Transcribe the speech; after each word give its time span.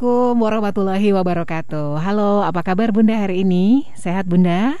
Assalamualaikum 0.00 0.40
warahmatullahi 0.48 1.08
wabarakatuh 1.12 2.00
Halo, 2.00 2.40
apa 2.40 2.64
kabar 2.64 2.88
Bunda 2.88 3.20
hari 3.20 3.44
ini? 3.44 3.84
Sehat 3.92 4.24
Bunda? 4.24 4.72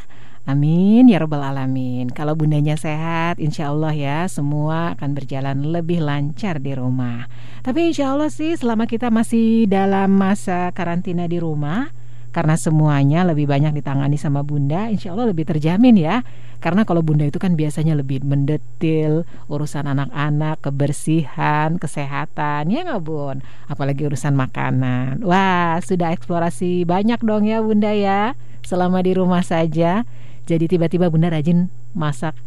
Amin 0.48 1.12
ya 1.12 1.20
robbal 1.20 1.44
alamin. 1.44 2.08
Kalau 2.08 2.32
bundanya 2.32 2.72
sehat, 2.80 3.36
insya 3.36 3.68
Allah 3.68 3.92
ya 3.92 4.18
semua 4.32 4.96
akan 4.96 5.12
berjalan 5.12 5.76
lebih 5.76 6.00
lancar 6.00 6.56
di 6.64 6.72
rumah. 6.72 7.28
Tapi 7.60 7.92
insya 7.92 8.16
Allah 8.16 8.32
sih 8.32 8.56
selama 8.56 8.88
kita 8.88 9.12
masih 9.12 9.68
dalam 9.68 10.08
masa 10.08 10.72
karantina 10.72 11.28
di 11.28 11.36
rumah, 11.36 11.92
karena 12.30 12.54
semuanya 12.54 13.26
lebih 13.26 13.50
banyak 13.50 13.74
ditangani 13.82 14.14
sama 14.14 14.46
bunda, 14.46 14.86
insya 14.86 15.14
Allah 15.14 15.30
lebih 15.30 15.46
terjamin 15.46 15.98
ya. 15.98 16.22
Karena 16.60 16.84
kalau 16.84 17.00
bunda 17.00 17.24
itu 17.26 17.40
kan 17.40 17.56
biasanya 17.56 17.96
lebih 17.96 18.22
mendetil 18.22 19.24
urusan 19.48 19.88
anak-anak, 19.88 20.60
kebersihan, 20.62 21.80
kesehatan, 21.80 22.70
ya 22.70 22.86
nggak 22.86 23.02
bun? 23.02 23.42
Apalagi 23.66 24.06
urusan 24.06 24.36
makanan. 24.36 25.26
Wah 25.26 25.80
sudah 25.82 26.14
eksplorasi 26.14 26.84
banyak 26.86 27.18
dong 27.24 27.48
ya 27.48 27.58
bunda 27.64 27.90
ya, 27.90 28.38
selama 28.62 29.02
di 29.02 29.16
rumah 29.16 29.42
saja. 29.42 30.06
Jadi 30.46 30.70
tiba-tiba 30.70 31.10
bunda 31.10 31.32
rajin 31.32 31.72
masak 31.96 32.38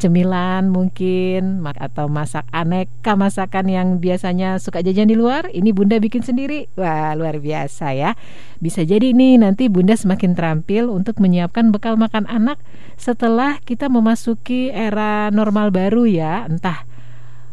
cemilan 0.00 0.72
mungkin 0.72 1.60
atau 1.60 2.08
masak 2.08 2.48
aneka 2.56 3.12
masakan 3.20 3.68
yang 3.68 3.88
biasanya 4.00 4.56
suka 4.56 4.80
jajan 4.80 5.12
di 5.12 5.14
luar 5.14 5.52
ini 5.52 5.76
bunda 5.76 6.00
bikin 6.00 6.24
sendiri. 6.24 6.72
Wah 6.80 7.12
luar 7.12 7.36
biasa 7.36 7.92
ya. 7.92 8.16
Bisa 8.64 8.80
jadi 8.82 9.12
nih 9.12 9.36
nanti 9.36 9.68
bunda 9.68 9.92
semakin 9.92 10.32
terampil 10.32 10.88
untuk 10.88 11.20
menyiapkan 11.20 11.68
bekal 11.68 12.00
makan 12.00 12.24
anak 12.26 12.56
setelah 12.96 13.60
kita 13.60 13.92
memasuki 13.92 14.72
era 14.72 15.28
normal 15.28 15.68
baru 15.68 16.08
ya. 16.08 16.48
Entah 16.48 16.88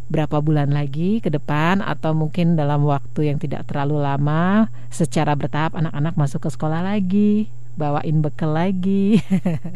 berapa 0.07 0.39
bulan 0.39 0.71
lagi 0.71 1.19
ke 1.19 1.27
depan 1.27 1.83
atau 1.83 2.15
mungkin 2.15 2.55
dalam 2.55 2.87
waktu 2.87 3.27
yang 3.27 3.37
tidak 3.43 3.67
terlalu 3.67 3.99
lama 3.99 4.71
secara 4.87 5.35
bertahap 5.35 5.75
anak-anak 5.75 6.15
masuk 6.15 6.47
ke 6.47 6.49
sekolah 6.55 6.79
lagi 6.79 7.51
bawain 7.77 8.19
bekal 8.25 8.57
lagi. 8.57 9.21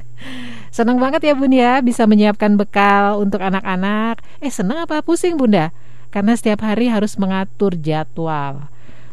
senang 0.76 0.98
banget 0.98 1.32
ya 1.32 1.34
Bun 1.38 1.54
ya 1.54 1.80
bisa 1.86 2.10
menyiapkan 2.10 2.58
bekal 2.58 3.22
untuk 3.22 3.40
anak-anak. 3.40 4.20
Eh 4.42 4.50
senang 4.50 4.82
apa 4.82 5.06
pusing 5.06 5.38
Bunda? 5.38 5.70
Karena 6.10 6.36
setiap 6.36 6.66
hari 6.66 6.90
harus 6.90 7.16
mengatur 7.16 7.78
jadwal. 7.78 8.68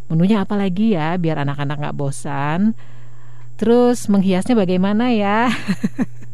Menunya 0.08 0.42
apa 0.42 0.56
lagi 0.56 0.96
ya 0.96 1.14
biar 1.20 1.44
anak-anak 1.44 1.76
nggak 1.78 1.96
bosan. 2.00 2.72
Terus 3.60 4.08
menghiasnya 4.08 4.56
bagaimana 4.56 5.12
ya? 5.12 5.52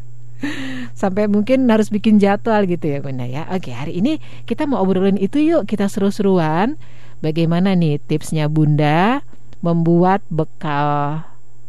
Sampai 0.99 1.27
mungkin 1.27 1.67
harus 1.67 1.91
bikin 1.91 2.17
jadwal 2.17 2.63
gitu 2.65 2.87
ya 2.87 3.03
Bunda 3.03 3.27
ya. 3.27 3.43
Oke 3.51 3.75
hari 3.75 3.99
ini 3.99 4.23
kita 4.47 4.63
mau 4.65 4.79
obrolin 4.81 5.19
itu 5.19 5.37
yuk 5.43 5.67
kita 5.67 5.91
seru-seruan. 5.91 6.79
Bagaimana 7.19 7.75
nih 7.75 7.99
tipsnya 7.99 8.47
Bunda 8.47 9.25
membuat 9.65 10.21
bekal 10.29 11.25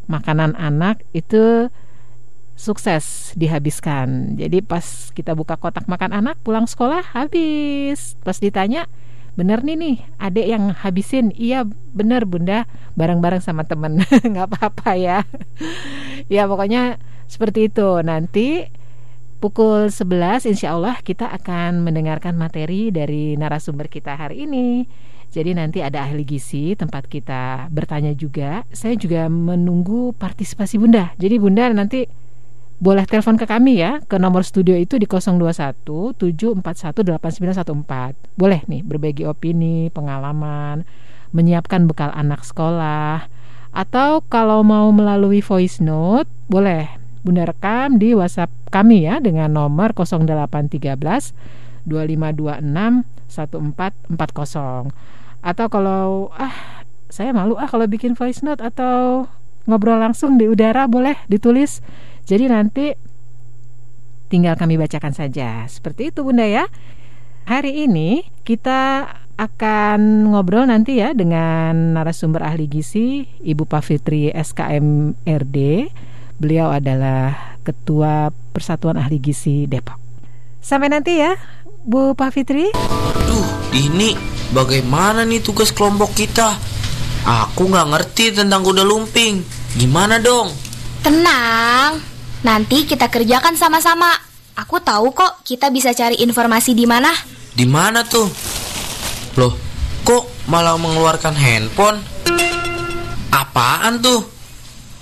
makanan 0.06 0.54
anak 0.58 1.02
itu 1.14 1.70
sukses 2.56 3.36
dihabiskan. 3.36 4.34
Jadi 4.40 4.64
pas 4.64 5.12
kita 5.12 5.36
buka 5.36 5.60
kotak 5.60 5.86
makan 5.86 6.16
anak 6.16 6.40
pulang 6.40 6.64
sekolah 6.64 7.04
habis. 7.12 8.16
Pas 8.24 8.40
ditanya, 8.40 8.88
bener 9.36 9.60
nih 9.62 9.76
nih 9.76 9.96
adek 10.16 10.46
yang 10.48 10.64
habisin. 10.72 11.30
Iya 11.36 11.68
bener 11.92 12.24
bunda, 12.24 12.64
bareng-bareng 12.96 13.44
sama 13.44 13.68
temen. 13.68 14.00
nggak 14.32 14.48
apa-apa 14.56 14.96
ya. 14.96 15.18
ya 16.34 16.48
pokoknya 16.48 16.96
seperti 17.28 17.68
itu. 17.68 18.00
Nanti 18.00 18.66
pukul 19.36 19.92
11 19.92 20.48
insya 20.48 20.72
Allah 20.72 20.96
kita 21.04 21.28
akan 21.28 21.84
mendengarkan 21.84 22.40
materi 22.40 22.88
dari 22.88 23.36
narasumber 23.36 23.92
kita 23.92 24.16
hari 24.16 24.48
ini. 24.48 24.88
Jadi 25.36 25.52
nanti 25.52 25.84
ada 25.84 26.00
ahli 26.00 26.24
gizi 26.24 26.72
tempat 26.72 27.04
kita 27.04 27.68
bertanya 27.68 28.16
juga. 28.16 28.64
Saya 28.72 28.96
juga 28.96 29.28
menunggu 29.28 30.16
partisipasi 30.16 30.80
Bunda. 30.80 31.12
Jadi 31.20 31.36
Bunda 31.36 31.68
nanti 31.76 32.08
boleh 32.80 33.04
telepon 33.04 33.36
ke 33.36 33.44
kami 33.44 33.84
ya 33.84 34.00
ke 34.04 34.16
nomor 34.16 34.48
studio 34.48 34.72
itu 34.72 34.96
di 34.96 35.04
021 35.04 36.16
741 36.16 36.64
8914. 36.64 38.16
Boleh 38.32 38.64
nih 38.64 38.80
berbagi 38.80 39.28
opini, 39.28 39.92
pengalaman, 39.92 40.88
menyiapkan 41.36 41.84
bekal 41.84 42.16
anak 42.16 42.40
sekolah 42.40 43.28
atau 43.76 44.24
kalau 44.32 44.64
mau 44.64 44.88
melalui 44.88 45.44
voice 45.44 45.84
note 45.84 46.32
boleh 46.48 46.88
Bunda 47.20 47.44
rekam 47.44 48.00
di 48.00 48.16
WhatsApp 48.16 48.48
kami 48.72 49.04
ya 49.04 49.20
dengan 49.20 49.52
nomor 49.52 49.92
0813 49.92 50.96
2526 51.84 53.04
1440 53.28 55.16
atau 55.46 55.70
kalau 55.70 56.34
ah 56.34 56.82
saya 57.06 57.30
malu 57.30 57.54
ah 57.54 57.70
kalau 57.70 57.86
bikin 57.86 58.18
voice 58.18 58.42
note 58.42 58.58
atau 58.58 59.30
ngobrol 59.70 60.02
langsung 60.02 60.34
di 60.34 60.50
udara 60.50 60.90
boleh 60.90 61.14
ditulis. 61.30 61.78
Jadi 62.26 62.50
nanti 62.50 62.90
tinggal 64.26 64.58
kami 64.58 64.74
bacakan 64.74 65.14
saja. 65.14 65.62
Seperti 65.70 66.10
itu 66.10 66.26
bunda 66.26 66.42
ya. 66.42 66.66
Hari 67.46 67.86
ini 67.86 68.26
kita 68.42 69.06
akan 69.38 70.34
ngobrol 70.34 70.66
nanti 70.66 70.98
ya 70.98 71.14
dengan 71.14 71.94
narasumber 71.94 72.42
ahli 72.42 72.66
gizi 72.66 73.30
Ibu 73.38 73.70
Pavitri 73.70 74.34
SKMRD 74.34 75.58
beliau 76.42 76.74
adalah 76.74 77.56
ketua 77.62 78.34
Persatuan 78.50 78.98
Ahli 78.98 79.22
Gizi 79.22 79.64
Depok. 79.70 79.98
Sampai 80.60 80.90
nanti 80.90 81.22
ya 81.22 81.38
Bu 81.86 82.18
Pavitri. 82.18 82.74
Duh 83.26 83.48
ini 83.72 84.35
Bagaimana 84.56 85.28
nih 85.28 85.44
tugas 85.44 85.68
kelompok 85.68 86.16
kita? 86.16 86.56
Aku 87.28 87.68
nggak 87.68 87.92
ngerti 87.92 88.40
tentang 88.40 88.64
kuda 88.64 88.88
lumping. 88.88 89.44
Gimana 89.76 90.16
dong? 90.16 90.48
Tenang, 91.04 92.00
nanti 92.40 92.88
kita 92.88 93.12
kerjakan 93.12 93.52
sama-sama. 93.52 94.08
Aku 94.56 94.80
tahu 94.80 95.12
kok 95.12 95.44
kita 95.44 95.68
bisa 95.68 95.92
cari 95.92 96.24
informasi 96.24 96.72
di 96.72 96.88
mana. 96.88 97.12
Di 97.52 97.68
mana 97.68 98.00
tuh? 98.00 98.32
Loh, 99.36 99.52
kok 100.08 100.24
malah 100.48 100.80
mengeluarkan 100.80 101.36
handphone? 101.36 102.00
Apaan 103.28 104.00
tuh? 104.00 104.24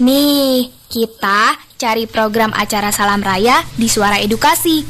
Nih, 0.03 0.75
kita 0.91 1.55
cari 1.79 2.11
program 2.11 2.51
acara 2.59 2.91
Salam 2.91 3.23
Raya 3.23 3.63
di 3.79 3.87
Suara 3.87 4.19
Edukasi. 4.19 4.83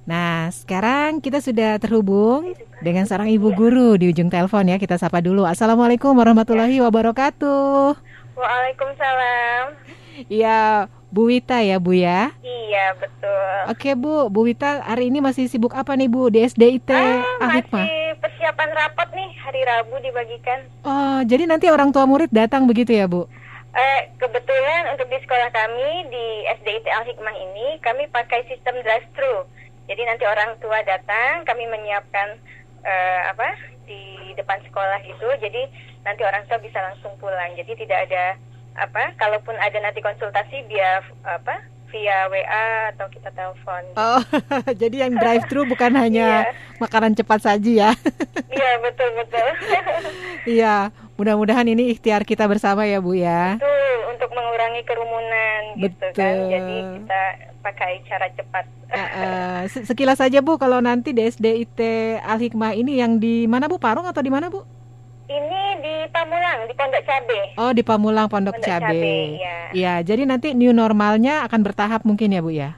Nah, 0.06 0.54
sekarang 0.54 1.26
kita 1.26 1.42
sudah 1.42 1.82
terhubung 1.82 2.54
dengan 2.86 3.10
seorang 3.10 3.34
ibu 3.34 3.50
guru 3.50 3.98
di 3.98 4.14
ujung 4.14 4.30
telepon 4.30 4.70
ya. 4.70 4.78
Kita 4.78 5.02
sapa 5.02 5.26
dulu. 5.26 5.42
Assalamualaikum 5.42 6.14
warahmatullahi 6.14 6.78
wabarakatuh. 6.86 7.98
Waalaikumsalam. 8.38 10.03
Iya, 10.30 10.88
Bu 11.14 11.30
Wita 11.30 11.62
ya 11.62 11.78
Bu 11.78 11.94
ya. 11.94 12.34
Iya 12.42 12.98
betul. 12.98 13.58
Oke 13.70 13.94
Bu, 13.94 14.34
Bu 14.34 14.50
Wita 14.50 14.82
hari 14.82 15.14
ini 15.14 15.22
masih 15.22 15.46
sibuk 15.46 15.78
apa 15.78 15.94
nih 15.94 16.10
Bu 16.10 16.34
di 16.34 16.42
SDIT 16.42 16.90
ah, 16.90 17.22
masih 17.38 18.18
persiapan 18.18 18.70
rapat 18.74 19.14
nih 19.14 19.30
hari 19.40 19.62
Rabu 19.62 19.96
dibagikan. 20.02 20.60
Oh, 20.82 21.22
jadi 21.22 21.46
nanti 21.46 21.70
orang 21.70 21.94
tua 21.94 22.10
murid 22.10 22.34
datang 22.34 22.66
begitu 22.66 22.98
ya 22.98 23.06
Bu? 23.06 23.30
Eh, 23.74 24.02
kebetulan 24.22 24.94
untuk 24.94 25.10
di 25.10 25.18
sekolah 25.18 25.50
kami 25.50 26.06
di 26.14 26.26
SDIT 26.62 26.86
Al 26.94 27.10
Hikmah 27.10 27.34
ini 27.34 27.82
kami 27.82 28.06
pakai 28.14 28.46
sistem 28.46 28.78
drive 28.86 29.06
thru. 29.18 29.50
Jadi 29.90 30.02
nanti 30.06 30.24
orang 30.30 30.56
tua 30.62 30.80
datang, 30.86 31.42
kami 31.44 31.66
menyiapkan 31.68 32.38
eh, 32.86 33.22
apa 33.34 33.58
di 33.90 34.34
depan 34.38 34.62
sekolah 34.66 35.02
gitu. 35.06 35.26
Jadi 35.42 35.68
nanti 36.06 36.22
orang 36.22 36.46
tua 36.46 36.62
bisa 36.62 36.80
langsung 36.86 37.18
pulang. 37.18 37.58
Jadi 37.58 37.74
tidak 37.82 38.10
ada 38.10 38.38
apa, 38.76 39.14
kalaupun 39.16 39.54
ada 39.56 39.78
nanti 39.80 40.00
konsultasi 40.00 40.66
via 40.66 40.98
apa 41.24 41.62
via 41.88 42.26
WA 42.26 42.68
atau 42.90 43.06
kita 43.08 43.30
telepon. 43.30 43.84
Oh, 43.94 44.18
jadi 44.82 45.06
yang 45.06 45.14
drive 45.14 45.46
thru 45.46 45.62
bukan 45.64 45.94
hanya 45.94 46.50
Iya. 46.50 46.58
makanan 46.80 47.14
cepat 47.14 47.40
saji 47.40 47.78
ya? 47.78 47.94
Iya 48.50 48.72
betul 48.82 49.10
betul. 49.14 49.50
Iya, 50.58 50.90
mudah-mudahan 51.16 51.64
ini 51.66 51.94
ikhtiar 51.94 52.22
kita 52.22 52.44
bersama 52.46 52.84
ya 52.84 52.98
Bu 52.98 53.14
ya. 53.14 53.56
Betul, 53.56 53.96
untuk 54.10 54.30
mengurangi 54.34 54.82
kerumunan 54.84 55.62
gitu 55.78 56.06
kan. 56.12 56.12
Betul. 56.12 56.38
Jadi 56.50 56.76
kita 56.98 57.22
pakai 57.62 57.92
cara 58.04 58.28
cepat. 58.34 58.66
Se- 59.70 59.86
sekilas 59.86 60.18
saja 60.18 60.42
Bu, 60.42 60.58
kalau 60.58 60.78
nanti 60.78 61.14
di 61.14 61.24
SDIT 61.24 61.80
Al 62.20 62.38
Hikmah 62.38 62.74
ini 62.74 63.00
yang 63.00 63.18
di 63.18 63.46
mana 63.46 63.66
Bu? 63.66 63.78
Parung 63.78 64.04
atau 64.04 64.20
di 64.20 64.30
mana 64.30 64.50
Bu? 64.50 64.66
Ini 65.24 65.62
di 65.80 65.96
Pamulang, 66.12 66.68
di 66.68 66.74
Pondok 66.76 67.04
Cabe. 67.08 67.40
Oh, 67.56 67.72
di 67.72 67.84
Pamulang 67.84 68.28
Pondok, 68.28 68.60
Pondok 68.60 68.68
Cabe. 68.68 68.92
Cabe, 68.92 69.16
ya. 69.40 69.58
Iya, 69.72 69.94
jadi 70.04 70.28
nanti 70.28 70.52
new 70.52 70.76
normalnya 70.76 71.48
akan 71.48 71.64
bertahap 71.64 72.04
mungkin 72.04 72.36
ya 72.36 72.44
Bu 72.44 72.52
ya. 72.52 72.76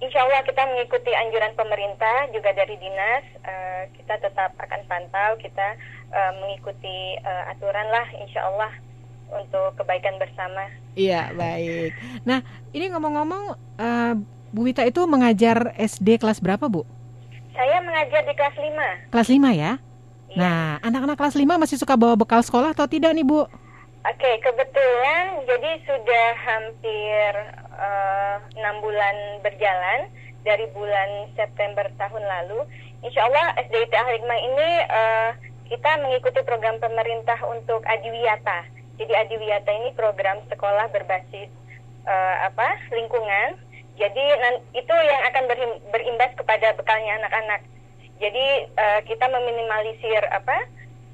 Insya 0.00 0.24
Allah 0.24 0.44
kita 0.44 0.62
mengikuti 0.68 1.12
anjuran 1.12 1.52
pemerintah 1.56 2.28
juga 2.32 2.52
dari 2.52 2.76
dinas. 2.80 3.24
eh, 3.46 3.82
kita 3.96 4.18
tetap 4.18 4.52
akan 4.56 4.80
pantau, 4.88 5.36
kita 5.40 5.76
eh, 6.12 6.32
mengikuti 6.40 7.20
eh, 7.20 7.44
aturan 7.52 7.88
lah, 7.92 8.06
Insya 8.24 8.44
Allah 8.48 8.72
untuk 9.32 9.76
kebaikan 9.76 10.16
bersama. 10.16 10.70
Iya, 10.96 11.34
baik. 11.36 11.92
Nah, 12.24 12.40
ini 12.72 12.88
ngomong-ngomong 12.92 13.44
eh, 13.76 14.12
Bu 14.52 14.64
Wita 14.64 14.86
itu 14.88 15.04
mengajar 15.04 15.76
SD 15.76 16.16
kelas 16.16 16.40
berapa 16.40 16.64
Bu? 16.72 16.88
Saya 17.56 17.80
mengajar 17.80 18.20
di 18.28 18.34
kelas 18.36 18.56
5 18.56 19.12
Kelas 19.12 19.28
5 19.32 19.52
ya? 19.56 19.72
Nah, 20.36 20.76
anak-anak 20.84 21.16
kelas 21.16 21.32
5 21.32 21.48
masih 21.56 21.80
suka 21.80 21.96
bawa 21.96 22.12
bekal 22.12 22.44
sekolah 22.44 22.76
atau 22.76 22.84
tidak 22.84 23.16
nih 23.16 23.24
Bu? 23.24 23.48
Oke, 24.06 24.30
kebetulan 24.44 25.42
jadi 25.48 25.80
sudah 25.88 26.28
hampir 26.44 27.30
eh, 27.72 28.36
enam 28.60 28.84
bulan 28.84 29.40
berjalan 29.40 30.12
dari 30.44 30.68
bulan 30.76 31.32
September 31.34 31.88
tahun 31.96 32.20
lalu. 32.20 32.68
Insya 33.00 33.24
Allah 33.24 33.56
SDIT 33.64 33.96
Al 33.96 34.12
ini 34.20 34.70
eh, 34.84 35.30
kita 35.72 36.04
mengikuti 36.04 36.44
program 36.44 36.76
pemerintah 36.84 37.40
untuk 37.48 37.80
Adiwiyata. 37.88 38.68
Jadi 39.00 39.16
Adiwiyata 39.16 39.72
ini 39.72 39.90
program 39.96 40.44
sekolah 40.52 40.92
berbasis 40.92 41.48
eh, 42.04 42.36
apa 42.44 42.76
lingkungan. 42.92 43.56
Jadi 43.96 44.24
itu 44.76 44.92
yang 44.92 45.20
akan 45.32 45.44
berim- 45.48 45.80
berimbas 45.88 46.28
kepada 46.36 46.76
bekalnya 46.76 47.24
anak-anak. 47.24 47.64
Jadi 48.16 48.46
eh, 48.70 49.00
kita 49.04 49.28
meminimalisir 49.28 50.22
apa 50.30 50.56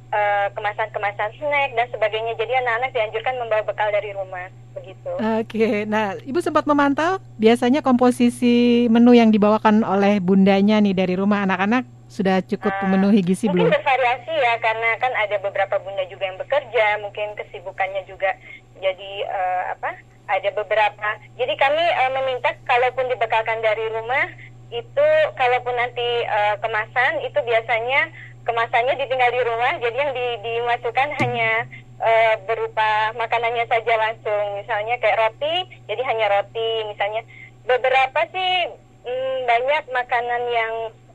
eh, 0.08 0.46
kemasan-kemasan 0.52 1.31
snack 1.34 1.70
dan 1.75 1.87
sebagainya. 1.90 2.32
Jadi 2.34 2.52
anak-anak 2.54 2.90
dianjurkan 2.93 3.34
membawa 3.37 3.62
bekal 3.62 3.88
dari 3.90 4.10
rumah, 4.12 4.46
begitu. 4.72 5.10
Oke, 5.40 5.84
nah 5.84 6.14
Ibu 6.16 6.38
sempat 6.38 6.64
memantau 6.64 7.19
biasanya 7.37 7.81
komposisi 7.81 8.87
menu 8.87 9.12
yang 9.12 9.31
dibawakan 9.31 9.82
oleh 9.82 10.19
bundanya 10.19 10.78
nih 10.78 10.94
dari 10.94 11.14
rumah 11.14 11.43
anak-anak 11.43 11.82
sudah 12.06 12.44
cukup 12.44 12.69
Ah, 12.69 12.84
memenuhi 12.84 13.25
gizi 13.25 13.49
mungkin 13.49 13.66
belum? 13.66 13.72
bervariasi 13.72 14.34
ya, 14.37 14.54
karena 14.60 15.00
kan 15.00 15.08
ada 15.16 15.40
beberapa 15.40 15.81
bunda 15.81 16.04
juga 16.06 16.28
yang 16.28 16.37
bekerja, 16.37 17.00
mungkin 17.00 17.32
kesibukannya 17.34 18.04
juga 18.04 18.37
jadi 18.78 19.10
eh, 19.25 19.62
apa? 19.72 19.96
Ada 20.28 20.52
beberapa. 20.52 21.08
Jadi 21.34 21.56
kami 21.56 21.81
eh, 21.81 22.10
meminta 22.12 22.52
kalaupun 22.62 23.08
dibekalkan 23.08 23.58
dari 23.58 23.88
rumah 23.90 24.28
itu 24.72 25.08
kalaupun 25.36 25.76
nanti 25.76 26.24
eh, 26.24 26.56
kemasan 26.64 27.20
itu 27.28 27.38
biasanya 27.44 28.08
kemasannya 28.42 28.98
ditinggal 28.98 29.30
di 29.30 29.42
rumah, 29.46 29.72
jadi 29.78 29.96
yang 30.02 30.12
di- 30.16 30.40
dimasukkan 30.42 31.08
hanya 31.22 31.69
eh, 32.02 32.34
berupa 32.48 33.14
makanannya 33.14 33.62
saja 33.70 33.94
langsung, 33.94 34.58
misalnya 34.58 34.98
kayak 34.98 35.20
roti, 35.22 35.54
jadi 35.86 36.02
hanya 36.02 36.26
roti, 36.40 36.70
misalnya. 36.90 37.22
Beberapa 37.62 38.26
sih 38.34 38.74
mm, 39.06 39.36
banyak 39.46 39.84
makanan 39.94 40.42
yang 40.50 40.72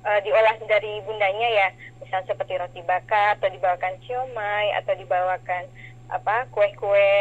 eh, 0.08 0.20
diolah 0.24 0.56
dari 0.72 1.04
bundanya 1.04 1.48
ya, 1.52 1.68
misal 2.00 2.24
seperti 2.24 2.56
roti 2.56 2.80
bakar 2.88 3.36
atau 3.36 3.52
dibawakan 3.52 4.00
siomay 4.08 4.72
atau 4.80 4.96
dibawakan 4.96 5.68
apa 6.08 6.48
kue-kue 6.56 7.12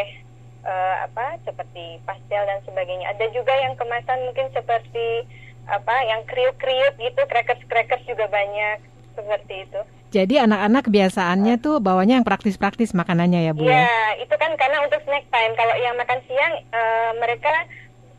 eh, 0.62 0.96
apa 1.02 1.42
seperti 1.42 1.98
pastel 2.06 2.46
dan 2.46 2.62
sebagainya. 2.62 3.10
Ada 3.10 3.34
juga 3.34 3.50
yang 3.58 3.74
kemasan 3.74 4.30
mungkin 4.30 4.46
seperti 4.54 5.26
apa 5.66 5.94
yang 6.06 6.22
kriuk-kriuk 6.26 6.94
gitu, 6.96 7.20
crackers-crackers 7.26 8.06
juga 8.06 8.26
banyak 8.30 8.78
seperti 9.14 9.66
itu. 9.66 9.80
Jadi 10.14 10.38
anak-anak 10.38 10.86
kebiasaannya 10.86 11.58
tuh 11.58 11.82
bawanya 11.82 12.22
yang 12.22 12.26
praktis-praktis 12.26 12.94
makanannya 12.94 13.50
ya 13.50 13.52
Bu 13.52 13.66
ya? 13.66 13.84
Iya, 13.84 14.22
itu 14.22 14.34
kan 14.38 14.54
karena 14.54 14.80
untuk 14.86 15.02
snack 15.02 15.26
time. 15.28 15.52
Kalau 15.58 15.74
yang 15.76 15.98
makan 15.98 16.20
siang, 16.30 16.54
eh, 16.62 17.10
mereka 17.18 17.52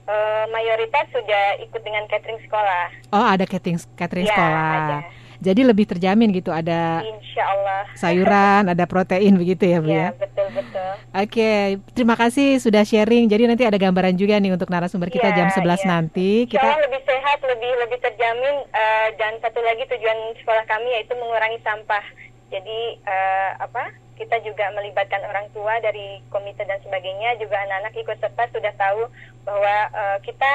eh, 0.07 0.45
mayoritas 0.51 1.03
sudah 1.11 1.59
ikut 1.63 1.81
dengan 1.83 2.03
catering 2.07 2.39
sekolah. 2.47 2.85
Oh 3.11 3.23
ada 3.27 3.43
catering 3.43 3.79
catering 3.95 4.27
Iya, 4.27 4.35
sekolah. 4.35 4.67
ada. 4.71 4.97
Jadi 5.37 5.61
lebih 5.61 5.85
terjamin 5.85 6.29
gitu 6.31 6.49
ada 6.49 7.01
Insya 7.01 7.43
Allah. 7.45 7.81
sayuran, 7.93 8.63
ada 8.67 8.85
protein 8.85 9.37
begitu 9.37 9.63
ya 9.63 9.77
Bu 9.77 9.87
ya? 9.87 10.09
Iya, 10.09 10.09
betul 10.17 10.47
betul. 10.51 10.91
Oke, 11.13 11.51
terima 11.93 12.13
kasih 12.13 12.57
sudah 12.57 12.81
sharing. 12.81 13.25
Jadi 13.25 13.43
nanti 13.45 13.63
ada 13.63 13.75
gambaran 13.75 14.13
juga 14.13 14.37
nih 14.37 14.51
untuk 14.51 14.67
narasumber 14.67 15.07
kita 15.07 15.29
Iya, 15.29 15.35
jam 15.35 15.47
11 15.49 15.81
iya. 15.81 15.87
nanti. 15.87 16.31
Kita 16.45 16.65
lebih 16.79 17.01
sehat, 17.03 17.39
lebih 17.41 17.71
lebih 17.77 17.99
terjamin. 17.99 18.55
eh, 18.67 19.07
dan 19.15 19.37
satu 19.37 19.59
lagi 19.59 19.85
tujuan 19.87 20.17
sekolah 20.37 20.65
kami 20.65 20.89
yaitu 20.91 21.13
mengurangi 21.13 21.57
sampah. 21.61 22.03
Jadi 22.47 22.79
eh, 22.99 23.51
apa? 23.57 23.89
Kita 24.13 24.41
juga 24.41 24.73
melibatkan 24.73 25.21
orang 25.23 25.45
tua 25.51 25.77
dari 25.77 26.21
komite 26.27 26.61
dan 26.61 26.81
sebagainya. 26.81 27.37
Juga 27.37 27.57
anak-anak 27.59 27.93
ikut 27.95 28.17
serta 28.17 28.43
sudah 28.49 28.73
tahu 28.73 29.05
bahwa 29.43 29.75
eh, 29.87 30.17
kita 30.21 30.51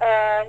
eh, 0.00 0.42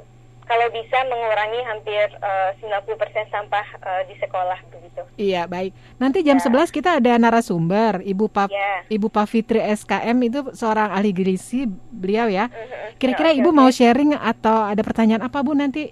kalau 0.47 0.67
bisa 0.71 0.97
mengurangi 1.05 1.59
hampir 1.61 2.07
eh, 2.09 2.51
90% 2.63 2.87
sampah 3.27 3.67
eh, 3.77 4.01
di 4.07 4.15
sekolah 4.17 4.55
begitu. 4.67 5.01
Iya, 5.15 5.43
baik. 5.45 5.75
Nanti 5.97 6.23
jam 6.23 6.39
11 6.39 6.71
kita 6.71 6.97
ada 6.97 7.13
narasumber, 7.15 7.99
Ibu 8.01 8.25
Pak 8.27 8.47
Ya. 8.47 8.87
Ibu 8.87 9.07
Pak 9.07 9.27
Fitri 9.27 9.59
SKM 9.61 10.17
itu 10.23 10.39
seorang 10.51 10.89
ahli 10.89 11.11
gizi 11.11 11.67
beliau 11.91 12.25
ya. 12.25 12.47
Mhm. 12.47 12.95
Kira-kira 12.97 13.29
Oke, 13.31 13.39
Ibu 13.43 13.49
oke. 13.51 13.57
mau 13.57 13.69
sharing 13.69 14.15
atau 14.15 14.63
ada 14.63 14.81
pertanyaan 14.81 15.21
apa 15.21 15.43
Bu 15.43 15.51
nanti? 15.51 15.91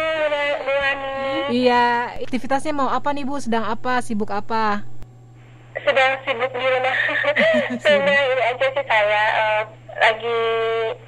Bu 0.63 0.71
Ani 0.71 1.11
Iya 1.51 1.83
aktivitasnya 2.23 2.71
mau 2.71 2.87
apa 2.87 3.11
nih 3.11 3.27
Bu? 3.27 3.43
Sedang 3.43 3.67
apa? 3.67 3.99
Sibuk 3.99 4.31
apa? 4.31 4.87
Sedang 5.83 6.15
sibuk 6.23 6.47
di 6.55 6.63
rumah 6.63 6.95
Sudah 7.83 8.19
ini 8.23 8.43
aja 8.55 8.67
sih 8.71 8.85
saya 8.87 9.23
uh, 9.35 9.82
lagi 9.99 10.39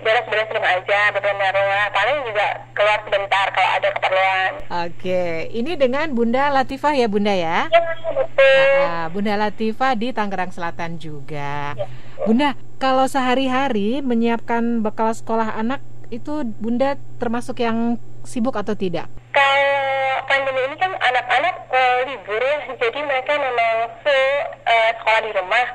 beres-beres 0.01 0.50
rumah 0.54 0.72
aja, 0.77 1.00
bebenah 1.13 1.51
rumah. 1.56 1.86
Paling 1.94 2.18
juga 2.27 2.48
keluar 2.77 3.00
sebentar 3.06 3.46
kalau 3.54 3.70
ada 3.74 3.88
keperluan. 3.96 4.51
Oke, 4.89 5.24
ini 5.54 5.72
dengan 5.80 6.08
Bunda 6.13 6.51
Latifah 6.54 6.94
ya 6.94 7.08
Bunda 7.10 7.34
ya? 7.34 7.70
Ya, 7.70 7.82
betul. 8.13 8.65
Nah, 8.86 9.06
Bunda 9.10 9.34
Latifah 9.38 9.94
di 9.98 10.08
Tangerang 10.13 10.51
Selatan 10.54 10.98
juga. 11.01 11.74
Ya. 11.74 11.88
Bunda, 12.24 12.54
kalau 12.77 13.10
sehari-hari 13.10 14.04
menyiapkan 14.04 14.84
bekal 14.86 15.12
sekolah 15.13 15.58
anak 15.58 15.82
itu 16.13 16.46
Bunda 16.62 17.00
termasuk 17.18 17.60
yang 17.62 17.98
sibuk 18.25 18.54
atau 18.54 18.77
tidak? 18.77 19.10
Kalau 19.34 20.22
pandemi 20.25 20.62
ini 20.65 20.75
kan 20.80 20.92
anak-anak 20.96 21.56
uh, 21.70 21.98
libur 22.08 22.42
ya, 22.42 22.58
jadi 22.77 23.00
mereka 23.04 23.38
memang 23.38 23.74
full 24.01 24.25
uh, 24.65 24.89
sekolah 25.01 25.22
di 25.22 25.32
rumah 25.34 25.65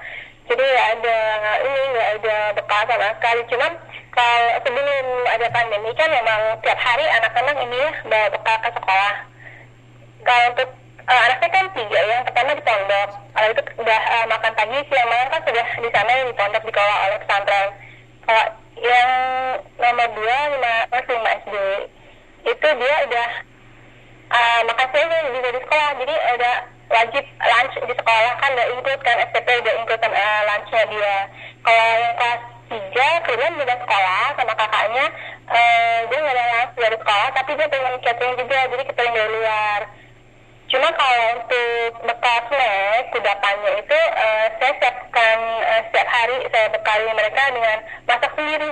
jadi 0.50 0.66
nggak 0.66 0.88
ada 0.98 1.18
ini 1.62 1.80
nggak 1.94 2.08
ada 2.18 2.36
bekal 2.58 2.82
sama 2.90 3.08
sekali. 3.14 3.40
Cuman 3.54 3.72
kalau 4.10 4.42
sebelum 4.66 5.06
ada 5.30 5.46
pandemi 5.54 5.90
kan 5.94 6.10
memang 6.10 6.40
tiap 6.66 6.78
hari 6.82 7.06
anak-anak 7.06 7.56
ini 7.62 7.78
ya 7.78 7.92
bawa 8.10 8.26
bekal 8.34 8.56
ke 8.58 8.70
sekolah. 8.74 9.14
Kalau 10.26 10.44
untuk 10.50 10.68
uh, 11.06 11.20
anak 11.30 11.38
saya 11.38 11.50
kan 11.54 11.66
tiga 11.78 11.98
yang 12.02 12.26
pertama 12.26 12.50
di 12.58 12.62
pondok. 12.66 13.08
Kalau 13.30 13.48
itu 13.54 13.62
udah 13.78 14.00
uh, 14.10 14.26
makan 14.26 14.52
pagi 14.58 14.78
siang 14.90 15.06
malam 15.06 15.28
kan 15.30 15.42
sudah 15.46 15.66
di 15.78 15.88
sana 15.94 16.12
di 16.18 16.34
pondok 16.34 16.62
dikelola 16.66 16.96
oleh 17.06 17.18
pesantren. 17.22 17.68
Kalau 18.26 18.44
yang 18.82 19.10
nomor 19.78 20.08
dua 20.18 20.36
lima 20.50 20.74
masih 20.90 21.14
lima 21.14 21.30
SD 21.46 21.54
itu 22.50 22.68
dia 22.74 22.94
udah 23.06 23.28
uh, 24.34 24.60
makan 24.66 24.88
siang 24.90 25.30
juga 25.30 25.48
di 25.54 25.60
sekolah. 25.62 25.90
Jadi 25.94 26.14
udah 26.34 26.56
wajib 26.90 27.24
lunch 27.24 27.76
di 27.78 27.94
sekolah. 27.94 28.32
Kan 28.42 28.50
udah 28.58 28.66
include 28.74 29.02
kan 29.06 29.16
SPP 29.30 29.48
udah 29.62 29.74
include 29.78 30.02
uh, 30.04 30.40
lunchnya 30.50 30.82
dia. 30.90 31.16
Kalau 31.62 31.86
yang 31.96 32.14
kelas 32.18 32.42
tiga 32.70 33.08
kemudian 33.26 33.54
udah 33.58 33.78
sekolah 33.82 34.24
sama 34.38 34.54
kakaknya 34.54 35.06
uh, 35.50 35.98
dia 36.06 36.18
nggak 36.22 36.36
ada 36.38 36.44
lunch 36.54 36.74
dari 36.78 36.96
sekolah 37.02 37.28
tapi 37.34 37.50
dia 37.58 37.66
pengen 37.66 37.94
catering 37.98 38.34
juga 38.38 38.58
jadi 38.70 38.82
catering 38.90 39.14
dari 39.14 39.30
luar. 39.34 39.80
Cuma 40.70 40.86
kalau 40.94 41.22
untuk 41.34 41.90
bekal 42.06 42.38
snack 42.46 43.02
kudapannya 43.10 43.72
itu 43.82 43.98
uh, 44.14 44.46
saya 44.62 44.72
siapkan 44.78 45.38
uh, 45.66 45.80
setiap 45.90 46.06
hari 46.06 46.36
saya 46.46 46.66
bekali 46.70 47.10
mereka 47.10 47.42
dengan 47.50 47.78
masak 48.06 48.30
sendiri. 48.38 48.70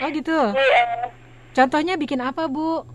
Oh 0.00 0.08
gitu? 0.08 0.38
Jadi, 0.56 0.68
uh, 0.72 1.04
contohnya 1.52 1.94
bikin 2.00 2.24
apa 2.24 2.48
bu? 2.48 2.88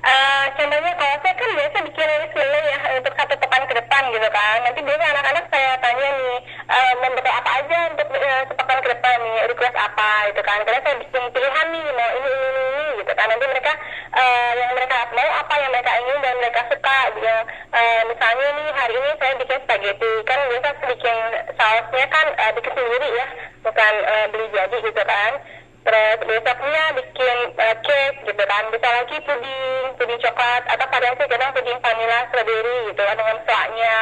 Uh, 0.00 0.44
contohnya 0.56 0.96
kalau 0.96 1.16
saya 1.20 1.34
kan 1.36 1.50
biasa 1.52 1.76
bikin 1.84 2.08
list 2.08 2.32
dulu 2.32 2.58
ya 2.64 2.78
untuk 2.96 3.12
satu 3.18 3.34
pekan 3.36 3.62
ke 3.68 3.74
depan 3.76 4.02
gitu 4.14 4.28
kan. 4.32 4.56
Nanti 4.64 4.80
biasa 4.86 5.04
anak-anak 5.10 5.44
saya 5.50 5.70
tanya 5.82 6.08
nih 6.14 6.38
uh, 6.70 6.92
membekal 7.02 7.34
apa 7.36 7.50
aja 7.58 7.78
untuk 7.90 8.08
uh, 8.14 8.42
sepekan 8.48 8.78
ke 8.80 8.88
depan 8.96 9.16
nih 9.18 9.29
request 9.48 9.76
apa 9.76 10.10
gitu 10.32 10.40
kan. 10.44 10.58
Karena 10.66 10.80
saya 10.84 10.96
bikin 11.00 11.24
pilihan 11.32 11.66
nih 11.72 11.84
mau 11.94 12.10
ini 12.18 12.30
ini 12.30 12.62
ini 12.64 12.86
gitu 13.00 13.12
kan. 13.16 13.26
Nanti 13.30 13.46
mereka 13.48 13.72
uh, 14.12 14.52
yang 14.58 14.72
mereka 14.76 14.98
mau 15.16 15.30
apa 15.40 15.54
yang 15.56 15.70
mereka 15.72 15.92
ingin 16.02 16.18
dan 16.20 16.34
mereka 16.40 16.60
suka 16.68 16.98
gitu. 17.16 17.34
Uh, 17.70 18.02
misalnya 18.10 18.46
nih 18.58 18.68
hari 18.74 18.94
ini 18.98 19.10
saya 19.16 19.32
bikin 19.38 19.58
spaghetti 19.64 20.12
kan 20.26 20.38
biasa 20.50 20.68
bikin 20.90 21.16
sausnya 21.54 22.06
kan 22.10 22.26
uh, 22.34 22.50
bikin 22.58 22.72
sendiri 22.74 23.08
ya 23.14 23.26
bukan 23.62 23.92
uh, 24.04 24.26
beli 24.32 24.46
jadi 24.50 24.76
gitu 24.80 25.02
kan 25.04 25.32
terus 25.80 26.18
besoknya 26.28 26.84
bikin 26.92 27.36
uh, 27.56 27.76
cake 27.80 28.16
gitu 28.28 28.42
kan 28.44 28.62
bisa 28.68 28.88
lagi 28.88 29.16
puding 29.24 29.64
puding 29.96 30.20
coklat 30.20 30.62
atau 30.68 30.86
variasi 30.92 31.24
kadang 31.24 31.52
puding 31.56 31.78
vanilla 31.80 32.18
strawberry 32.28 32.76
gitu 32.92 33.00
kan 33.00 33.16
dengan 33.16 33.38
flaknya 33.48 33.96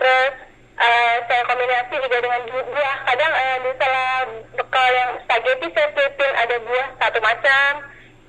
terus 0.00 0.32
uh, 0.78 1.14
saya 1.28 1.42
kombinasi 1.48 1.94
juga 2.00 2.18
dengan 2.22 2.40
buah 2.48 2.96
kadang 3.08 3.32
uh, 3.32 3.56
misalnya 3.66 4.08
bekal 4.56 4.88
yang 4.92 5.10
spaghetti 5.26 5.66
saya 5.74 5.88
siapin 5.96 6.32
ada 6.36 6.56
buah 6.62 6.88
satu 7.00 7.18
macam 7.20 7.68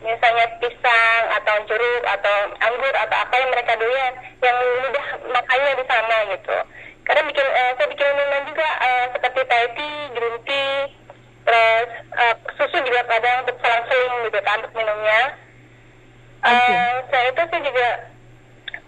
misalnya 0.03 0.45
pisang 0.59 1.23
atau 1.31 1.55
jeruk 1.63 2.03
atau 2.03 2.35
anggur 2.59 2.91
atau 2.91 3.17
apa 3.23 3.35
yang 3.39 3.49
mereka 3.55 3.73
doyan 3.79 4.13
yang 4.43 4.57
mudah 4.83 5.07
makannya 5.31 5.71
di 5.79 5.85
sana 5.87 6.17
gitu 6.35 6.57
karena 7.03 7.21
bikin 7.27 7.47
uh, 7.47 7.71
saya 7.75 7.87
bikin 7.91 8.07
minuman 8.15 8.43
juga 8.47 8.67
uh, 8.79 9.05
seperti 9.11 9.39
Thai 9.47 9.65
tea, 9.75 10.11
green 10.15 10.37
tea 10.47 10.71
terus 11.43 11.89
uh, 12.15 12.35
susu 12.55 12.77
juga 12.87 13.03
kadang 13.03 13.43
untuk 13.43 13.59
selang-seling 13.59 14.15
gitu 14.31 14.39
kan 14.47 14.57
untuk 14.63 14.73
minumnya. 14.79 15.21
Okay. 16.43 16.75
Uh, 16.75 16.95
saya 17.11 17.25
itu 17.31 17.43
sih 17.51 17.61
juga 17.67 17.87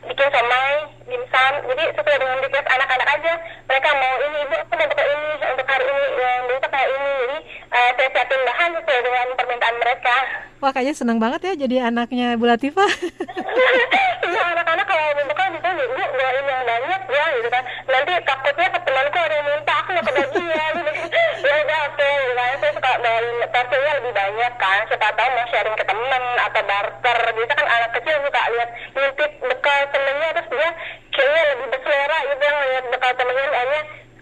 bikin 0.08 0.30
somai, 0.32 0.76
dimsum, 1.06 1.54
jadi 1.70 1.84
sesuai 1.94 2.18
dengan 2.18 2.38
request 2.42 2.68
anak-anak 2.68 3.08
aja. 3.14 3.34
Mereka 3.70 3.90
mau 3.94 4.14
ini, 4.26 4.38
ibu 4.42 4.56
aku 4.58 4.74
mau 4.74 4.88
pakai 4.90 5.06
ini 5.06 5.30
untuk 5.54 5.68
hari 5.70 5.86
ini, 5.86 6.06
yang 6.18 6.42
besok 6.50 6.70
kayak 6.74 6.90
ini. 6.90 7.14
Jadi 7.16 7.38
uh, 7.72 7.90
saya 7.96 8.10
siapin 8.14 8.42
bahan 8.46 8.70
sesuai 8.82 9.00
dengan 9.06 9.28
permintaan 9.38 9.76
mereka. 9.78 10.16
Wah 10.64 10.72
kayaknya 10.74 10.96
senang 10.98 11.20
banget 11.22 11.42
ya 11.46 11.54
jadi 11.68 11.76
anaknya 11.94 12.28
Bu 12.40 12.46
Latifah. 12.50 12.92
Iya 14.26 14.42
anak-anak 14.42 14.86
kalau 14.90 15.06
bukan 15.30 15.48
gitu, 15.54 15.70
ibu 15.70 16.02
bawain 16.18 16.46
yang 16.50 16.64
banyak 16.66 17.02
ya 17.14 17.26
gitu 17.38 17.50
kan. 17.54 17.64
Nanti 17.86 18.12
takutnya 18.26 18.68
ke 18.74 18.80
temanku 18.82 19.18
ada 19.22 19.36
yang 19.38 19.46
minta 19.46 19.74
aku 19.78 19.90
mau 19.94 20.04
kebagian. 20.04 20.74
ya 21.46 21.56
udah 21.62 21.80
oke, 21.86 21.94
okay, 21.94 22.14
gitu 22.18 22.34
kan. 22.34 22.54
Saya 22.58 22.72
suka 22.74 22.92
bawain 23.06 23.28
porsinya 23.54 23.92
lebih 24.02 24.14
banyak 24.18 24.54
kan. 24.58 24.80
Siapa 24.90 25.08
tahu 25.14 25.30
mau 25.30 25.46
sharing 25.54 25.76
ke 25.78 25.86
teman 25.86 26.24
atau 26.42 26.62
barter. 26.66 27.20
Biasa 27.38 27.54
kan 27.54 27.68
anak 27.70 27.90
kecil 28.02 28.16
suka 28.26 28.42
lihat 28.50 28.70
ngintip 28.98 29.32
bekal 29.46 29.80
temennya 29.94 30.30
terus 30.34 30.50
dia 30.50 30.70
kayaknya 31.12 31.44
lebih 31.56 31.68
beselera 31.74 32.18
gitu 32.30 32.44
yang 32.44 32.58
melihat 32.60 32.86
bakal 32.94 33.12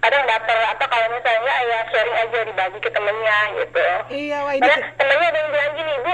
kadang 0.03 0.23
barter 0.27 0.59
atau 0.75 0.85
kalau 0.91 1.07
misalnya 1.15 1.53
ya 1.63 1.79
sharing 1.87 2.17
aja 2.19 2.39
dibagi 2.43 2.79
ke 2.83 2.89
temennya 2.91 3.37
gitu. 3.55 3.85
Iya, 4.11 4.37
wah 4.43 4.53
ini. 4.53 4.67
Karena 4.67 4.77
temennya 4.99 5.27
ada 5.31 5.39
yang 5.39 5.49
bilang 5.55 5.71
gini, 5.79 5.93
Bu, 6.03 6.11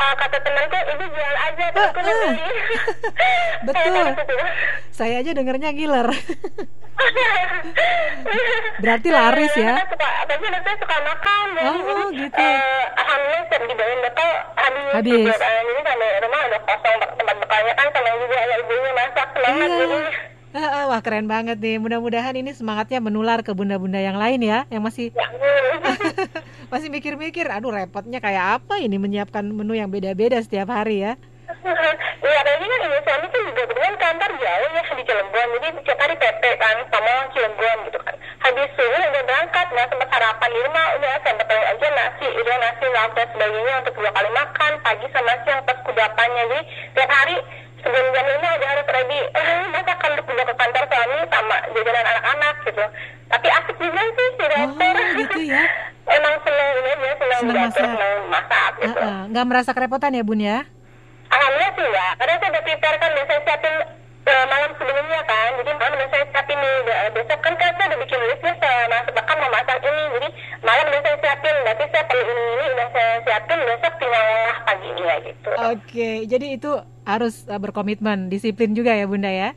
uh, 0.00 0.14
kata 0.16 0.36
temanku 0.40 0.78
ibu 0.88 1.04
jual 1.12 1.36
aja 1.36 1.64
uh, 1.68 1.92
uh. 1.92 2.32
Betul. 3.68 4.06
Saya 4.96 5.14
aja 5.20 5.30
dengernya 5.36 5.70
giler. 5.76 6.08
Berarti 8.82 9.08
laris 9.12 9.52
ya? 9.56 9.84
Suka, 9.84 10.08
tapi 10.24 10.44
saya 10.48 10.76
suka 10.80 10.96
makan. 11.04 11.46
Oh, 11.60 12.08
jadi, 12.08 12.24
gitu. 12.24 12.40
Uh, 12.40 12.84
alhamdulillah 12.96 13.42
setiap 13.48 13.62
dibawain 13.68 14.00
bekal 14.00 14.30
habis. 14.56 14.92
Habis. 14.96 15.28
Uh, 15.28 15.60
jadi 15.68 15.80
sampai 15.84 16.10
rumah 16.24 16.40
udah 16.48 16.60
kosong 16.64 16.96
tempat 17.20 17.36
bekalnya 17.36 17.72
kan 17.76 17.86
sama 17.92 18.10
juga 18.16 18.36
ya 18.40 18.56
ibunya 18.64 18.92
masak 18.96 19.28
semangat 19.36 19.68
iya. 19.68 19.76
jadi. 19.76 19.98
Wah 20.50 20.98
keren 20.98 21.30
banget 21.30 21.62
nih. 21.62 21.78
Mudah-mudahan 21.78 22.34
ini 22.34 22.50
semangatnya 22.50 22.98
menular 22.98 23.38
ke 23.46 23.54
bunda-bunda 23.54 24.02
yang 24.02 24.18
lain 24.18 24.42
ya, 24.42 24.66
yang 24.66 24.82
masih 24.82 25.14
masih 26.72 26.90
mikir-mikir. 26.90 27.46
Aduh 27.46 27.70
repotnya 27.70 28.18
kayak 28.18 28.62
apa 28.62 28.82
ini 28.82 28.98
menyiapkan 28.98 29.46
menu 29.46 29.78
yang 29.78 29.86
beda-beda 29.86 30.42
setiap 30.42 30.74
hari 30.74 31.06
ya. 31.06 31.14
Iya, 32.20 32.36
apalagi 32.40 32.66
kan 32.66 32.80
ibu 32.86 32.98
suami 33.02 33.26
kan 33.26 33.42
juga 33.42 33.62
kebetulan 33.66 33.94
kantor 33.98 34.30
jauh 34.38 34.70
ya 34.70 34.82
di 34.86 35.02
Cilegon, 35.02 35.48
jadi 35.56 35.66
setiap 35.76 35.98
hari 35.98 36.14
PP 36.20 36.42
kan 36.62 36.76
sama 36.92 37.12
Cilegon 37.34 37.78
gitu 37.90 37.98
kan. 38.00 38.14
Habis 38.40 38.68
subuh 38.78 39.02
udah 39.02 39.22
berangkat, 39.26 39.66
nggak 39.72 39.88
sempat 39.90 40.08
sarapan 40.14 40.50
di 40.52 40.60
rumah, 40.62 40.86
udah 41.00 41.12
saya 41.20 41.34
betul 41.36 41.60
aja 41.60 41.88
nasi, 41.90 42.28
udah 42.28 42.56
nasi 42.60 42.84
lauk 42.92 43.12
dan 43.18 43.26
sebagainya 43.34 43.74
untuk 43.82 43.94
dua 43.98 44.10
kali 44.14 44.30
makan, 44.30 44.72
pagi 44.84 45.06
sama 45.10 45.32
siang 45.42 45.60
pas 45.66 45.78
kudapannya. 45.84 46.42
Jadi 46.48 46.60
tiap 46.96 47.10
hari 47.10 47.36
sebelum 47.82 48.06
jam 48.12 48.26
lima 48.28 48.48
udah 48.60 48.68
harus 48.68 48.86
ready 48.92 49.20
eh, 50.40 50.42
dibawa 50.42 50.48
ke 50.48 50.54
kantor 50.56 50.84
suami 50.88 51.16
sama 51.28 51.56
jajanan 51.70 52.04
anak-anak 52.06 52.54
gitu 52.64 52.84
tapi 53.28 53.46
asik 53.48 53.76
juga 53.76 54.02
sih 54.08 54.28
si 54.32 54.44
dapur 54.46 54.94
Oh, 54.96 55.08
gitu 55.14 55.38
ya. 55.44 55.62
emang 56.16 56.34
seneng 56.42 56.68
ini 56.74 56.90
aja 56.90 57.10
seneng 57.14 57.38
Seneng 57.38 57.54
dapur 57.54 57.62
masak. 57.62 57.84
seneng 57.86 58.18
masak 58.26 58.70
gitu 58.76 58.98
Heeh, 58.98 59.20
nggak 59.30 59.46
merasa 59.46 59.70
kerepotan 59.70 60.12
ya 60.12 60.22
bun 60.22 60.40
ya? 60.40 60.58
Alhamdulillah 61.28 61.72
sih 61.72 61.86
ya, 61.86 62.06
karena 62.18 62.34
saya 62.36 62.50
udah 62.50 62.62
prepare 62.64 62.96
kan, 62.98 63.08
udah 63.12 63.24
saya 63.24 63.40
siapin 63.40 63.74
eh, 64.20 64.44
malam 64.46 64.70
sebelumnya 64.74 65.20
kan, 65.22 65.50
jadi 65.56 65.70
malam 65.72 65.98
saya 66.10 66.24
siapin 66.26 66.58
nih, 66.58 66.74
Udah- 66.82 66.98
besok 67.10 67.38
kan 67.40 67.54
kan 67.54 67.70
saya 67.70 67.86
udah 67.86 68.00
bikin 68.00 68.20
listnya, 68.20 68.52
saya 68.58 68.78
masuk 68.88 69.12
bahkan 69.14 69.36
mau 69.38 69.50
masak 69.50 69.78
ini, 69.80 70.02
jadi 70.10 70.28
malam 70.60 70.84
udah 70.86 71.00
saya 71.00 71.16
siapin, 71.16 71.54
berarti 71.60 71.84
saya 71.86 72.04
perlu 72.04 72.24
ini, 72.24 72.42
ini 72.50 72.66
udah 72.68 72.88
saya 72.90 73.12
siapin, 73.22 73.58
besok 73.62 73.92
tinggal 73.96 74.22
ngolah 74.24 74.58
paginya 74.60 75.14
gitu. 75.22 75.50
Oke, 75.70 76.10
jadi 76.26 76.46
itu 76.50 76.70
harus 77.04 77.34
uh, 77.46 77.58
berkomitmen, 77.58 78.18
disiplin 78.26 78.70
juga 78.72 78.90
ya 78.90 79.06
bunda 79.06 79.30
ya? 79.30 79.50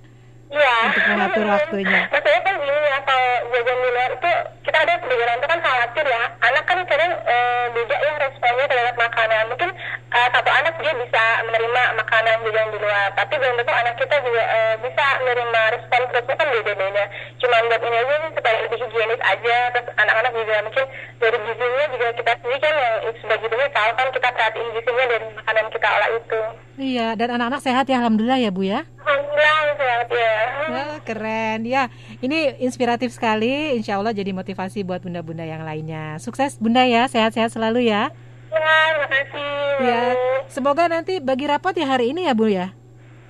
Iya. 0.54 0.76
Untuk 0.86 1.06
mengatur 1.10 1.46
waktunya. 1.50 2.00
Maksudnya 2.14 2.42
kan 2.46 2.56
gini 2.62 2.80
ya, 2.86 2.98
kalau 3.02 3.32
jajan 3.50 3.78
di 3.82 3.90
luar 3.90 4.12
itu, 4.14 4.32
kita 4.70 4.78
ada 4.86 4.94
orang 5.02 5.38
itu 5.42 5.48
kan 5.50 5.60
khawatir 5.66 6.06
ya, 6.06 6.24
anak 6.46 6.64
kan 6.70 6.80
kadang 6.86 7.12
eh, 7.26 7.66
beda 7.74 7.96
ya 7.98 8.12
responnya 8.22 8.66
terhadap 8.70 8.96
makanan, 9.02 9.44
mungkin 9.50 9.70
eh, 10.14 10.28
satu 10.30 10.50
anak 10.54 10.74
dia 10.78 10.94
bisa 10.94 11.24
menerima 11.50 11.82
makanan 11.98 12.38
jajan 12.46 12.70
di 12.70 12.78
luar, 12.78 13.10
tapi 13.18 13.34
belum 13.42 13.56
tentu 13.58 13.74
anak 13.74 13.96
kita 13.98 14.16
juga 14.22 14.44
eh, 14.46 14.74
bisa 14.86 15.06
menerima 15.26 15.62
respon 15.74 16.02
perutnya 16.14 16.36
kan 16.38 16.48
beda-beda. 16.54 17.04
Cuma 17.42 17.58
buat 17.66 17.82
ini 17.82 17.98
aja 17.98 18.16
sih 18.22 18.32
supaya 18.38 18.58
lebih 18.62 18.80
higienis 18.84 19.22
aja, 19.26 19.58
terus 19.74 19.88
anak-anak 19.98 20.32
juga 20.38 20.56
mungkin 20.70 20.86
dari 21.18 21.38
gizinya 21.50 21.86
juga 21.90 22.08
kita 22.14 22.32
sendiri 22.38 22.60
kan 22.62 22.76
yang 22.78 22.96
sebagai 23.18 23.46
ibunya 23.50 23.68
tahu 23.74 23.92
kan 23.98 24.08
kita 24.14 24.28
perhatiin 24.30 24.70
gizinya 24.78 25.06
dari 25.10 25.26
makanan 25.34 25.66
kita 25.74 25.88
olah 25.90 26.10
itu. 26.14 26.42
Iya, 26.74 27.14
dan 27.14 27.38
anak-anak 27.38 27.62
sehat 27.62 27.86
ya 27.86 28.02
alhamdulillah 28.02 28.42
ya 28.42 28.50
bu 28.50 28.66
ya? 28.66 28.82
Alhamdulillah 28.98 29.78
sehat 29.78 30.08
ya. 30.10 30.34
Wah, 30.74 30.98
keren 31.06 31.60
ya. 31.70 31.84
Ini 32.18 32.58
inspiratif 32.58 33.14
sekali. 33.14 33.78
Insya 33.78 34.02
Allah 34.02 34.10
jadi 34.10 34.34
motivasi 34.34 34.82
buat 34.82 35.06
bunda-bunda 35.06 35.46
yang 35.46 35.62
lainnya. 35.62 36.18
Sukses 36.18 36.58
bunda 36.58 36.82
ya, 36.82 37.06
sehat-sehat 37.06 37.54
selalu 37.54 37.86
ya. 37.94 38.10
Ya, 38.50 38.74
makasih. 39.02 39.54
Ya, 39.86 40.02
semoga 40.50 40.90
nanti 40.90 41.22
bagi 41.22 41.46
rapot 41.46 41.74
ya 41.78 41.86
hari 41.86 42.10
ini 42.10 42.26
ya 42.26 42.34
bu 42.34 42.50
ya. 42.50 42.74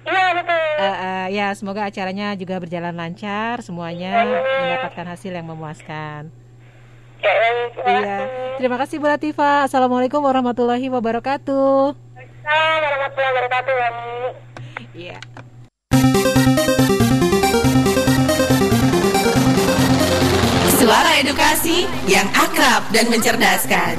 Iya 0.04 0.26
betul. 0.36 0.60
Eh, 0.80 0.84
eh, 0.84 1.26
ya, 1.32 1.48
semoga 1.56 1.88
acaranya 1.88 2.36
juga 2.36 2.60
berjalan 2.60 2.92
lancar, 2.92 3.64
semuanya 3.64 4.24
mendapatkan 4.60 5.16
hasil 5.16 5.32
yang 5.32 5.48
memuaskan. 5.48 6.28
Ya, 7.24 7.34
baik. 7.40 7.68
Terima 7.72 7.88
Iya, 7.88 8.18
kasih. 8.20 8.56
terima 8.60 8.78
kasih 8.84 8.96
Bu 9.00 9.08
Latifah. 9.08 9.64
Assalamualaikum 9.68 10.20
warahmatullahi 10.20 10.88
wabarakatuh. 10.92 12.03
Wani. 13.74 14.36
Iya. 14.94 15.18
Suara 20.76 21.12
edukasi 21.24 21.88
yang 22.12 22.28
akrab 22.36 22.84
dan 22.92 23.08
mencerdaskan. 23.08 23.96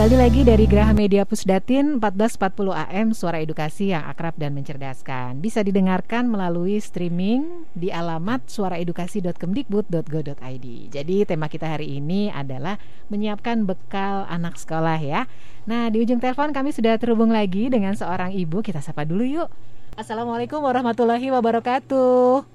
Kembali 0.00 0.16
lagi 0.16 0.48
dari 0.48 0.64
Graha 0.64 0.96
Media 0.96 1.28
Pusdatin 1.28 2.00
1440 2.00 2.72
AM 2.72 3.12
Suara 3.12 3.44
Edukasi 3.44 3.92
yang 3.92 4.08
akrab 4.08 4.32
dan 4.40 4.56
mencerdaskan. 4.56 5.44
Bisa 5.44 5.60
didengarkan 5.60 6.24
melalui 6.24 6.80
streaming 6.80 7.68
di 7.76 7.92
alamat 7.92 8.48
suaraedukasi.kemdikbud.go.id 8.48 10.66
Jadi 10.88 11.16
tema 11.28 11.52
kita 11.52 11.76
hari 11.76 12.00
ini 12.00 12.32
adalah 12.32 12.80
menyiapkan 13.12 13.68
bekal 13.68 14.24
anak 14.32 14.56
sekolah 14.56 14.96
ya. 15.04 15.28
Nah 15.68 15.92
di 15.92 16.00
ujung 16.00 16.16
telepon 16.16 16.56
kami 16.56 16.72
sudah 16.72 16.96
terhubung 16.96 17.28
lagi 17.28 17.68
dengan 17.68 17.92
seorang 17.92 18.32
ibu. 18.32 18.64
Kita 18.64 18.80
sapa 18.80 19.04
dulu 19.04 19.28
yuk. 19.28 19.52
Assalamualaikum 20.00 20.64
warahmatullahi 20.64 21.28
wabarakatuh. 21.28 22.48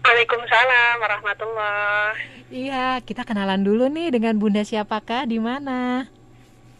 Waalaikumsalam 0.00 0.94
warahmatullahi 0.96 2.48
Iya 2.48 3.04
kita 3.04 3.28
kenalan 3.28 3.60
dulu 3.60 3.84
nih 3.92 4.16
dengan 4.16 4.40
Bunda 4.40 4.64
siapakah 4.64 5.28
di 5.28 5.36
mana? 5.36 6.08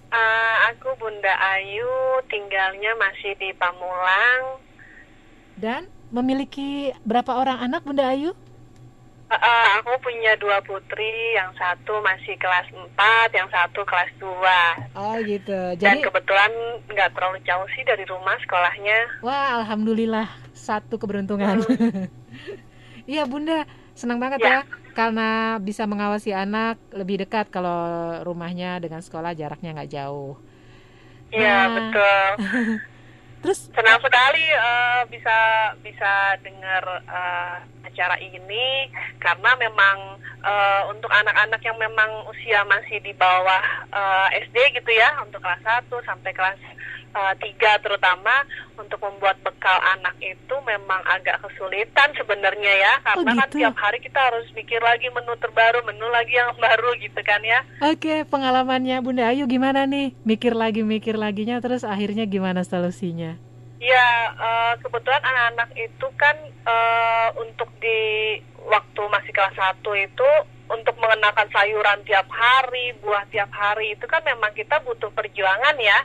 Eh, 0.06 0.54
Aku 0.70 0.94
Bunda 0.96 1.34
Ayu, 1.52 1.90
tinggalnya 2.26 2.94
masih 2.96 3.34
di 3.36 3.50
Pamulang. 3.54 4.62
Dan 5.56 5.82
memiliki 6.08 6.94
berapa 7.02 7.34
orang 7.34 7.58
anak 7.60 7.82
Bunda 7.82 8.06
Ayu? 8.06 8.30
Eh, 9.26 9.34
eh, 9.34 9.64
aku 9.76 9.90
punya 9.98 10.38
dua 10.38 10.62
putri, 10.62 11.10
yang 11.34 11.50
satu 11.54 11.98
masih 11.98 12.38
kelas 12.38 12.70
4, 12.70 12.86
yang 13.34 13.50
satu 13.50 13.82
kelas 13.82 14.06
2. 14.22 14.94
Oh 14.94 15.18
gitu. 15.18 15.58
Dan 15.74 15.98
Jadi 15.98 16.06
kebetulan 16.06 16.50
nggak 16.86 17.10
terlalu 17.10 17.42
jauh 17.42 17.66
sih 17.74 17.82
dari 17.82 18.06
rumah 18.06 18.38
sekolahnya. 18.38 18.98
wah 19.20 19.58
alhamdulillah 19.60 20.30
satu 20.52 20.94
keberuntungan. 20.96 21.58
Iya 23.06 23.22
Bunda, 23.22 23.62
senang 23.94 24.18
banget 24.18 24.42
Ya. 24.42 24.50
ya 24.50 24.60
karena 24.98 25.22
bisa 25.68 25.82
mengawasi 25.92 26.30
anak 26.44 26.74
lebih 27.00 27.16
dekat 27.22 27.46
kalau 27.54 27.76
rumahnya 28.28 28.68
dengan 28.84 29.00
sekolah 29.06 29.32
jaraknya 29.40 29.70
nggak 29.76 29.92
jauh. 29.96 30.34
Iya, 31.34 31.56
Nah. 31.68 31.68
betul. 31.74 32.26
Terus 33.42 33.60
Senang 33.76 34.00
sekali 34.00 34.40
eh, 34.48 35.02
bisa 35.12 35.38
bisa 35.84 36.12
dengar 36.40 36.82
eh, 37.04 37.54
acara 37.84 38.16
ini 38.18 38.88
karena 39.20 39.50
memang 39.60 39.96
eh, 40.40 40.82
untuk 40.88 41.12
anak-anak 41.12 41.60
yang 41.60 41.76
memang 41.76 42.24
usia 42.32 42.64
masih 42.64 42.98
di 43.04 43.12
bawah 43.12 43.60
eh, 43.92 44.26
SD 44.48 44.56
gitu 44.80 44.90
ya 44.96 45.20
untuk 45.20 45.44
kelas 45.44 45.60
1 45.62 45.92
sampai 46.08 46.32
kelas 46.32 46.56
eh, 47.14 47.34
3 47.38 47.84
terutama 47.84 48.42
untuk 48.74 48.98
membuat 49.02 49.38
bekal 49.44 49.78
anak 49.98 50.16
itu 50.18 50.54
memang 50.66 51.00
agak 51.06 51.42
kesulitan 51.44 52.10
sebenarnya 52.16 52.72
ya 52.76 52.94
karena 53.04 53.32
kan 53.38 53.48
gitu. 53.50 53.56
tiap 53.62 53.76
hari 53.78 53.98
kita 54.02 54.18
harus 54.18 54.46
mikir 54.56 54.80
lagi 54.82 55.06
menu 55.12 55.34
terbaru 55.38 55.84
menu 55.86 56.06
lagi 56.10 56.34
yang 56.34 56.54
baru 56.64 56.90
gitu 56.98 57.20
kan 57.22 57.40
ya 57.42 57.60
oke 57.84 58.26
pengalamannya 58.30 58.96
Bunda 59.00 59.30
Ayu 59.30 59.46
gimana 59.50 59.86
nih? 59.86 60.14
Mikir 60.22 60.54
lagi 60.54 60.86
mikir 60.86 61.18
laginya 61.18 61.58
terus 61.58 61.82
akhirnya 61.82 62.26
gimana 62.26 62.62
solusinya? 62.62 63.38
Ya, 63.76 64.08
eh, 64.32 64.74
kebetulan 64.80 65.20
anak-anak 65.20 65.70
itu 65.76 66.06
kan 66.16 66.36
eh, 66.46 67.28
untuk 67.38 67.68
di 67.78 68.00
waktu 68.66 69.02
masih 69.08 69.32
kelas 69.34 69.54
1 69.54 69.84
itu 69.94 70.30
untuk 70.66 70.98
mengenalkan 70.98 71.46
sayuran 71.54 72.02
tiap 72.02 72.26
hari, 72.26 72.90
buah 72.98 73.22
tiap 73.30 73.50
hari 73.54 73.94
itu 73.94 74.02
kan 74.10 74.22
memang 74.26 74.50
kita 74.54 74.82
butuh 74.82 75.10
perjuangan 75.14 75.78
ya. 75.78 75.98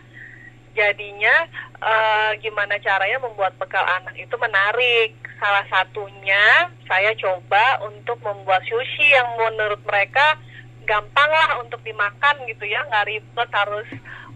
Jadinya 0.72 1.36
eh, 1.82 2.32
gimana 2.40 2.80
caranya 2.80 3.20
membuat 3.20 3.56
bekal 3.60 3.84
anak 3.84 4.16
itu 4.16 4.36
menarik. 4.40 5.16
Salah 5.42 5.66
satunya 5.74 6.70
saya 6.86 7.12
coba 7.18 7.82
untuk 7.90 8.22
membuat 8.22 8.62
sushi 8.70 9.10
yang 9.10 9.26
menurut 9.42 9.82
mereka 9.84 10.38
gampang 10.86 11.30
lah 11.30 11.62
untuk 11.62 11.82
dimakan 11.86 12.36
gitu 12.50 12.66
ya, 12.66 12.84
nggak 12.90 13.08
ribet 13.10 13.50
harus 13.54 13.88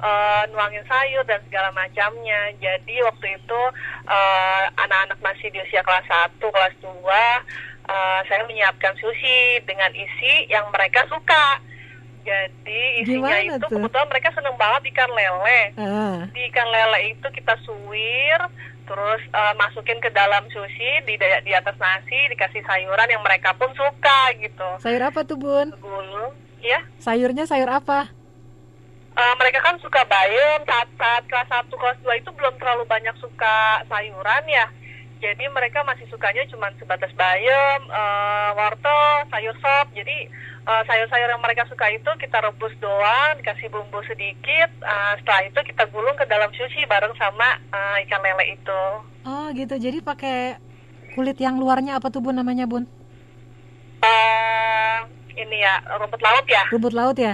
eh, 0.01 0.43
nuangin 0.51 0.83
sayur 0.87 1.23
dan 1.27 1.41
segala 1.47 1.69
macamnya. 1.71 2.51
Jadi 2.59 2.95
waktu 3.05 3.27
itu 3.37 3.61
eh, 4.09 4.65
anak-anak 4.79 5.19
masih 5.21 5.51
di 5.51 5.59
usia 5.61 5.83
kelas 5.83 6.05
1, 6.07 6.39
kelas 6.41 6.75
2, 6.81 6.89
eh, 6.89 8.19
saya 8.27 8.41
menyiapkan 8.47 8.95
sushi 8.97 9.61
dengan 9.63 9.91
isi 9.93 10.49
yang 10.49 10.67
mereka 10.73 11.05
suka. 11.07 11.61
Jadi 12.25 12.81
isinya 12.99 13.37
Gimana 13.37 13.37
itu 13.39 13.55
tuh? 13.61 13.77
kebetulan 13.77 14.07
mereka 14.09 14.29
seneng 14.33 14.55
banget 14.57 14.81
ikan 14.89 15.11
lele. 15.13 15.61
Ah, 15.77 16.17
Di 16.33 16.41
ikan 16.49 16.67
lele 16.67 17.13
itu 17.13 17.27
kita 17.29 17.53
suwir, 17.61 18.39
terus 18.83 19.21
eh, 19.23 19.53
masukin 19.55 20.01
ke 20.01 20.09
dalam 20.09 20.41
sushi 20.49 21.05
di 21.05 21.13
di 21.15 21.51
atas 21.53 21.77
nasi, 21.77 22.17
dikasih 22.27 22.65
sayuran 22.65 23.07
yang 23.07 23.21
mereka 23.21 23.53
pun 23.53 23.69
suka 23.73 24.33
gitu. 24.35 24.69
sayur 24.81 25.05
apa 25.05 25.21
tuh 25.21 25.37
Bun? 25.37 25.69
Gulung, 25.77 26.33
ya. 26.59 26.81
Sayurnya 26.97 27.45
sayur 27.45 27.69
apa? 27.69 28.09
Eh, 29.15 29.33
mereka 29.39 29.63
kan 29.63 29.77
suka 29.79 30.03
bayam 30.03 30.59
saat 30.65 30.89
saat 30.97 31.23
kelas 31.25 31.47
1 31.47 31.71
kelas 31.71 31.97
2 32.03 32.19
itu 32.19 32.29
belum 32.33 32.51
terlalu 32.57 32.83
banyak 32.83 33.15
suka 33.15 33.55
sayuran 33.85 34.43
ya 34.49 34.65
jadi 35.23 35.45
mereka 35.51 35.81
masih 35.87 36.05
sukanya 36.11 36.43
cuma 36.51 36.69
sebatas 36.75 37.11
bayam 37.15 37.79
eh, 37.87 38.49
wortel 38.55 39.03
sayur 39.31 39.55
sop 39.61 39.87
jadi 39.95 40.27
eh, 40.65 40.83
sayur-sayur 40.85 41.29
yang 41.31 41.43
mereka 41.43 41.63
suka 41.71 41.87
itu 41.91 42.09
kita 42.19 42.41
rebus 42.43 42.73
doang 42.83 43.39
dikasih 43.39 43.71
bumbu 43.71 43.99
sedikit 44.05 44.69
eh, 44.83 45.13
setelah 45.21 45.41
itu 45.47 45.59
kita 45.73 45.83
gulung 45.89 46.15
ke 46.19 46.25
dalam 46.27 46.51
sushi 46.53 46.83
bareng 46.85 47.15
sama 47.15 47.59
eh, 47.71 48.05
ikan 48.07 48.21
lele 48.23 48.55
itu 48.55 48.83
Oh 49.25 49.49
gitu. 49.57 49.73
Jadi 49.81 50.05
pakai 50.05 50.61
kulit 51.17 51.41
yang 51.41 51.57
luarnya 51.57 51.97
apa 51.97 52.13
tuh 52.13 52.21
Bun 52.21 52.37
namanya 52.37 52.69
Bun? 52.69 52.85
eh 54.05 54.97
ini 55.33 55.57
ya 55.65 55.81
rumput 55.97 56.21
laut 56.21 56.45
ya 56.45 56.61
Rumput 56.69 56.93
laut 56.93 57.17
ya? 57.17 57.33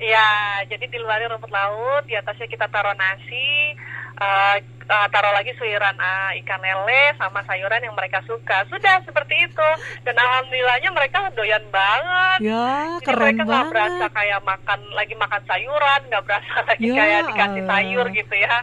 Ya, 0.00 0.64
jadi 0.64 0.88
di 0.88 0.96
luarnya 0.96 1.28
rumput 1.28 1.52
laut, 1.52 2.08
di 2.08 2.16
atasnya 2.16 2.48
kita 2.48 2.72
taruh 2.72 2.96
nasi, 2.96 3.76
uh, 4.20 4.56
uh, 4.90 5.06
taruh 5.08 5.32
lagi 5.32 5.54
suiran 5.56 5.96
uh, 5.96 6.30
ikan 6.44 6.60
lele 6.60 7.16
sama 7.16 7.40
sayuran 7.46 7.80
yang 7.82 7.96
mereka 7.96 8.20
suka. 8.28 8.66
Sudah 8.68 9.00
seperti 9.06 9.48
itu. 9.48 9.68
Dan 10.04 10.14
alhamdulillahnya 10.18 10.90
mereka 10.92 11.32
doyan 11.32 11.64
banget. 11.72 12.38
Ya, 12.44 12.98
Jadi 13.00 13.06
keren 13.06 13.22
mereka 13.34 13.42
nggak 13.46 13.66
berasa 13.72 14.06
kayak 14.12 14.40
makan 14.44 14.80
lagi 14.92 15.14
makan 15.16 15.42
sayuran, 15.48 16.00
nggak 16.12 16.24
berasa 16.26 16.54
lagi 16.68 16.84
Ya 16.84 16.94
kayak 16.94 17.20
dikasih 17.32 17.62
sayur 17.64 18.06
gitu 18.12 18.34
ya. 18.36 18.56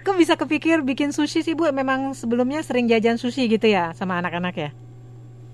Kok 0.00 0.16
bisa 0.16 0.34
kepikir 0.38 0.80
bikin 0.80 1.12
sushi 1.12 1.44
sih 1.44 1.52
Bu? 1.52 1.68
Memang 1.68 2.16
sebelumnya 2.16 2.64
sering 2.64 2.88
jajan 2.88 3.20
sushi 3.20 3.44
gitu 3.52 3.68
ya 3.68 3.92
sama 3.92 4.16
anak-anak 4.16 4.56
ya? 4.56 4.70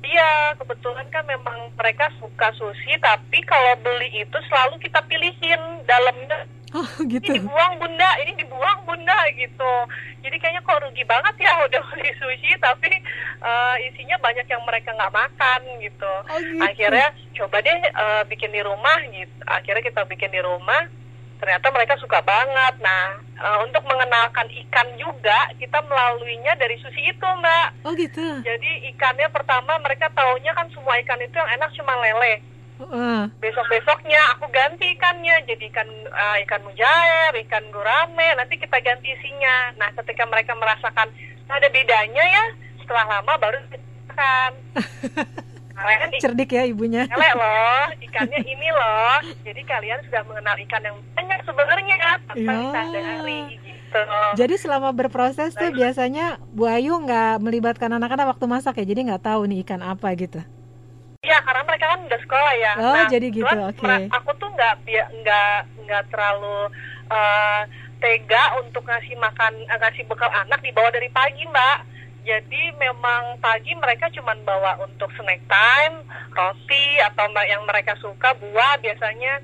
Iya, 0.07 0.55
kebetulan 0.55 1.03
kan 1.11 1.27
memang 1.27 1.75
mereka 1.75 2.07
suka 2.23 2.55
sushi, 2.55 2.95
tapi 3.03 3.43
kalau 3.43 3.75
beli 3.83 4.23
itu 4.23 4.39
selalu 4.47 4.79
kita 4.79 5.03
pilihin 5.11 5.83
dalamnya 5.83 6.47
Oh 6.75 6.89
ini 6.99 7.23
gitu. 7.23 7.39
dibuang 7.39 7.79
bunda, 7.79 8.11
ini 8.27 8.33
dibuang 8.43 8.83
bunda 8.83 9.15
gitu. 9.39 9.73
Jadi 10.27 10.37
kayaknya 10.43 10.67
kok 10.67 10.83
rugi 10.83 11.05
banget 11.07 11.35
ya 11.39 11.53
udah 11.63 11.83
beli 11.95 12.11
sushi, 12.19 12.59
tapi 12.59 12.91
eh, 13.39 13.75
isinya 13.87 14.19
banyak 14.19 14.47
yang 14.51 14.63
mereka 14.67 14.91
nggak 14.91 15.15
makan 15.15 15.61
gitu. 15.79 16.15
Oh, 16.27 16.39
gitu. 16.43 16.59
Akhirnya 16.59 17.15
coba 17.39 17.63
deh 17.63 17.79
eh, 17.79 18.23
bikin 18.27 18.51
di 18.51 18.61
rumah 18.67 18.99
gitu. 19.07 19.35
Akhirnya 19.47 19.83
kita 19.87 20.03
bikin 20.11 20.35
di 20.35 20.43
rumah. 20.43 20.91
Ternyata 21.37 21.69
mereka 21.69 21.95
suka 22.01 22.19
banget. 22.27 22.75
Nah, 22.83 23.23
eh, 23.23 23.59
untuk 23.63 23.87
mengenalkan 23.87 24.51
ikan 24.67 24.89
juga 24.99 25.55
kita 25.63 25.79
melaluinya 25.87 26.59
dari 26.59 26.75
sushi 26.83 27.15
itu, 27.15 27.29
Mbak. 27.29 27.87
Oh 27.87 27.95
gitu. 27.95 28.43
Jadi 28.43 28.91
ikannya 28.91 29.31
pertama 29.31 29.79
mereka 29.79 30.11
taunya 30.11 30.51
kan 30.51 30.67
semua 30.75 30.99
ikan 31.07 31.23
itu 31.23 31.37
yang 31.39 31.51
enak 31.55 31.71
cuma 31.79 31.95
lele. 32.03 32.56
Heeh. 32.77 33.21
Besok-besoknya 33.41 34.21
aku 34.37 34.47
ganti 34.53 34.93
ikannya 34.93 35.37
jadi 35.45 35.65
ikan 35.73 35.89
eh, 36.07 36.37
ikan 36.45 36.61
mujair, 36.61 37.33
ikan 37.49 37.65
gurame, 37.73 38.29
nanti 38.37 38.57
kita 38.57 38.77
ganti 38.81 39.09
isinya. 39.09 39.73
Nah, 39.77 39.89
ketika 39.97 40.29
mereka 40.29 40.53
merasakan 40.53 41.09
"Nah, 41.47 41.57
ada 41.57 41.69
bedanya 41.69 42.21
ya, 42.21 42.45
setelah 42.83 43.05
lama 43.19 43.33
baru 43.39 43.59
makan. 44.07 44.51
Kalian 45.77 46.09
ikan 46.09 46.21
Cerdik 46.25 46.51
ya 46.51 46.65
ibunya. 46.65 47.05
lele 47.05 47.31
loh, 47.37 47.85
ikannya 48.09 48.41
ini 48.41 48.69
loh. 48.73 49.17
Jadi 49.45 49.61
kalian 49.63 50.01
sudah 50.09 50.23
mengenal 50.25 50.57
ikan 50.65 50.83
yang 50.83 50.97
banyak 51.13 51.41
sebenarnya 51.45 51.97
tanpa 52.25 52.33
Ya. 52.41 52.57
disadari 52.57 53.41
gitu. 53.61 54.01
Jadi 54.37 54.55
selama 54.57 54.91
berproses 54.93 55.53
tuh 55.53 55.69
biasanya 55.71 56.41
Bu 56.53 56.65
Ayu 56.65 56.97
nggak 56.97 57.41
melibatkan 57.41 57.93
anak-anak 57.93 58.37
waktu 58.37 58.45
masak 58.49 58.81
ya, 58.81 58.85
jadi 58.89 59.01
nggak 59.13 59.25
tahu 59.25 59.45
nih 59.49 59.65
ikan 59.65 59.85
apa 59.85 60.13
gitu. 60.17 60.41
Iya, 61.21 61.39
karena 61.43 61.63
mereka 61.65 61.87
kan 61.89 62.01
udah 62.03 62.21
sekolah 62.21 62.53
ya. 62.55 62.73
Oh, 62.77 63.05
jadi 63.09 63.27
gitu, 63.29 63.57
oke. 63.65 63.83
mer- 63.83 64.09
Aku 64.13 64.31
tuh 64.37 64.49
nggak 64.53 64.75
nggak 64.87 65.55
nggak 65.83 66.03
terlalu 66.09 66.59
eh, 67.09 67.63
tega 67.97 68.45
untuk 68.61 68.83
ngasih 68.83 69.17
makan 69.17 69.53
eh, 69.59 69.79
ngasih 69.79 70.05
bekal 70.05 70.31
anak 70.31 70.61
dibawa 70.61 70.91
dari 70.91 71.09
pagi, 71.09 71.43
Mbak. 71.45 71.79
Jadi 72.27 72.75
memang 72.75 73.39
pagi 73.39 73.71
mereka 73.73 74.11
cuma 74.11 74.35
bawa 74.43 74.83
untuk 74.83 75.07
snack 75.15 75.47
time, 75.47 76.03
roti 76.35 76.99
atau 76.99 77.31
mbak 77.31 77.47
yang 77.47 77.63
mereka 77.63 77.95
suka 77.97 78.35
buah 78.35 78.83
biasanya. 78.83 79.39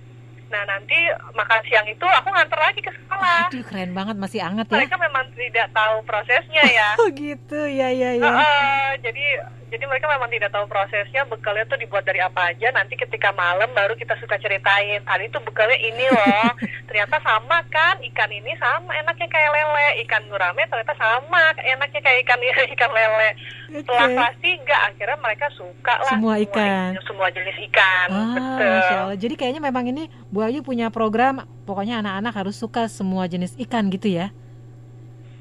Nah 0.51 0.67
nanti 0.67 0.99
makan 1.33 1.63
siang 1.63 1.87
itu 1.87 2.03
aku 2.03 2.29
nganter 2.29 2.59
lagi 2.59 2.83
ke 2.83 2.91
sekolah. 2.91 3.47
Aduh 3.49 3.63
keren 3.63 3.95
banget 3.95 4.19
masih 4.19 4.43
anget 4.43 4.67
ya. 4.67 4.83
Mereka 4.83 4.99
memang 4.99 5.31
tidak 5.31 5.71
tahu 5.71 5.97
prosesnya 6.03 6.65
ya. 6.67 6.89
Oh 7.01 7.09
gitu, 7.09 7.61
ya 7.65 7.89
ya 7.89 8.19
ya. 8.19 8.27
Heeh, 8.27 8.87
jadi 8.99 9.25
jadi 9.73 9.89
mereka 9.89 10.05
memang 10.05 10.29
tidak 10.29 10.53
tahu 10.53 10.69
prosesnya 10.69 11.25
bekalnya 11.25 11.65
tuh 11.65 11.81
dibuat 11.81 12.05
dari 12.05 12.21
apa 12.21 12.53
aja 12.53 12.69
nanti 12.71 12.93
ketika 12.93 13.33
malam 13.33 13.73
baru 13.73 13.97
kita 13.97 14.13
suka 14.21 14.37
ceritain 14.37 15.01
tadi 15.01 15.33
tuh 15.33 15.41
bekalnya 15.41 15.81
ini 15.81 16.05
loh 16.13 16.53
ternyata 16.89 17.17
sama 17.25 17.65
kan 17.73 17.97
ikan 18.13 18.29
ini 18.29 18.53
sama 18.61 18.93
enaknya 18.93 19.27
kayak 19.27 19.49
lele 19.49 19.89
ikan 20.05 20.23
gurame 20.29 20.63
ternyata 20.69 20.93
sama 20.95 21.57
enaknya 21.57 22.01
kayak 22.05 22.21
ikan 22.29 22.41
ikan 22.77 22.91
lele 22.93 23.31
setelah 23.73 24.05
Oke. 24.05 24.15
kelas 24.15 24.37
tiga 24.45 24.77
akhirnya 24.93 25.19
mereka 25.19 25.47
suka 25.57 25.95
lah 26.05 26.13
Semua 26.13 26.35
ikan. 26.45 26.91
semua 27.09 27.29
jenis 27.33 27.57
ikan 27.73 28.09
Ah, 28.13 28.35
betul. 28.37 29.09
Jadi 29.17 29.35
kayaknya 29.39 29.63
memang 29.63 29.89
ini 29.89 30.13
Bu 30.29 30.45
Ayu 30.45 30.61
punya 30.61 30.93
program, 30.93 31.47
pokoknya 31.65 32.05
anak-anak 32.05 32.35
harus 32.35 32.57
suka 32.59 32.85
semua 32.91 33.25
jenis 33.25 33.57
ikan 33.57 33.89
gitu 33.89 34.13
ya. 34.13 34.29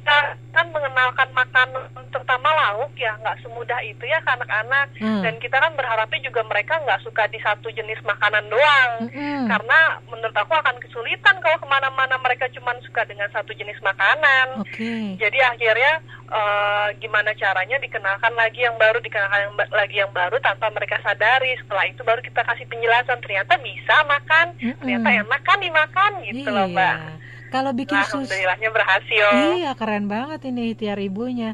Kita 0.01 0.17
kan 0.51 0.65
mengenalkan 0.67 1.29
makanan 1.31 1.77
terutama 2.09 2.49
lauk 2.51 2.89
ya 2.97 3.13
nggak 3.15 3.37
semudah 3.39 3.77
itu 3.81 4.01
ya 4.03 4.17
ke 4.19 4.29
anak-anak 4.31 4.89
Hmm. 4.97 5.21
dan 5.21 5.37
kita 5.37 5.55
kan 5.55 5.71
berharapnya 5.73 6.19
juga 6.21 6.41
mereka 6.43 6.75
nggak 6.77 7.01
suka 7.01 7.23
di 7.27 7.37
satu 7.37 7.69
jenis 7.69 8.01
makanan 8.01 8.45
doang 8.45 8.91
Mm-mm. 9.07 9.45
karena 9.47 9.79
menurut 10.05 10.33
aku 10.35 10.51
akan 10.51 10.75
kesulitan 10.79 11.37
kalau 11.39 11.55
ke 11.55 11.67
mana-mana 11.67 12.17
mereka 12.17 12.49
cuma 12.49 12.73
suka 12.81 13.05
dengan 13.05 13.29
satu 13.29 13.53
jenis 13.53 13.77
makanan 13.79 14.59
Oke. 14.59 15.15
jadi 15.15 15.37
akhirnya 15.47 15.93
eh, 16.27 16.87
gimana 16.97 17.31
caranya 17.33 17.77
dikenalkan 17.77 18.33
lagi 18.33 18.61
yang 18.61 18.75
baru 18.75 18.97
dikenalkan 18.99 19.39
yang 19.39 19.55
ba- 19.55 19.71
lagi 19.71 19.95
yang 19.97 20.11
baru 20.11 20.35
tanpa 20.39 20.67
mereka 20.69 20.97
sadari 20.99 21.55
setelah 21.57 21.85
itu 21.85 22.01
baru 22.01 22.19
kita 22.19 22.41
kasih 22.43 22.65
penjelasan 22.65 23.21
ternyata 23.21 23.53
bisa 23.55 23.95
makan 24.03 24.45
Mm-mm. 24.57 24.77
ternyata 24.81 25.09
enak 25.15 25.41
kan 25.41 25.57
dimakan 25.59 26.11
gitu 26.23 26.49
loh 26.49 26.65
mbak 26.67 26.97
Iya. 26.97 27.20
Kalau 27.51 27.71
bikin 27.75 27.99
Nah, 27.99 28.07
sushi, 28.07 28.47
alhamdulillahnya 28.47 28.69
berhasil 28.71 29.25
iya 29.59 29.71
keren 29.75 30.05
banget 30.07 30.39
ini 30.49 30.71
ikhtiar 30.71 30.97
ibunya. 31.03 31.49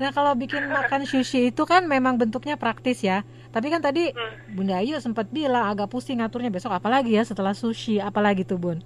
Nah 0.00 0.10
kalau 0.16 0.32
bikin 0.34 0.64
makan 0.76 1.04
sushi 1.04 1.52
itu 1.52 1.62
kan 1.68 1.84
memang 1.86 2.16
bentuknya 2.20 2.56
praktis 2.56 3.04
ya. 3.04 3.22
Tapi 3.52 3.68
kan 3.68 3.84
tadi 3.84 4.16
Hmm. 4.16 4.34
Bunda 4.48 4.80
Ayu 4.80 4.96
sempat 5.00 5.28
bilang 5.28 5.64
agak 5.68 5.88
pusing 5.92 6.20
ngaturnya 6.20 6.50
besok 6.52 6.72
apalagi 6.72 7.16
ya 7.16 7.22
setelah 7.24 7.52
sushi, 7.52 8.00
apalagi 8.00 8.42
tuh 8.44 8.58
Bun? 8.60 8.78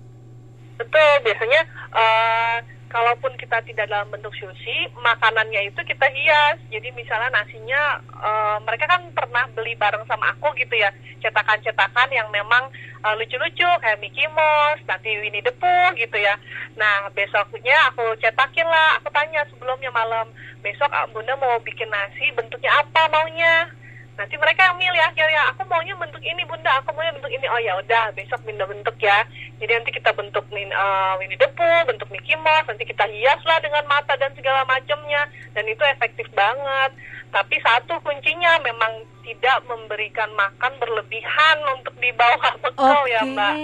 Betul, 0.76 1.12
biasanya 1.24 1.61
eh, 1.96 2.57
kalaupun 2.96 3.37
kita 3.37 3.61
tidak 3.68 3.92
dalam 3.92 4.09
bentuk 4.09 4.32
sushi, 4.40 4.88
makanannya 4.96 5.68
itu 5.68 5.80
kita 5.85 6.09
hias. 6.09 6.56
Jadi 6.72 6.88
misalnya 6.96 7.28
nasinya, 7.28 8.00
eh, 8.00 8.56
mereka 8.64 8.88
kan 8.88 9.04
pernah 9.12 9.44
beli 9.52 9.76
bareng 9.76 10.09
sama 10.09 10.32
aku 10.32 10.56
gitu 10.56 10.72
ya, 10.80 10.88
cetakan-cetakan 11.20 12.09
yang 12.09 12.32
memang 12.32 12.72
eh, 13.04 13.14
lucu-lucu 13.20 13.68
kayak 13.85 14.00
Mickey 14.00 14.24
Mouse, 14.32 14.80
nanti 14.88 15.12
Winnie 15.20 15.44
the 15.44 15.52
Pooh 15.61 15.92
gitu 16.00 16.16
ya. 16.16 16.40
Nah 16.80 17.12
besoknya 17.12 17.76
aku 17.92 18.16
cetakin 18.16 18.64
lah, 18.64 18.96
aku 18.96 19.12
tanya 19.12 19.44
sebelumnya 19.52 19.92
malam, 19.92 20.32
besok 20.64 20.88
ah, 20.88 21.04
Bunda 21.12 21.37
mau 21.37 21.61
bikin 21.61 21.92
nasi 21.92 22.32
bentuknya 22.32 22.72
apa 22.80 23.12
maunya? 23.12 23.68
Nanti 24.16 24.35
mereka 24.40 24.72
yang 24.72 24.81
milih 24.81 25.02
akhirnya, 25.05 25.52
aku 25.52 25.68
maunya 25.68 25.92
bentuk 25.92 26.24
ini 26.24 26.40
bunda, 26.48 26.81
aku 26.81 26.88
maunya 26.96 27.12
bentuk 27.12 27.29
ini. 27.29 27.44
Oh 27.52 27.61
ya 27.61 27.76
udah, 27.76 28.16
besok 28.16 28.40
pindah 28.48 28.64
bentuk 28.64 28.96
ya. 28.96 29.29
Jadi 29.61 29.72
nanti 29.76 29.92
kita 29.92 30.11
bentuk 30.16 30.44
min, 30.48 30.72
eh, 30.72 31.12
Winnie 31.20 31.37
the 31.37 31.48
Pooh, 31.52 31.85
bentuk 31.85 32.09
Mickey 32.09 32.33
Mouse, 32.40 32.64
nanti 32.64 32.88
kita 32.88 33.05
hias 33.12 33.40
lah 33.44 33.61
dengan 33.61 33.85
mata 33.85 34.16
dan 34.16 34.33
segala 34.33 34.64
macamnya. 34.64 35.29
Dan 35.52 35.68
itu 35.68 35.85
efektif 35.85 36.24
banget. 36.33 36.96
Tapi 37.29 37.61
satu 37.61 38.00
kuncinya 38.00 38.57
memang 38.64 39.05
tidak 39.20 39.61
memberikan 39.68 40.33
makan 40.33 40.72
berlebihan 40.81 41.57
untuk 41.76 41.92
dibawa 42.00 42.57
bekal 42.64 43.05
Oke. 43.05 43.12
ya 43.12 43.20
mbak. 43.20 43.55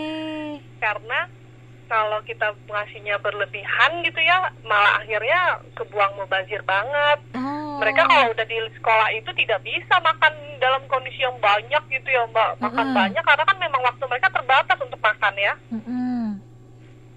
Karena 0.83 1.21
kalau 1.93 2.25
kita 2.25 2.57
ngasihnya 2.65 3.21
berlebihan 3.21 4.01
gitu 4.01 4.17
ya, 4.17 4.49
malah 4.65 5.05
akhirnya 5.05 5.61
kebuang 5.77 6.17
mubazir 6.17 6.65
banget 6.65 7.21
Oh. 7.37 7.81
mereka 7.81 8.07
kalau 8.07 8.33
udah 8.33 8.47
di 8.47 8.59
sekolah 8.79 9.09
itu 9.13 9.29
tidak 9.35 9.61
bisa 9.61 9.99
makan 10.01 10.33
dalam 10.63 10.81
kondisi 10.89 11.21
yang 11.21 11.35
banyak 11.43 11.83
gitu 11.91 12.09
ya 12.09 12.23
mbak 12.31 12.61
makan 12.63 12.87
Mm-mm. 12.93 13.01
banyak 13.01 13.25
karena 13.25 13.45
kan 13.45 13.57
memang 13.59 13.83
waktu 13.83 14.05
mereka 14.07 14.29
terbatas 14.31 14.79
untuk 14.79 15.01
makan 15.03 15.35
ya 15.37 15.55
Mm-mm. 15.69 16.39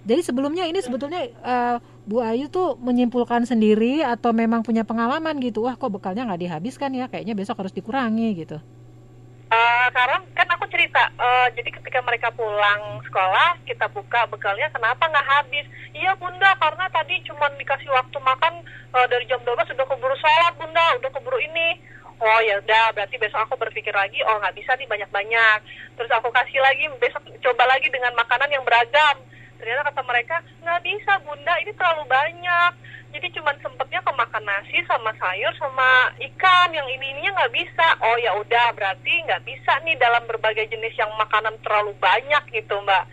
Jadi 0.05 0.21
sebelumnya 0.21 0.69
ini 0.69 0.79
sebetulnya 0.85 1.21
eh, 1.25 1.75
Bu 2.05 2.21
Ayu 2.21 2.45
tuh 2.49 2.77
menyimpulkan 2.77 3.49
sendiri 3.49 4.05
atau 4.05 4.37
memang 4.37 4.61
punya 4.61 4.85
pengalaman 4.85 5.41
gitu. 5.41 5.65
Wah 5.65 5.73
kok 5.73 5.89
bekalnya 5.89 6.29
nggak 6.29 6.45
dihabiskan 6.45 6.93
ya? 6.93 7.09
Kayaknya 7.09 7.33
besok 7.33 7.57
harus 7.65 7.73
dikurangi 7.73 8.37
gitu. 8.37 8.61
Eh, 9.45 9.87
karena 9.93 10.17
kan 10.33 10.47
aku 10.57 10.65
cerita 10.73 11.05
eh, 11.21 11.47
jadi 11.53 11.69
ketika 11.69 12.01
mereka 12.01 12.33
pulang 12.33 12.97
sekolah 13.05 13.61
kita 13.69 13.85
buka 13.93 14.25
bekalnya 14.25 14.73
kenapa 14.73 15.05
nggak 15.05 15.29
habis? 15.37 15.65
Iya 15.93 16.17
bunda 16.17 16.49
karena 16.57 16.89
tadi 16.89 17.21
cuma 17.29 17.45
dikasih 17.53 17.85
waktu 17.93 18.17
makan 18.25 18.65
eh, 18.65 19.05
dari 19.05 19.21
jam 19.29 19.37
12 19.45 19.69
sudah 19.69 19.85
keburu 19.85 20.17
sholat 20.17 20.53
bunda 20.57 20.97
udah 20.97 21.09
keburu 21.13 21.37
ini. 21.37 21.77
Oh 22.17 22.39
ya 22.41 22.57
udah 22.57 22.95
berarti 22.97 23.21
besok 23.21 23.45
aku 23.45 23.53
berpikir 23.61 23.93
lagi 23.93 24.17
oh 24.25 24.35
nggak 24.41 24.57
bisa 24.57 24.73
nih 24.81 24.89
banyak-banyak. 24.89 25.59
Terus 25.93 26.11
aku 26.17 26.33
kasih 26.33 26.59
lagi 26.65 26.89
besok 26.97 27.21
coba 27.45 27.69
lagi 27.69 27.85
dengan 27.93 28.17
makanan 28.17 28.49
yang 28.49 28.65
beragam 28.65 29.21
ternyata 29.57 29.91
kata 29.91 30.01
mereka 30.03 30.35
nggak 30.61 30.81
bisa 30.83 31.11
bunda 31.23 31.53
ini 31.61 31.71
terlalu 31.75 32.03
banyak. 32.09 32.71
Jadi 33.15 33.31
cuma 33.31 33.55
sempetnya 33.63 34.03
kemakan 34.03 34.43
nasi 34.43 34.83
sama 34.83 35.15
sayur 35.15 35.55
sama 35.55 36.11
ikan 36.19 36.67
yang 36.75 36.83
ini 36.91 37.15
ininya 37.15 37.39
nggak 37.39 37.55
bisa. 37.55 37.87
Oh 38.03 38.19
ya 38.19 38.35
udah 38.35 38.75
berarti 38.75 39.23
nggak 39.23 39.39
bisa 39.47 39.71
nih 39.87 39.95
dalam 39.95 40.27
berbagai 40.27 40.67
jenis 40.67 40.91
yang 40.99 41.07
makanan 41.15 41.55
terlalu 41.63 41.95
banyak 41.95 42.43
gitu 42.51 42.75
mbak. 42.83 43.07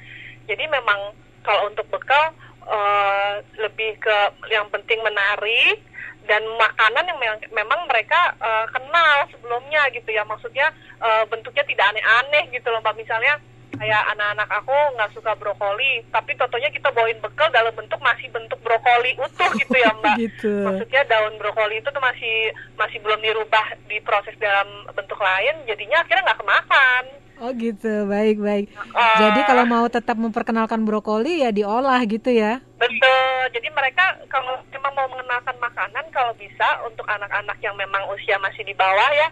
Jadi 0.51 0.67
memang 0.67 1.15
kalau 1.47 1.71
untuk 1.71 1.87
bekal 1.87 2.35
eh, 2.67 3.47
lebih 3.63 3.95
ke 4.03 4.17
yang 4.51 4.67
penting 4.75 4.99
menarik 5.07 5.79
dan 6.27 6.43
makanan 6.59 7.07
yang 7.07 7.19
memang, 7.23 7.39
memang 7.55 7.81
mereka 7.87 8.35
eh, 8.43 8.67
kenal 8.75 9.31
sebelumnya 9.31 9.87
gitu 9.95 10.11
ya. 10.11 10.27
Maksudnya 10.27 10.67
eh, 10.99 11.25
bentuknya 11.31 11.63
tidak 11.63 11.95
aneh-aneh 11.95 12.51
gitu 12.51 12.67
loh 12.75 12.83
mbak. 12.83 12.99
Misalnya 12.99 13.39
kayak 13.77 14.03
anak-anak 14.17 14.49
aku 14.53 14.77
nggak 14.97 15.13
suka 15.17 15.33
brokoli 15.37 16.05
tapi 16.13 16.37
totonya 16.37 16.69
kita 16.69 16.93
bawain 16.93 17.19
bekal 17.19 17.49
dalam 17.51 17.73
bentuk 17.73 17.99
masih 18.05 18.29
bentuk 18.31 18.61
brokoli 18.61 19.17
utuh 19.19 19.51
gitu 19.61 19.77
ya 19.77 19.91
mbak 19.99 20.17
Gitu. 20.21 20.53
maksudnya 20.65 21.03
daun 21.09 21.35
brokoli 21.41 21.81
itu 21.81 21.89
tuh 21.89 22.03
masih 22.03 22.53
masih 22.77 22.99
belum 23.01 23.21
dirubah 23.25 23.67
diproses 23.89 24.37
dalam 24.39 24.69
bentuk 24.93 25.19
lain 25.19 25.55
jadinya 25.65 26.05
akhirnya 26.05 26.33
nggak 26.33 26.41
kemakan 26.41 27.05
Oh 27.43 27.51
gitu, 27.59 28.07
baik 28.07 28.39
baik. 28.39 28.71
Ah. 28.95 29.19
Jadi 29.19 29.43
kalau 29.51 29.67
mau 29.67 29.83
tetap 29.91 30.15
memperkenalkan 30.15 30.87
brokoli 30.87 31.43
ya 31.43 31.51
diolah 31.51 31.99
gitu 32.07 32.31
ya. 32.31 32.63
Betul. 32.79 33.35
Jadi 33.51 33.67
mereka 33.75 34.15
kalau 34.31 34.63
memang 34.71 34.95
mau 34.95 35.11
mengenalkan 35.11 35.59
makanan 35.59 36.07
kalau 36.15 36.31
bisa 36.39 36.79
untuk 36.87 37.03
anak-anak 37.11 37.59
yang 37.59 37.75
memang 37.75 38.07
usia 38.15 38.39
masih 38.39 38.63
di 38.63 38.71
bawah 38.79 39.11
ya 39.11 39.27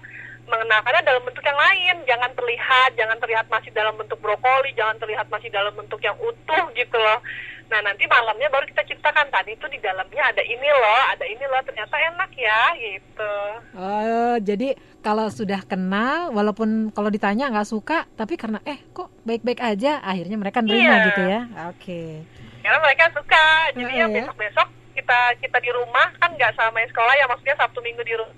mengenalkannya 0.51 1.07
dalam 1.07 1.23
bentuk 1.23 1.41
yang 1.41 1.57
lain. 1.57 1.97
Jangan 2.05 2.31
terlihat, 2.35 2.91
jangan 2.99 3.17
terlihat 3.17 3.47
masih 3.47 3.71
dalam 3.71 3.95
bentuk 3.95 4.19
brokoli, 4.19 4.75
jangan 4.75 4.99
terlihat 4.99 5.31
masih 5.31 5.49
dalam 5.49 5.73
bentuk 5.73 6.03
yang 6.03 6.19
utuh 6.19 6.65
gitu 6.75 6.99
loh. 6.99 7.23
Nah 7.71 7.79
nanti 7.87 8.03
malamnya 8.05 8.51
baru 8.51 8.67
kita 8.67 8.83
ciptakan 8.83 9.31
tadi 9.31 9.55
itu 9.55 9.63
di 9.71 9.79
dalamnya 9.79 10.27
ada 10.27 10.43
ini 10.43 10.67
loh, 10.67 11.03
ada 11.07 11.23
ini 11.23 11.45
loh 11.47 11.63
ternyata 11.63 11.95
enak 11.95 12.31
ya 12.35 12.63
gitu. 12.75 13.35
Oh, 13.79 14.35
jadi 14.43 14.75
kalau 15.01 15.31
sudah 15.31 15.63
kenal, 15.63 16.35
walaupun 16.35 16.91
kalau 16.91 17.15
ditanya 17.15 17.47
nggak 17.47 17.71
suka, 17.71 18.11
tapi 18.19 18.35
karena 18.35 18.59
eh 18.67 18.83
kok 18.91 19.15
baik-baik 19.23 19.63
aja, 19.63 20.03
akhirnya 20.03 20.35
mereka 20.35 20.67
nerima 20.67 20.99
Iya. 20.99 21.07
gitu 21.09 21.23
ya. 21.23 21.41
Oke. 21.71 22.03
Karena 22.61 22.79
mereka 22.83 23.05
suka. 23.15 23.47
Jadi 23.79 23.93
Heeh, 23.95 24.03
ya 24.03 24.07
besok-besok 24.19 24.69
kita 24.91 25.21
kita 25.39 25.59
di 25.63 25.71
rumah 25.71 26.11
kan 26.19 26.35
nggak 26.35 26.53
sama 26.59 26.83
sekolah 26.85 27.15
ya 27.15 27.25
maksudnya 27.31 27.55
Sabtu 27.55 27.79
Minggu 27.81 28.03
di 28.03 28.19
rumah 28.19 28.35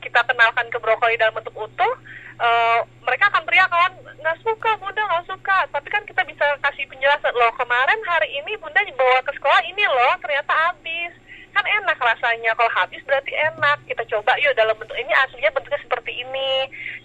kita 0.00 0.20
kenalkan 0.24 0.66
ke 0.68 0.78
brokoli 0.80 1.16
dalam 1.16 1.36
bentuk 1.36 1.54
utuh. 1.56 1.94
eh, 2.40 2.80
mereka 3.04 3.28
akan 3.28 3.44
teriak 3.44 3.68
kan 3.68 3.92
nggak 4.16 4.40
suka 4.40 4.70
bunda 4.80 5.04
nggak 5.04 5.28
suka 5.28 5.58
tapi 5.68 5.88
kan 5.92 6.00
kita 6.08 6.24
bisa 6.24 6.44
kasih 6.64 6.88
penjelasan 6.88 7.36
loh 7.36 7.52
kemarin 7.52 8.00
hari 8.08 8.32
ini 8.32 8.56
bunda 8.56 8.80
bawa 8.96 9.20
ke 9.20 9.32
sekolah 9.36 9.60
ini 9.68 9.84
loh 9.84 10.16
ternyata 10.24 10.48
habis 10.48 11.12
kan 11.50 11.64
enak 11.66 11.98
rasanya 12.00 12.56
kalau 12.56 12.72
habis 12.72 13.02
berarti 13.04 13.32
enak 13.34 13.78
kita 13.84 14.02
coba 14.08 14.32
yuk 14.40 14.56
dalam 14.56 14.72
bentuk 14.78 14.96
ini 14.96 15.12
aslinya 15.12 15.52
bentuknya 15.52 15.80
seperti 15.84 16.12
ini 16.16 16.50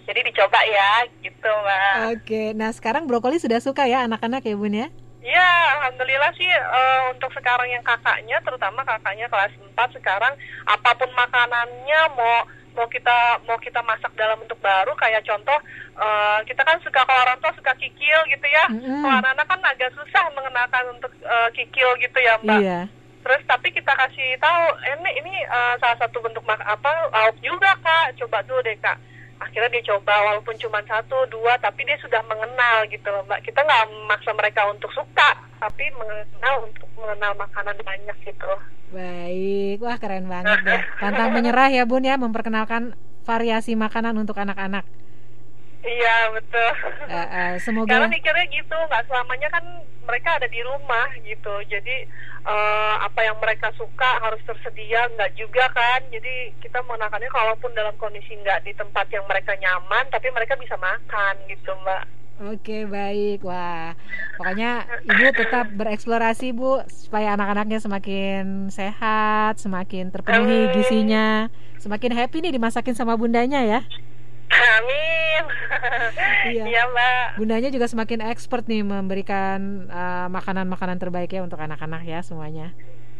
jadi 0.06 0.20
dicoba 0.24 0.60
ya 0.64 0.92
gitu 1.20 1.50
mbak 1.50 1.94
Oke. 2.16 2.42
Nah 2.54 2.70
sekarang 2.72 3.04
brokoli 3.04 3.36
sudah 3.36 3.58
suka 3.60 3.84
ya 3.84 4.06
anak-anak 4.06 4.40
ya 4.40 4.54
bun 4.56 4.72
ya? 4.72 4.88
Ya, 5.26 5.50
alhamdulillah 5.74 6.30
sih 6.38 6.46
eh, 6.46 7.00
untuk 7.10 7.34
sekarang 7.34 7.66
yang 7.66 7.82
kakaknya, 7.82 8.38
terutama 8.46 8.86
kakaknya 8.86 9.26
kelas 9.26 9.50
4 9.58 9.98
sekarang 9.98 10.30
apa 10.70 10.90
pun 10.94 11.10
makanannya 11.10 12.00
mau 12.14 12.46
mau 12.76 12.86
kita 12.92 13.40
mau 13.48 13.56
kita 13.56 13.80
masak 13.82 14.12
dalam 14.14 14.36
bentuk 14.44 14.60
baru 14.60 14.92
kayak 14.94 15.24
contoh 15.24 15.56
eh, 15.96 16.38
kita 16.44 16.60
kan 16.60 16.76
suka 16.84 17.00
kalau 17.08 17.24
orang 17.24 17.40
tua 17.40 17.52
suka 17.56 17.72
kikil 17.80 18.20
gitu 18.28 18.46
ya. 18.46 18.64
Mm-mm. 18.68 19.00
Kalau 19.00 19.16
anak-anak 19.24 19.46
kan 19.48 19.60
agak 19.64 19.90
susah 19.96 20.24
mengenalkan 20.36 20.84
untuk 20.92 21.12
eh, 21.24 21.48
kikil 21.56 21.88
gitu 21.98 22.18
ya, 22.20 22.36
Mbak. 22.44 22.60
Iya. 22.60 22.80
Terus 23.26 23.42
tapi 23.50 23.74
kita 23.74 23.90
kasih 23.90 24.38
tahu, 24.38 24.62
ini 24.86 25.10
ini 25.24 25.34
eh, 25.42 25.74
salah 25.80 25.98
satu 25.98 26.20
bentuk 26.20 26.44
mak 26.44 26.60
apa 26.62 27.10
lauk 27.10 27.40
juga 27.40 27.72
kak, 27.80 28.14
coba 28.20 28.44
dulu 28.44 28.60
deh 28.62 28.76
kak. 28.78 29.00
Akhirnya 29.36 29.68
dia 29.68 29.84
coba 29.92 30.16
walaupun 30.32 30.56
cuma 30.56 30.80
satu 30.88 31.28
dua, 31.28 31.60
tapi 31.60 31.84
dia 31.84 31.96
sudah 32.00 32.24
mengenal 32.24 32.88
gitu 32.88 33.04
loh 33.12 33.20
mbak. 33.28 33.44
Kita 33.44 33.60
nggak 33.60 33.84
memaksa 33.92 34.32
mereka 34.32 34.64
untuk 34.72 34.88
suka, 34.96 35.36
tapi 35.60 35.92
mengenal 35.96 36.64
untuk 36.64 36.88
mengenal 36.96 37.32
makanan 37.36 37.76
banyak 37.84 38.16
gitu. 38.24 38.52
Baik. 38.94 39.82
Wah 39.84 39.96
keren 40.00 40.30
banget 40.30 40.58
deh. 40.64 40.82
Pantang 41.02 41.36
menyerah 41.36 41.68
ya 41.68 41.84
bun 41.84 42.06
ya, 42.06 42.16
memperkenalkan 42.16 42.96
variasi 43.28 43.76
makanan 43.76 44.16
untuk 44.16 44.38
anak-anak. 44.38 44.88
Iya 45.86 46.16
betul. 46.34 46.70
Eh, 47.06 47.14
eh, 47.14 47.52
semoga. 47.62 47.94
Karena 47.94 48.10
mikirnya 48.10 48.46
gitu, 48.50 48.74
nggak 48.74 49.02
selamanya 49.06 49.48
kan 49.54 49.64
mereka 50.06 50.38
ada 50.38 50.48
di 50.48 50.60
rumah 50.62 51.10
gitu. 51.26 51.54
Jadi 51.66 52.06
eh, 52.46 52.94
apa 53.02 53.20
yang 53.26 53.36
mereka 53.42 53.74
suka 53.74 54.22
harus 54.22 54.40
tersedia, 54.46 55.10
nggak 55.12 55.34
juga 55.34 55.66
kan. 55.74 56.00
Jadi 56.08 56.54
kita 56.62 56.80
mengenakannya 56.86 57.28
kalaupun 57.28 57.74
dalam 57.74 57.92
kondisi 57.98 58.38
nggak 58.38 58.64
di 58.64 58.72
tempat 58.72 59.10
yang 59.10 59.26
mereka 59.26 59.52
nyaman, 59.58 60.06
tapi 60.08 60.30
mereka 60.30 60.54
bisa 60.56 60.78
makan 60.78 61.34
gitu 61.50 61.74
mbak. 61.82 62.16
Oke 62.36 62.84
baik 62.84 63.48
wah 63.48 63.96
pokoknya 64.36 64.84
ibu 65.08 65.24
tetap 65.32 65.72
bereksplorasi 65.72 66.52
bu 66.52 66.84
supaya 66.84 67.32
anak-anaknya 67.32 67.80
semakin 67.80 68.68
sehat 68.68 69.56
semakin 69.56 70.12
terpenuhi 70.12 70.68
Amin. 70.68 70.74
gizinya 70.76 71.28
semakin 71.80 72.12
happy 72.12 72.44
nih 72.44 72.52
dimasakin 72.52 72.92
sama 72.92 73.16
bundanya 73.16 73.64
ya 73.64 73.80
Amin. 74.48 75.44
Iya. 76.46 76.62
Iya 76.64 76.82
mbak. 76.86 77.26
bundanya 77.36 77.68
juga 77.68 77.86
semakin 77.86 78.22
expert 78.24 78.64
nih 78.64 78.80
memberikan 78.80 79.58
uh, 79.88 80.30
makanan-makanan 80.30 80.96
terbaik 80.96 81.28
ya 81.28 81.42
untuk 81.42 81.58
anak-anak 81.58 82.02
ya 82.02 82.22
semuanya 82.22 82.70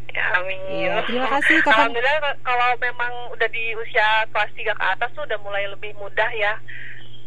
Ya, 0.07 0.23
amin. 0.33 0.57
Iya, 0.71 0.93
terima 1.03 1.27
kasih. 1.29 1.59
Kapan- 1.61 1.91
Alhamdulillah 1.91 2.17
kalau 2.41 2.69
memang 2.79 3.11
udah 3.29 3.45
di 3.47 3.75
usia 3.75 4.07
kelas 4.31 4.49
3 4.49 4.71
ke 4.71 4.83
atas 4.87 5.09
tuh 5.13 5.21
udah 5.21 5.37
mulai 5.37 5.67
lebih 5.67 5.93
mudah 5.93 6.31
ya. 6.31 6.57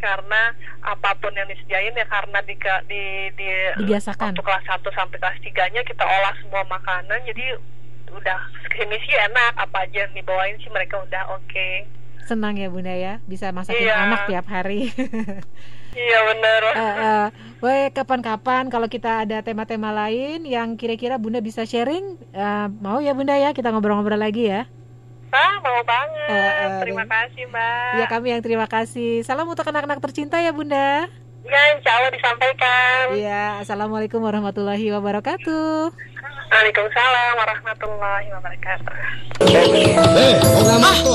Karena 0.00 0.50
apa 0.80 1.12
pun 1.14 1.30
yang 1.30 1.46
disediain 1.46 1.92
ya 1.92 2.08
karena 2.08 2.40
di 2.42 2.56
di, 2.88 3.02
di 3.36 3.48
Dibiasakan. 3.78 4.32
waktu 4.32 4.42
kelas 4.42 4.64
1 4.66 4.80
sampai 4.90 5.16
kelas 5.20 5.38
3-nya 5.38 5.84
kita 5.84 6.02
olah 6.02 6.34
semua 6.40 6.64
makanan 6.66 7.20
jadi 7.22 7.60
udah 8.10 8.38
sih 8.98 9.16
enak 9.20 9.52
apa 9.54 9.86
aja 9.86 10.02
yang 10.02 10.14
dibawain 10.16 10.56
sih 10.58 10.72
mereka 10.72 10.98
udah 10.98 11.30
oke. 11.30 11.70
Senang 12.24 12.54
ya 12.54 12.66
bunda 12.66 12.90
ya 12.90 13.18
bisa 13.24 13.48
masakin 13.50 13.84
Iya. 13.84 13.96
anak 14.00 14.20
tiap 14.26 14.46
hari 14.46 14.88
Iya 15.90 16.18
bener. 16.24 16.62
Eh, 16.70 16.94
eh, 17.02 17.26
Woi, 17.58 17.90
kapan-kapan 17.90 18.70
kalau 18.70 18.86
kita 18.86 19.26
ada 19.26 19.42
tema-tema 19.42 19.90
lain 19.90 20.46
yang 20.46 20.78
kira-kira 20.78 21.18
Bunda 21.18 21.42
bisa 21.42 21.66
sharing, 21.66 22.14
eh, 22.30 22.66
mau 22.78 23.02
ya 23.02 23.10
Bunda 23.10 23.34
ya 23.34 23.50
kita 23.50 23.68
ngobrol-ngobrol 23.68 24.16
lagi 24.16 24.46
ya. 24.46 24.70
Ah, 25.28 25.58
mau 25.58 25.82
banget. 25.82 26.30
Eh, 26.30 26.38
eh, 26.62 26.70
Terima 26.80 27.02
dan- 27.02 27.10
kasih 27.10 27.42
mbak. 27.44 27.92
Ya 27.98 28.06
kami 28.06 28.26
yang 28.30 28.40
terima 28.40 28.66
kasih. 28.66 29.22
Salam 29.22 29.46
untuk 29.46 29.66
anak-anak 29.66 29.98
tercinta 30.00 30.38
ya 30.38 30.54
Bunda. 30.54 31.10
Ya 31.42 31.60
insya 31.74 31.90
Allah 31.90 32.12
disampaikan. 32.14 33.04
Iya, 33.10 33.42
assalamualaikum 33.58 34.22
warahmatullahi 34.22 34.86
wabarakatuh. 34.94 35.90
Waalaikumsalam 36.50 37.32
warahmatullahi 37.38 38.26
wabarakatuh. 38.34 38.94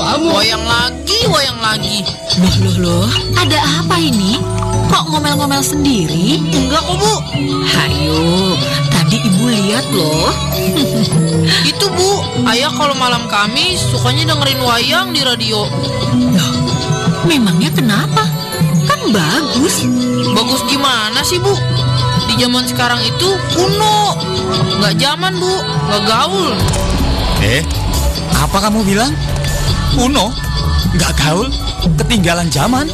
Ah, 0.00 0.16
wayang 0.16 0.64
lagi, 0.64 1.18
wayang 1.28 1.60
lagi. 1.60 2.08
Loh, 2.40 2.56
loh, 2.64 2.76
loh, 2.80 3.06
ada 3.36 3.60
apa 3.84 4.00
ini? 4.00 4.40
Kok 4.88 5.12
ngomel-ngomel 5.12 5.60
sendiri? 5.60 6.40
Enggak 6.40 6.80
kok 6.88 6.96
bu, 6.96 7.14
Hayo, 7.68 8.56
tadi 8.88 9.20
ibu 9.28 9.44
lihat 9.52 9.84
loh. 9.92 10.32
itu 11.70 11.84
bu, 11.84 12.10
ayah 12.48 12.72
kalau 12.72 12.96
malam 12.96 13.28
Kamis 13.28 13.92
sukanya 13.92 14.32
dengerin 14.32 14.64
wayang 14.64 15.12
di 15.12 15.20
radio. 15.20 15.68
Loh, 16.32 16.52
memangnya 17.28 17.68
kenapa? 17.76 18.24
Kan 18.88 19.12
bagus. 19.12 19.84
Bagus 20.32 20.64
gimana 20.64 21.20
sih 21.28 21.36
bu? 21.36 21.52
Di 22.26 22.34
zaman 22.42 22.64
sekarang 22.66 23.00
itu 23.06 23.28
kuno, 23.54 24.18
nggak 24.82 24.94
zaman 24.98 25.32
bu, 25.38 25.54
nggak 25.62 26.02
gaul. 26.04 26.52
Eh, 27.40 27.62
apa 28.34 28.58
kamu 28.68 28.82
bilang? 28.82 29.12
Kuno? 29.94 30.34
Nggak 30.96 31.12
gaul? 31.22 31.48
Ketinggalan 31.96 32.50
zaman? 32.50 32.90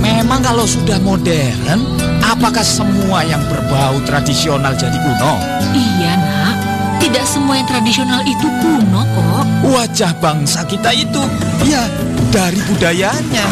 Memang 0.00 0.40
kalau 0.40 0.64
sudah 0.64 0.96
modern, 1.04 1.84
apakah 2.24 2.64
semua 2.64 3.20
yang 3.20 3.44
berbau 3.46 4.00
tradisional 4.08 4.72
jadi 4.72 4.96
kuno? 4.96 5.32
Iya, 5.76 6.12
nak. 6.16 6.56
Tidak 7.00 7.24
semua 7.24 7.60
yang 7.60 7.68
tradisional 7.68 8.20
itu 8.24 8.48
kuno 8.60 9.04
kok. 9.04 9.44
Wajah 9.64 10.12
bangsa 10.20 10.64
kita 10.64 10.92
itu, 10.96 11.20
ya, 11.68 11.84
dari 12.32 12.60
budayanya. 12.64 13.46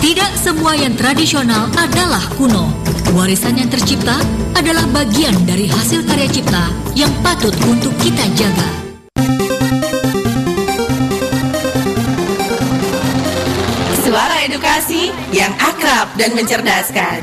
Tidak 0.00 0.32
semua 0.36 0.76
yang 0.76 0.92
tradisional 0.98 1.72
adalah 1.72 2.20
kuno. 2.36 2.91
Warisan 3.12 3.60
yang 3.60 3.68
tercipta 3.68 4.16
adalah 4.56 4.88
bagian 4.88 5.36
dari 5.44 5.68
hasil 5.68 6.00
karya 6.08 6.24
cipta 6.32 6.72
yang 6.96 7.12
patut 7.20 7.52
untuk 7.68 7.92
kita 8.00 8.24
jaga. 8.32 8.70
Suara 14.00 14.48
edukasi 14.48 15.12
yang 15.28 15.52
akrab 15.60 16.08
dan 16.16 16.32
mencerdaskan. 16.32 17.20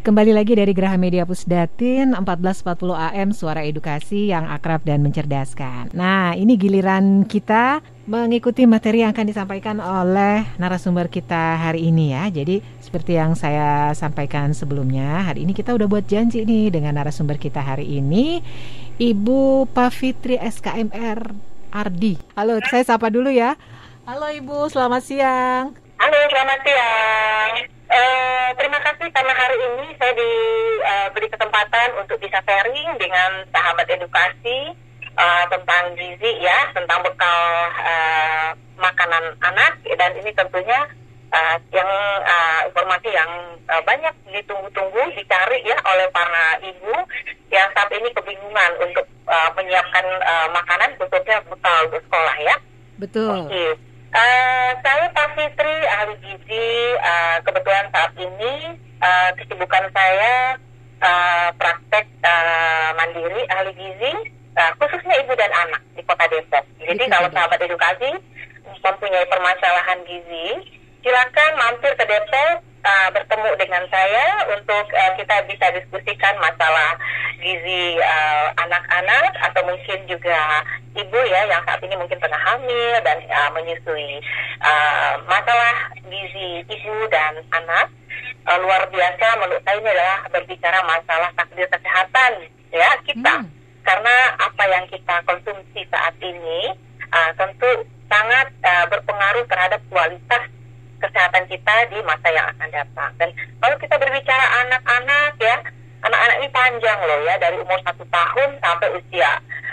Kembali 0.00 0.32
lagi 0.32 0.56
dari 0.56 0.72
Geraha 0.72 0.96
Media 0.96 1.28
Pusdatin 1.28 2.16
1440 2.16 2.72
AM 2.96 3.36
Suara 3.36 3.60
Edukasi 3.68 4.32
yang 4.32 4.48
akrab 4.48 4.80
dan 4.80 5.04
mencerdaskan. 5.04 5.92
Nah, 5.92 6.32
ini 6.32 6.56
giliran 6.56 7.28
kita 7.28 7.84
mengikuti 8.08 8.64
materi 8.64 9.04
yang 9.04 9.12
akan 9.12 9.28
disampaikan 9.28 9.76
oleh 9.76 10.48
narasumber 10.56 11.12
kita 11.12 11.60
hari 11.60 11.92
ini 11.92 12.16
ya. 12.16 12.32
Jadi 12.32 12.64
seperti 12.80 13.20
yang 13.20 13.36
saya 13.36 13.92
sampaikan 13.92 14.56
sebelumnya, 14.56 15.20
hari 15.20 15.44
ini 15.44 15.52
kita 15.52 15.76
udah 15.76 15.84
buat 15.84 16.08
janji 16.08 16.48
nih 16.48 16.72
dengan 16.72 16.96
narasumber 16.96 17.36
kita 17.36 17.60
hari 17.60 18.00
ini, 18.00 18.40
Ibu 18.96 19.68
Pavitri 19.68 20.40
SKMR 20.40 21.28
Ardi. 21.76 22.16
Halo, 22.40 22.56
saya 22.72 22.88
sapa 22.88 23.12
dulu 23.12 23.28
ya. 23.28 23.52
Halo 24.08 24.32
Ibu, 24.32 24.64
selamat 24.72 25.02
siang. 25.04 25.76
Halo, 26.00 26.18
selamat 26.32 26.58
siang. 26.64 27.79
Uh, 27.90 28.54
terima 28.54 28.78
kasih 28.86 29.10
karena 29.10 29.34
hari 29.34 29.58
ini 29.58 29.98
saya 29.98 30.14
diberi 30.14 31.26
uh, 31.26 31.32
kesempatan 31.34 31.88
untuk 31.98 32.22
bisa 32.22 32.38
sharing 32.46 32.86
dengan 33.02 33.42
sahabat 33.50 33.82
edukasi 33.90 34.78
uh, 35.18 35.44
tentang 35.50 35.98
gizi 35.98 36.38
ya, 36.38 36.70
tentang 36.70 37.02
bekal 37.02 37.42
uh, 37.82 38.54
makanan 38.78 39.34
anak 39.42 39.82
dan 39.98 40.14
ini 40.22 40.30
tentunya 40.38 40.86
uh, 41.34 41.58
yang 41.74 41.90
uh, 42.22 42.60
informasi 42.70 43.10
yang 43.10 43.58
uh, 43.66 43.82
banyak 43.82 44.14
ditunggu-tunggu 44.38 45.10
dicari 45.18 45.58
ya 45.66 45.74
oleh 45.82 46.06
para 46.14 46.62
ibu 46.62 46.94
yang 47.50 47.66
saat 47.74 47.90
ini 47.90 48.06
kebingungan 48.14 48.70
untuk 48.86 49.06
uh, 49.26 49.50
menyiapkan 49.58 50.06
uh, 50.22 50.46
makanan 50.54 50.94
khususnya 50.94 51.42
bekal 51.42 51.90
untuk 51.90 52.06
sekolah 52.06 52.36
ya. 52.38 52.54
Betul. 53.02 53.50
Okay. 53.50 53.89
Uh, 54.10 54.74
saya 54.82 55.06
Pak 55.14 55.38
Fitri 55.38 55.76
ahli 55.86 56.14
gizi. 56.18 56.98
Uh, 56.98 57.38
kebetulan 57.46 57.86
saat 57.94 58.10
ini 58.18 58.74
uh, 58.98 59.30
kesibukan 59.38 59.86
saya 59.94 60.58
uh, 60.98 61.48
praktek 61.54 62.10
uh, 62.26 62.90
mandiri 62.98 63.46
ahli 63.54 63.70
gizi, 63.78 64.12
uh, 64.58 64.70
khususnya 64.82 65.14
ibu 65.22 65.30
dan 65.38 65.54
anak 65.54 65.78
di 65.94 66.02
Kota 66.02 66.26
Depok. 66.26 66.66
Jadi 66.82 67.04
kalau 67.06 67.30
sahabat 67.30 67.62
edukasi 67.62 68.10
mempunyai 68.82 69.26
permasalahan 69.30 69.98
gizi, 70.02 70.46
silakan 71.06 71.52
mampir 71.54 71.94
ke 71.94 72.02
Depok 72.02 72.66
uh, 72.84 73.08
bertemu 73.12 73.50
dengan 73.60 73.82
saya 73.88 74.26
untuk 74.52 74.86
uh, 74.92 75.12
kita 75.16 75.36
bisa 75.48 75.66
diskusikan 75.76 76.34
masalah 76.40 76.96
gizi 77.40 77.96
anak-anak 78.60 79.32
uh, 79.40 79.44
atau 79.48 79.62
mungkin 79.64 79.98
juga 80.04 80.64
ibu 80.96 81.20
ya 81.30 81.40
yang 81.48 81.62
saat 81.64 81.80
ini 81.80 81.94
mungkin 81.96 82.18
tengah 82.18 82.42
hamil 82.44 82.92
dan 83.06 83.18
uh, 83.30 83.50
menyusui 83.54 84.20
uh, 84.60 85.14
masalah 85.24 85.94
gizi 86.08 86.66
ibu 86.66 86.96
dan 87.08 87.40
anak 87.54 87.88
uh, 88.48 88.58
luar 88.60 88.84
biasa 88.90 89.26
menurut 89.40 89.62
saya 89.62 89.78
ini 89.78 89.90
adalah 89.90 90.18
berbicara 90.32 90.78
masalah 90.84 91.30
takdir 91.38 91.68
kesehatan 91.70 92.32
ya 92.74 92.90
kita 93.06 93.34
hmm. 93.42 93.48
karena 93.86 94.16
apa 94.38 94.64
yang 94.66 94.84
kita 94.90 95.16
konsumsi 95.26 95.80
saat 95.88 96.14
ini 96.20 96.74
uh, 97.10 97.30
tentu 97.38 97.86
sangat 98.10 98.50
uh, 98.66 98.84
berpengaruh 98.90 99.46
terhadap 99.46 99.80
kualitas 99.90 100.42
kesehatan 101.00 101.44
kita 101.48 101.74
di 101.90 101.98
masa 102.04 102.28
yang 102.30 102.46
akan 102.54 102.68
datang. 102.70 103.10
Dan 103.16 103.28
kalau 103.58 103.76
kita 103.80 103.94
berbicara 103.96 104.46
anak-anak 104.64 105.32
ya, 105.40 105.56
anak-anak 106.04 106.36
ini 106.40 106.48
panjang 106.52 106.98
loh 107.00 107.20
ya, 107.24 107.34
dari 107.40 107.56
umur 107.58 107.80
satu 107.82 108.04
tahun 108.08 108.48
sampai 108.60 108.88
usia 108.94 109.30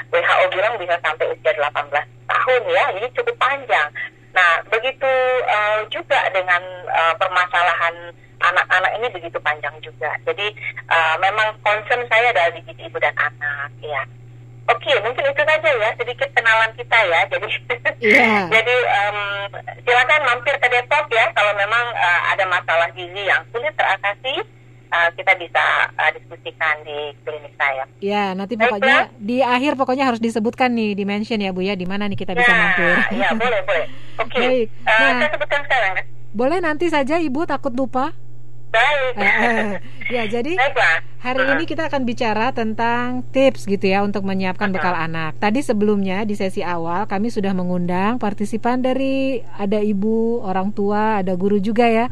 WHO 0.08 0.46
bilang 0.56 0.74
bisa 0.80 0.96
sampai 1.04 1.26
usia 1.36 1.52
18 1.52 1.92
tahun 2.28 2.62
ya, 2.72 2.86
ini 2.96 3.08
cukup 3.14 3.36
panjang. 3.36 3.88
Nah, 4.32 4.62
begitu 4.70 5.12
uh, 5.50 5.82
juga 5.90 6.20
dengan 6.32 6.62
uh, 6.88 7.14
permasalahan 7.18 8.14
anak-anak 8.38 8.92
ini 9.02 9.08
begitu 9.10 9.38
panjang 9.42 9.74
juga. 9.82 10.14
Jadi 10.24 10.48
uh, 10.94 11.16
memang 11.18 11.58
concern 11.66 12.06
saya 12.06 12.30
adalah 12.30 12.54
di 12.54 12.62
ibu 12.78 12.98
dan 13.02 13.14
anak 13.18 13.72
ya. 13.82 14.04
Oke, 14.68 14.92
mungkin 15.00 15.24
itu 15.24 15.44
saja 15.48 15.70
ya 15.72 15.90
sedikit 15.96 16.30
kenalan 16.36 16.72
kita 16.76 16.98
ya. 17.08 17.22
Jadi, 17.32 17.50
yeah. 18.04 18.52
jadi 18.52 18.76
um, 19.00 19.20
silakan 19.88 20.22
mampir 20.28 20.56
ke 20.60 20.68
Depok 20.68 21.08
ya 21.08 21.32
kalau 21.32 21.56
memang 21.56 21.86
uh, 21.96 22.22
ada 22.36 22.44
masalah 22.52 22.92
gizi 22.92 23.24
yang 23.24 23.44
sulit 23.56 23.72
teratasi. 23.80 24.44
Uh, 24.88 25.12
kita 25.20 25.36
bisa 25.36 25.92
uh, 26.00 26.12
diskusikan 26.16 26.80
di 26.88 27.12
klinik 27.28 27.52
saya. 27.60 27.84
Ya, 28.00 28.32
nanti 28.32 28.56
pokoknya 28.56 29.12
di 29.20 29.44
akhir 29.44 29.76
pokoknya 29.76 30.08
harus 30.08 30.24
disebutkan 30.24 30.72
nih 30.72 30.96
di 30.96 31.04
mention 31.04 31.44
ya 31.44 31.52
Bu 31.52 31.60
ya, 31.60 31.76
di 31.76 31.84
mana 31.84 32.08
nih 32.08 32.16
kita 32.16 32.32
ya, 32.32 32.40
bisa 32.40 32.54
mampir. 32.56 32.96
Ya, 33.20 33.30
boleh, 33.36 33.60
boleh. 33.68 33.86
Oke. 34.24 34.40
Okay. 34.40 34.58
Uh, 34.88 34.96
nah, 34.96 35.28
saya 35.28 35.32
sebutkan 35.36 35.60
sekarang. 35.68 35.94
Boleh 36.32 36.60
nanti 36.64 36.88
saja 36.88 37.20
Ibu 37.20 37.44
takut 37.52 37.76
lupa. 37.76 38.16
Baik. 38.72 39.14
Ya, 40.08 40.24
jadi 40.24 40.56
hari 41.20 41.44
ini 41.52 41.64
kita 41.68 41.92
akan 41.92 42.08
bicara 42.08 42.56
tentang 42.56 43.28
tips 43.36 43.68
gitu 43.68 43.84
ya 43.84 44.00
untuk 44.04 44.24
menyiapkan 44.24 44.72
bekal 44.72 44.96
anak. 44.96 45.36
Tadi 45.36 45.60
sebelumnya 45.60 46.24
di 46.24 46.32
sesi 46.38 46.64
awal 46.64 47.12
kami 47.12 47.28
sudah 47.28 47.52
mengundang 47.52 48.16
partisipan 48.16 48.80
dari 48.80 49.44
ada 49.60 49.84
ibu, 49.84 50.40
orang 50.48 50.72
tua, 50.72 51.20
ada 51.20 51.36
guru 51.36 51.60
juga 51.60 51.88
ya. 51.92 52.08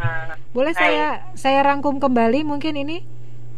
Boleh 0.51 0.75
saya 0.75 1.23
saya 1.39 1.63
rangkum 1.63 2.03
kembali 2.03 2.43
mungkin 2.43 2.75
ini? 2.75 2.99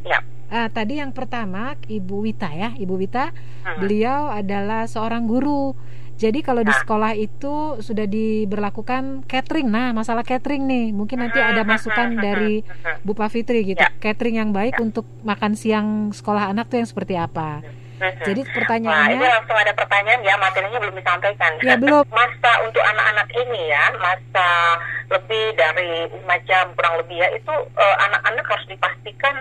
Ya. 0.05 0.21
Ah, 0.47 0.71
tadi 0.71 1.03
yang 1.03 1.11
pertama 1.11 1.75
Ibu 1.87 2.23
Wita 2.23 2.49
ya, 2.55 2.71
Ibu 2.75 2.95
Wita. 2.95 3.35
Beliau 3.79 4.31
adalah 4.31 4.87
seorang 4.87 5.27
guru 5.27 5.75
jadi 6.17 6.41
kalau 6.41 6.65
di 6.65 6.73
sekolah 6.73 7.13
itu 7.13 7.77
sudah 7.77 8.09
diberlakukan 8.09 9.29
catering. 9.29 9.69
Nah, 9.69 9.93
masalah 9.93 10.25
catering 10.25 10.65
nih, 10.65 10.89
mungkin 10.89 11.21
nanti 11.21 11.37
ada 11.37 11.61
masukan 11.61 12.17
dari 12.17 12.65
Bu 13.05 13.13
Pavitri 13.13 13.61
gitu. 13.61 13.85
Ya. 13.85 13.93
Catering 14.01 14.41
yang 14.41 14.49
baik 14.49 14.81
untuk 14.81 15.05
makan 15.21 15.53
siang 15.53 16.09
sekolah 16.09 16.49
anak 16.49 16.73
tuh 16.73 16.81
yang 16.81 16.89
seperti 16.89 17.13
apa? 17.13 17.61
Jadi 17.97 18.41
pertanyaannya 18.53 19.17
Wah, 19.17 19.25
ini 19.25 19.25
langsung 19.25 19.57
ada 19.57 19.73
pertanyaan 19.73 20.21
ya 20.21 20.37
materinya 20.37 20.77
belum 20.77 20.95
disampaikan. 20.95 21.51
Ya 21.65 21.75
belum. 21.75 22.05
Masa 22.17 22.51
untuk 22.61 22.83
anak-anak 22.85 23.27
ini 23.33 23.61
ya 23.73 23.83
masa 23.97 24.49
lebih 25.07 25.55
dari 25.55 26.05
5 26.11 26.47
jam 26.49 26.65
kurang 26.75 26.99
lebih 26.99 27.17
ya 27.17 27.27
itu 27.31 27.53
uh, 27.79 27.95
anak-anak 28.05 28.45
harus 28.45 28.67
dipastikan 28.67 29.35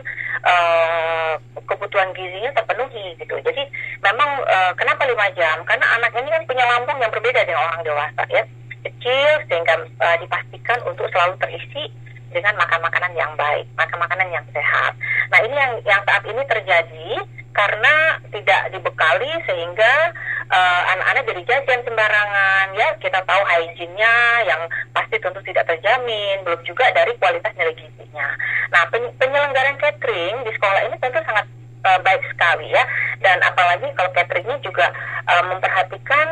uh, 0.47 1.35
kebutuhan 1.67 2.15
gizinya 2.17 2.55
terpenuhi 2.57 3.19
gitu. 3.21 3.35
Jadi 3.45 3.63
memang 4.01 4.31
uh, 4.47 4.73
kenapa 4.79 5.05
5 5.05 5.39
jam? 5.39 5.57
Karena 5.69 5.87
anak 6.01 6.15
ini 6.17 6.29
kan 6.31 6.43
punya 6.49 6.65
lambung 6.65 6.99
yang 7.03 7.13
berbeda 7.13 7.45
dengan 7.45 7.67
orang 7.67 7.83
dewasa 7.85 8.23
ya 8.33 8.43
kecil 8.87 9.29
sehingga 9.51 9.75
uh, 9.99 10.17
dipastikan 10.23 10.79
untuk 10.87 11.11
selalu 11.11 11.35
terisi 11.43 11.91
dengan 12.37 12.53
makan 12.61 12.85
makanan 12.85 13.17
yang 13.17 13.33
baik, 13.41 13.65
makan 13.81 13.97
makanan 13.97 14.29
yang 14.29 14.45
sehat. 14.53 14.93
Nah 15.33 15.41
ini 15.41 15.57
yang 15.57 15.73
yang 15.89 16.01
saat 16.05 16.21
ini 16.29 16.43
terjadi 16.45 17.09
karena 17.57 18.21
tidak 18.29 18.69
dibekali 18.69 19.33
sehingga 19.49 20.13
uh, 20.53 20.83
anak-anak 20.93 21.25
jadi 21.25 21.43
jajan 21.49 21.81
sembarangan 21.89 22.67
ya 22.77 22.93
kita 23.01 23.25
tahu 23.25 23.43
hygiene-nya 23.49 24.15
yang 24.45 24.61
pasti 24.93 25.17
tentu 25.17 25.41
tidak 25.41 25.65
terjamin 25.65 26.45
belum 26.45 26.61
juga 26.69 26.85
dari 26.93 27.17
kualitas 27.17 27.57
nilai 27.57 27.73
gizinya 27.81 28.29
nah 28.69 28.85
penyelenggaraan 28.93 29.81
catering 29.81 30.45
di 30.45 30.53
sekolah 30.53 30.85
ini 30.85 30.97
tentu 31.01 31.17
sangat 31.25 31.49
uh, 31.87 32.01
baik 32.03 32.23
sekali 32.35 32.67
ya 32.75 32.83
dan 33.23 33.39
apalagi 33.47 33.87
kalau 33.95 34.11
cateringnya 34.13 34.59
juga 34.61 34.91
uh, 35.31 35.45
memperhatikan 35.47 36.27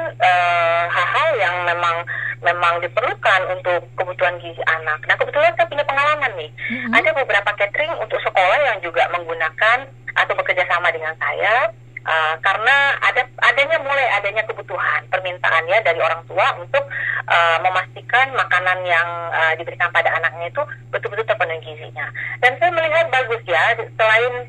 hal-hal 0.90 1.28
uh, 1.32 1.40
yang 1.40 1.54
memang 1.64 1.96
memang 2.44 2.76
diperlukan 2.84 3.40
untuk 3.56 3.88
kebutuhan 3.96 4.36
gizi 4.42 4.60
anak. 4.68 5.00
Nah 5.08 5.16
kebetulan 5.16 5.56
saya 5.56 5.64
punya 5.64 5.84
pengalaman 5.88 6.32
nih, 6.36 6.50
mm-hmm. 6.52 6.92
ada 6.92 7.10
beberapa 7.16 7.50
catering 7.56 7.94
untuk 7.96 8.20
sekolah 8.20 8.58
yang 8.68 8.78
juga 8.84 9.08
menggunakan 9.16 9.88
atau 10.14 10.34
bekerja 10.36 10.68
sama 10.68 10.92
dengan 10.92 11.16
saya 11.16 11.72
uh, 12.04 12.34
karena 12.40 12.76
ada 13.02 13.22
adanya 13.50 13.78
mulai 13.82 14.06
adanya 14.14 14.44
kebutuhan 14.46 15.02
permintaan 15.10 15.64
ya 15.68 15.80
dari 15.82 16.00
orang 16.00 16.22
tua 16.28 16.46
untuk 16.60 16.84
uh, 17.28 17.58
memastikan 17.64 18.30
makanan 18.36 18.78
yang 18.86 19.08
uh, 19.32 19.52
diberikan 19.58 19.90
pada 19.90 20.12
anaknya 20.14 20.52
itu 20.52 20.62
betul-betul 20.92 21.26
terpenuhi 21.26 21.60
gizinya 21.64 22.06
dan 22.44 22.54
saya 22.60 22.70
melihat 22.72 23.08
bagus 23.10 23.42
ya 23.48 23.74
selain 23.96 24.48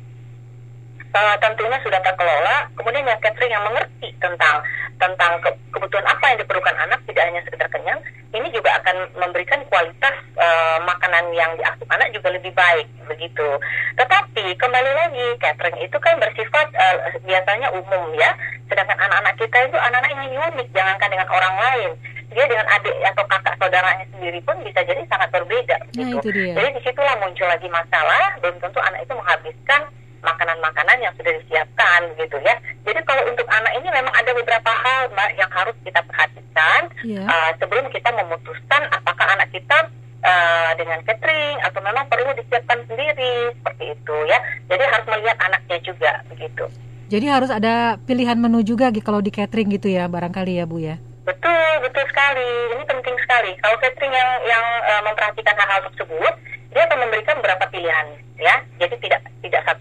uh, 1.14 1.36
tentunya 1.38 1.78
sudah 1.84 2.00
terkelola 2.02 2.56
kemudian 2.74 3.06
yang 3.06 3.20
catering 3.22 3.52
yang 3.52 3.64
mengerti 3.66 4.10
tentang 4.18 4.56
tentang 4.96 5.32
ke, 5.44 5.50
kebutuhan 5.76 6.06
apa 6.08 6.24
yang 6.32 6.38
diperlukan 6.40 6.76
anak 6.80 6.98
tidak 7.04 7.24
hanya 7.28 7.40
sekedar 7.44 7.68
kenyang 7.68 8.00
ini 8.36 8.48
juga 8.52 8.74
akan 8.82 8.96
memberikan 9.16 9.60
kualitas 9.72 10.14
uh, 10.36 10.78
makanan 10.84 11.32
yang 11.32 11.48
diasuh 11.56 11.88
anak 11.88 12.12
juga 12.12 12.34
lebih 12.34 12.52
baik 12.52 12.84
begitu. 13.08 13.48
Tetapi 13.96 14.44
kembali 14.60 14.90
lagi 14.92 15.26
catering 15.40 15.78
itu 15.80 15.96
kan 15.96 16.20
bersifat 16.20 16.68
uh, 16.76 16.96
biasanya 17.24 17.72
umum 17.72 18.12
ya. 18.18 18.36
Sedangkan 18.68 18.98
anak-anak 18.98 19.34
kita 19.40 19.56
itu 19.70 19.78
anak-anak 19.78 20.10
yang 20.12 20.52
unik 20.52 20.68
jangankan 20.74 21.08
dengan 21.08 21.28
orang 21.32 21.54
lain. 21.56 21.90
Dia 22.34 22.44
dengan 22.50 22.66
adik 22.68 22.92
atau 23.14 23.24
kakak 23.30 23.56
saudaranya 23.56 24.04
sendiri 24.12 24.42
pun 24.44 24.58
bisa 24.60 24.82
jadi 24.82 25.00
sangat 25.08 25.30
berbeda 25.30 25.76
nah, 25.78 25.88
gitu. 25.94 26.28
Jadi 26.28 26.68
di 26.76 26.80
situlah 26.82 27.16
muncul 27.22 27.46
lagi 27.48 27.68
masalah 27.70 28.36
belum 28.42 28.58
tentu 28.60 28.82
anak 28.82 29.00
itu 29.06 29.14
menghabiskan 29.14 29.80
makanan-makanan 30.22 30.98
yang 31.02 31.12
sudah 31.16 31.32
disiapkan 31.42 32.00
gitu 32.16 32.36
ya. 32.44 32.54
Jadi 32.86 33.00
kalau 33.04 33.22
untuk 33.28 33.46
anak 33.50 33.72
ini 33.76 33.88
memang 33.90 34.14
ada 34.14 34.30
beberapa 34.32 34.70
hal 34.70 35.10
mbak 35.12 35.30
yang 35.36 35.50
harus 35.52 35.76
kita 35.82 36.00
perhatikan 36.06 36.80
yeah. 37.02 37.24
Iya. 37.24 37.24
uh, 37.26 37.50
sebelum 37.60 37.86
kita 37.92 38.10
memutuskan 38.12 38.82
apakah 38.92 39.26
anak 39.32 39.48
kita 39.52 39.88
uh, 40.24 40.70
dengan 40.76 40.98
catering 41.04 41.56
atau 41.64 41.80
memang 41.82 42.04
perlu 42.08 42.30
disiapkan 42.36 42.80
sendiri 42.86 43.52
seperti 43.56 43.84
itu 43.92 44.16
ya. 44.28 44.38
Jadi 44.68 44.82
harus 44.84 45.06
melihat 45.10 45.36
anaknya 45.42 45.78
juga 45.82 46.12
begitu. 46.30 46.64
Jadi 47.06 47.26
harus 47.30 47.50
ada 47.54 48.02
pilihan 48.02 48.34
menu 48.34 48.66
juga 48.66 48.90
kalau 48.98 49.22
di 49.22 49.30
catering 49.30 49.70
gitu 49.78 49.86
ya 49.86 50.10
barangkali 50.10 50.58
ya 50.58 50.66
Bu 50.66 50.82
ya. 50.82 50.98
Betul, 51.22 51.70
betul 51.82 52.02
sekali. 52.10 52.50
Ini 52.74 52.82
penting 52.86 53.16
sekali. 53.22 53.54
Kalau 53.62 53.76
catering 53.78 54.14
yang 54.14 54.30
yang 54.46 54.64
uh, 54.90 55.02
memperhatikan 55.06 55.54
hal-hal 55.54 55.86
tersebut, 55.90 56.34
dia 56.76 56.82
akan 56.84 57.08
memberikan 57.08 57.40
beberapa 57.40 57.64
pilihan 57.72 58.06
ya 58.36 58.60
jadi 58.76 58.94
tidak 59.00 59.15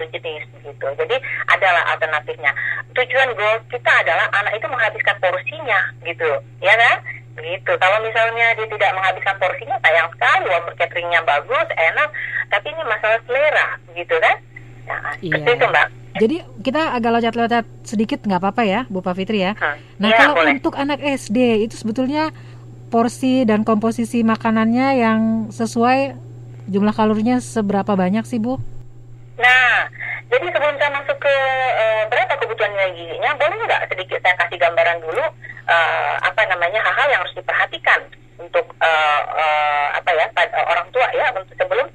satu 0.05 0.17
jenis 0.21 0.45
gitu 0.61 0.87
jadi 0.95 1.15
adalah 1.49 1.83
alternatifnya 1.97 2.51
tujuan 2.93 3.29
goal 3.33 3.57
kita 3.73 3.91
adalah 4.05 4.29
anak 4.37 4.53
itu 4.53 4.67
menghabiskan 4.69 5.15
porsinya 5.17 5.79
gitu 6.05 6.29
ya 6.61 6.73
kan 6.77 6.97
gitu 7.35 7.71
kalau 7.81 7.97
misalnya 7.99 8.55
dia 8.55 8.67
tidak 8.69 8.91
menghabiskan 8.95 9.35
porsinya 9.41 9.75
sayang 9.83 10.07
sekali 10.13 10.45
walaupun 10.47 10.73
cateringnya 10.79 11.21
bagus 11.27 11.67
enak 11.75 12.09
tapi 12.47 12.67
ini 12.71 12.83
masalah 12.87 13.19
selera 13.27 13.67
gitu 13.91 14.15
kan 14.21 14.35
nah, 14.87 15.13
Iya. 15.19 15.41
itu 15.41 15.65
mbak 15.65 15.87
Jadi 16.15 16.39
kita 16.63 16.95
agak 16.95 17.11
loncat-loncat 17.11 17.65
sedikit 17.83 18.23
nggak 18.23 18.39
apa-apa 18.39 18.63
ya, 18.63 18.87
Bu 18.87 19.03
Pak 19.03 19.19
Fitri 19.19 19.43
ya. 19.43 19.51
Hmm. 19.59 19.75
Nah 19.99 20.15
Iya, 20.15 20.15
kalau 20.15 20.33
boleh. 20.39 20.55
untuk 20.55 20.71
anak 20.79 21.03
SD 21.03 21.67
itu 21.67 21.75
sebetulnya 21.75 22.31
porsi 22.87 23.43
dan 23.43 23.67
komposisi 23.67 24.23
makanannya 24.23 24.95
yang 24.95 25.19
sesuai 25.51 26.15
jumlah 26.71 26.95
kalorinya 26.95 27.43
seberapa 27.43 27.99
banyak 27.99 28.23
sih 28.23 28.39
Bu? 28.39 28.63
Nah, 29.35 29.91
jadi 30.31 30.47
sebelum 30.47 30.75
saya 30.79 30.91
masuk 30.95 31.17
ke 31.19 31.35
eh, 31.75 32.03
berapa 32.07 32.33
kebutuhan 32.39 32.71
nilai 32.71 32.91
gizinya, 32.95 33.35
boleh 33.35 33.57
nggak 33.67 33.83
sedikit 33.91 34.19
saya 34.23 34.35
kasih 34.39 34.57
gambaran 34.63 34.99
dulu 35.03 35.23
eh, 35.67 36.13
apa 36.23 36.41
namanya 36.47 36.79
hal-hal 36.79 37.07
yang 37.11 37.21
harus 37.21 37.35
diperhatikan 37.35 37.99
untuk 38.39 38.65
eh, 38.79 39.21
eh, 39.35 39.87
apa 39.95 40.09
ya 40.15 40.25
pad- 40.31 40.55
eh, 40.55 40.65
orang 40.71 40.87
tua 40.95 41.07
ya 41.11 41.27
untuk 41.35 41.55
sebelum 41.59 41.87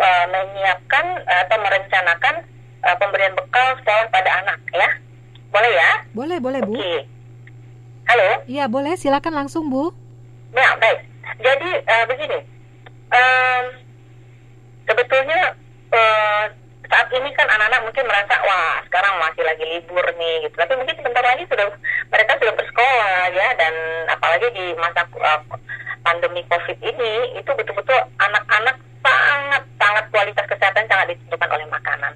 eh, 0.00 0.24
menyiapkan 0.32 1.06
atau 1.28 1.56
merencanakan 1.60 2.34
eh, 2.82 2.96
pemberian 2.96 3.36
bekal 3.36 3.68
sekolah 3.84 4.08
pada 4.08 4.30
anak 4.40 4.58
ya, 4.72 4.88
boleh 5.52 5.72
ya? 5.76 5.90
Boleh, 6.16 6.38
boleh 6.40 6.60
Bu. 6.64 6.72
Oke. 6.72 7.04
Halo. 8.08 8.28
Iya 8.48 8.64
boleh, 8.72 8.96
silakan 8.96 9.44
langsung 9.44 9.68
Bu. 9.68 9.92
Ya, 10.56 10.72
baik. 10.80 11.04
Jadi 11.44 11.70
eh, 11.84 12.04
begini, 12.08 12.38
Em, 13.08 13.64
sebetulnya 14.84 15.56
eh, 15.92 16.44
saat 16.88 17.08
ini 17.12 17.28
kan 17.36 17.44
anak-anak 17.52 17.84
mungkin 17.84 18.04
merasa 18.08 18.34
wah 18.40 18.80
sekarang 18.88 19.20
masih 19.20 19.44
lagi 19.44 19.64
libur 19.64 20.04
nih 20.16 20.48
gitu. 20.48 20.54
Tapi 20.56 20.72
mungkin 20.74 20.96
sebentar 20.96 21.20
lagi 21.20 21.44
sudah 21.44 21.66
mereka 22.08 22.32
sudah 22.40 22.54
bersekolah 22.56 23.22
ya 23.32 23.48
dan 23.60 23.74
apalagi 24.08 24.48
di 24.56 24.66
masa 24.80 25.04
eh, 25.04 25.40
pandemi 26.00 26.40
COVID 26.48 26.78
ini 26.80 27.36
itu 27.36 27.50
betul-betul 27.52 27.98
anak-anak 28.16 28.76
sangat 29.04 29.62
sangat 29.76 30.04
kualitas 30.08 30.46
kesehatan 30.48 30.88
sangat 30.88 31.12
ditentukan 31.12 31.50
oleh 31.52 31.66
makanan. 31.68 32.12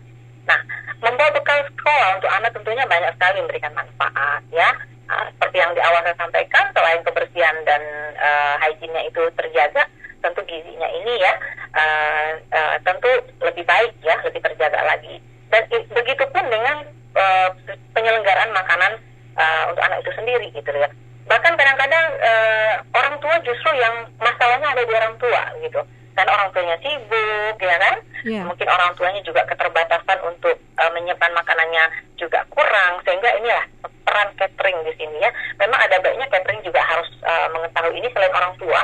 Nah, 0.49 0.61
membawa 1.05 1.31
bekal 1.37 1.61
sekolah 1.69 2.09
untuk 2.19 2.31
anak 2.33 2.51
tentunya 2.57 2.85
banyak 2.89 3.13
sekali 3.15 3.45
memberikan 3.45 3.73
manfaat 3.77 4.43
ya. 4.51 4.73
Ah, 5.13 5.29
seperti 5.29 5.61
yang 5.61 5.77
di 5.77 5.83
awal 5.85 6.01
saya 6.01 6.17
sampaikan, 6.17 6.73
selain 6.73 7.05
kebersihan 7.05 7.57
dan 7.69 7.83
eh, 8.17 8.55
hygiene-nya 8.65 9.03
itu 9.13 9.23
terjaga, 9.37 9.85
tentu 10.23 10.41
gizinya 10.47 10.89
ini 10.89 11.19
ya 11.19 11.33
eh, 11.75 12.31
eh, 12.49 12.77
tentu 12.87 13.11
lebih 13.43 13.65
baik 13.67 13.93
ya, 14.01 14.15
lebih 14.25 14.41
terjaga 14.41 14.81
lagi. 14.87 15.19
Dan 15.51 15.63
i- 15.75 15.89
begitu 15.91 16.25
pun 16.31 16.45
dengan 16.49 16.87
eh, 17.13 17.49
penyelenggaraan 17.93 18.55
makanan 18.55 18.93
eh, 19.37 19.63
untuk 19.69 19.83
anak 19.85 20.01
itu 20.01 20.13
sendiri 20.17 20.47
gitu 20.55 20.71
ya. 20.73 20.89
Bahkan 21.29 21.53
kadang-kadang 21.59 22.07
eh, 22.23 22.75
orang 22.95 23.17
tua 23.21 23.37
justru 23.45 23.71
yang 23.77 24.07
masalahnya 24.17 24.69
ada 24.73 24.83
di 24.87 24.93
orang 24.95 25.15
tua 25.19 25.43
gitu. 25.61 25.81
Dan 26.13 26.27
orang 26.29 26.49
tuanya 26.53 26.77
sibuk 26.85 27.57
ya 27.57 27.77
kan, 27.81 27.97
Iya. 28.23 28.45
mungkin 28.47 28.69
orang 28.69 28.93
tuanya 28.95 29.19
juga 29.25 29.43
keterbatasan 29.49 30.19
untuk 30.29 30.55
uh, 30.79 30.91
menyimpan 30.95 31.33
makanannya 31.35 31.85
juga 32.21 32.45
kurang 32.53 33.01
sehingga 33.03 33.33
inilah 33.41 33.65
peran 34.05 34.29
catering 34.37 34.79
di 34.85 34.93
sini 35.01 35.17
ya. 35.25 35.31
Memang 35.59 35.81
ada 35.81 35.97
baiknya 36.05 36.29
catering 36.29 36.61
juga 36.63 36.85
harus 36.85 37.09
uh, 37.25 37.49
mengetahui 37.51 37.97
ini. 37.97 38.09
Selain 38.13 38.35
orang 38.37 38.53
tua 38.61 38.81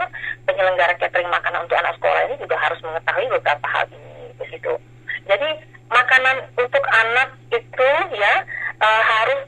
penyelenggara 0.49 0.97
catering 0.97 1.29
makanan 1.29 1.69
untuk 1.69 1.77
anak 1.77 1.95
sekolah 2.01 2.21
ini 2.27 2.35
juga 2.41 2.57
harus 2.57 2.81
mengetahui 2.81 3.27
beberapa 3.29 3.67
hal 3.69 3.85
ini 3.93 4.33
begitu. 4.41 4.73
Jadi 5.29 5.49
makanan 5.93 6.37
untuk 6.57 6.85
anak 6.89 7.29
itu 7.53 7.89
ya 8.17 8.35
uh, 8.81 9.03
harus 9.05 9.41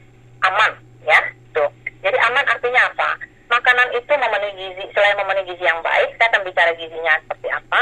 aman 0.45 0.71
ya. 1.03 1.19
Tuh. 1.51 1.69
Jadi 2.05 2.17
aman 2.29 2.45
artinya 2.45 2.81
apa 2.93 3.09
makanan 3.51 3.89
itu 3.91 4.13
memenuhi 4.15 4.53
gizi 4.55 4.83
selain 4.95 5.19
memenuhi 5.19 5.51
gizi 5.51 5.67
yang 5.67 5.83
baik 5.83 6.15
saya 6.15 6.31
akan 6.31 6.41
bicara 6.47 6.71
gizinya 6.79 7.13
seperti 7.19 7.47
apa. 7.51 7.81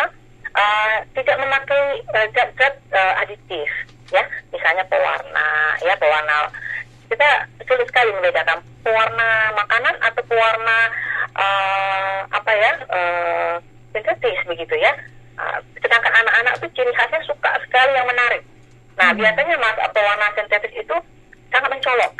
Uh, 0.49 0.97
tidak 1.13 1.38
memakai 1.38 2.01
uh, 2.09 2.28
zat-zat 2.34 2.74
uh, 2.89 3.22
aditif 3.22 3.70
ya. 4.09 4.26
Misalnya 4.49 4.82
pewarna 4.89 5.78
ya 5.86 5.93
pewarna. 6.01 6.49
Kita 7.09 7.30
sulit 7.65 7.86
sekali 7.89 8.09
membedakan 8.17 8.61
pewarna 8.82 9.53
makanan 9.53 9.95
atau 10.01 10.22
pewarna 10.26 10.78
uh, 11.38 12.20
apa 12.34 12.51
ya 12.57 12.72
uh, 12.89 13.53
sintetis 13.93 14.41
begitu 14.49 14.74
ya. 14.82 14.93
Uh, 15.38 15.61
sedangkan 15.80 16.11
anak-anak 16.11 16.57
itu 16.59 16.67
ciri 16.82 16.91
khasnya 16.97 17.22
suka 17.30 17.53
sekali 17.61 17.93
yang 17.93 18.09
menarik. 18.09 18.41
Nah 18.97 19.13
biasanya 19.13 19.55
mas 19.61 19.78
pewarna 19.93 20.34
sintetis 20.34 20.74
itu 20.74 20.95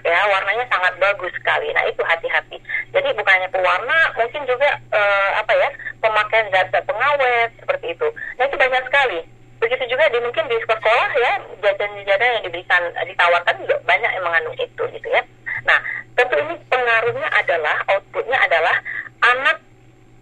ya 0.10 0.22
warnanya 0.26 0.66
sangat 0.74 0.94
bagus 0.98 1.32
sekali. 1.38 1.70
Nah 1.72 1.86
itu 1.86 2.02
hati-hati. 2.02 2.58
Jadi 2.90 3.14
bukannya 3.14 3.48
pewarna 3.54 4.00
mungkin 4.18 4.42
juga 4.50 4.70
eh, 4.90 5.32
apa 5.38 5.54
ya 5.54 5.70
pemakaian 6.02 6.50
zat-zat 6.50 6.84
pengawet 6.90 7.54
seperti 7.62 7.94
itu. 7.94 8.08
Nah 8.42 8.44
itu 8.50 8.58
banyak 8.58 8.84
sekali. 8.90 9.20
Begitu 9.60 9.84
juga 9.92 10.08
di 10.10 10.20
mungkin 10.24 10.46
di 10.50 10.58
sekolah 10.64 11.10
ya 11.20 11.34
jajan-jajan 11.62 12.36
yang 12.42 12.46
diberikan 12.48 12.82
ditawarkan 13.06 13.56
juga 13.62 13.76
banyak 13.86 14.12
yang 14.18 14.24
mengandung 14.26 14.58
itu 14.58 14.84
gitu 14.90 15.08
ya. 15.14 15.22
Nah 15.68 15.78
tentu 16.18 16.36
ini 16.42 16.56
pengaruhnya 16.72 17.28
adalah 17.38 17.78
outputnya 17.94 18.38
adalah 18.40 18.76
anak 19.22 19.58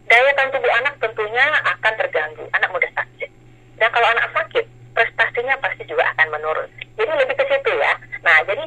daya 0.07 0.31
tahan 0.35 0.51
tubuh 0.51 0.71
anak 0.83 0.93
tentunya 0.99 1.45
akan 1.63 1.93
terganggu 1.95 2.43
anak 2.51 2.69
mudah 2.73 2.91
sakit. 2.97 3.29
Dan 3.77 3.89
kalau 3.93 4.07
anak 4.09 4.27
sakit 4.33 4.65
prestasinya 4.97 5.53
pasti 5.61 5.85
juga 5.85 6.03
akan 6.17 6.27
menurun. 6.33 6.69
Jadi 6.97 7.11
lebih 7.13 7.37
ke 7.37 7.45
situ 7.45 7.71
ya. 7.77 7.93
Nah 8.25 8.41
jadi 8.49 8.65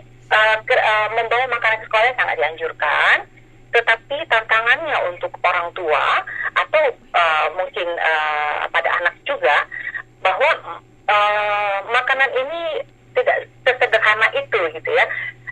ke- 0.64 0.78
eh, 0.78 1.08
membawa 1.18 1.44
makanan 1.50 1.82
ke 1.82 1.86
sekolah 1.90 2.14
sangat 2.14 2.36
dianjurkan 2.38 3.16
tetapi 3.70 4.16
tantangannya 4.26 4.98
untuk 5.14 5.30
orang 5.46 5.70
tua 5.74 6.26
atau 6.58 6.84
eh, 6.90 7.46
mungkin 7.54 7.86
eh, 7.86 8.62
pada 8.70 8.90
anak 9.02 9.14
juga 9.26 9.66
bahwa 10.22 10.50
eh, 11.06 11.76
makanan 11.90 12.30
ini 12.34 12.62
tidak 13.14 13.46
sesederhana 13.66 14.26
itu 14.34 14.58
gitu 14.74 14.90
ya. 14.90 15.06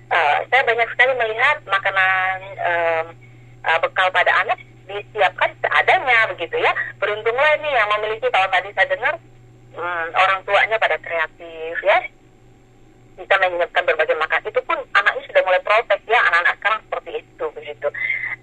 Eh, 0.08 0.38
saya 0.50 0.62
banyak 0.66 0.88
sekali 0.94 1.12
melihat 1.14 1.62
makanan 1.66 2.36
eh, 2.58 3.04
bekal 3.82 4.08
pada 4.10 4.32
anak 4.42 4.58
disiapkan 4.90 5.54
seadanya 5.62 6.26
begitu 6.34 6.58
ya. 6.58 6.74
Beruntunglah 6.98 7.54
ini 7.62 7.70
yang 7.70 7.86
memiliki 7.98 8.26
kalau 8.34 8.50
tadi 8.50 8.74
saya 8.74 8.88
dengar 8.90 9.14
hmm, 9.78 10.06
orang 10.14 10.40
tuanya 10.42 10.76
pada 10.80 10.98
kreatif 10.98 11.76
ya 11.86 11.98
bisa 13.18 13.34
menyiapkan 13.42 13.82
berbagai 13.82 14.14
makanan 14.14 14.46
itu 14.46 14.60
pun 14.62 14.78
anaknya 14.94 15.22
sudah 15.26 15.42
mulai 15.42 15.62
protes 15.66 16.00
ya 16.06 16.22
anak-anak 16.30 16.54
sekarang 16.62 16.80
seperti 16.86 17.10
itu 17.18 17.44
begitu. 17.50 17.88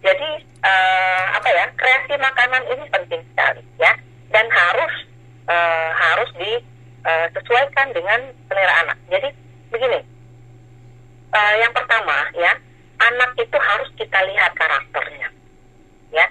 Jadi 0.03 0.29
eh, 0.43 1.23
apa 1.31 1.47
ya 1.47 1.65
kreasi 1.79 2.13
makanan 2.19 2.63
ini 2.75 2.83
penting 2.91 3.21
sekali 3.31 3.63
ya. 3.79 3.95
Dan 4.35 4.45
harus 4.51 4.93
eh, 5.47 5.89
harus 5.95 6.29
disesuaikan 6.35 7.95
dengan 7.95 8.19
selera 8.51 8.73
anak. 8.83 8.97
Jadi 9.07 9.31
begini. 9.71 9.99
Eh, 11.31 11.53
yang 11.63 11.71
pertama 11.71 12.27
ya 12.35 12.51
anak 12.99 13.31
itu 13.39 13.55
harus 13.55 13.89
kita 13.95 14.19
lihat 14.27 14.51
karakternya 14.59 15.31
ya. 16.11 16.27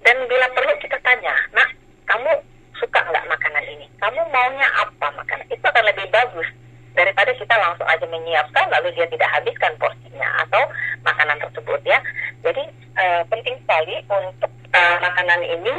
Dan 0.00 0.16
bila 0.28 0.48
perlu 0.56 0.72
kita 0.80 0.96
tanya 1.04 1.36
nak 1.52 1.68
kamu 2.08 2.32
suka 2.80 3.00
nggak 3.04 3.28
makanan 3.28 3.64
ini? 3.68 3.86
Kamu 4.00 4.20
maunya 4.32 4.68
apa 4.80 5.12
makanan? 5.12 5.44
Itu 5.52 5.64
akan 5.68 5.84
lebih 5.92 6.08
bagus 6.08 6.48
daripada 6.94 7.30
kita 7.34 7.54
langsung 7.58 7.86
aja 7.90 8.06
menyiapkan 8.06 8.66
lalu 8.70 8.94
dia 8.94 9.06
tidak 9.10 9.30
habiskan 9.34 9.72
porsinya 9.82 10.28
atau 10.46 10.62
makanan 11.02 11.38
tersebut 11.42 11.80
ya. 11.82 11.98
Jadi 12.46 12.64
eh, 12.98 13.22
penting 13.28 13.54
sekali 13.66 13.98
untuk 14.08 14.50
eh, 14.72 14.96
makanan 15.02 15.40
ini 15.42 15.74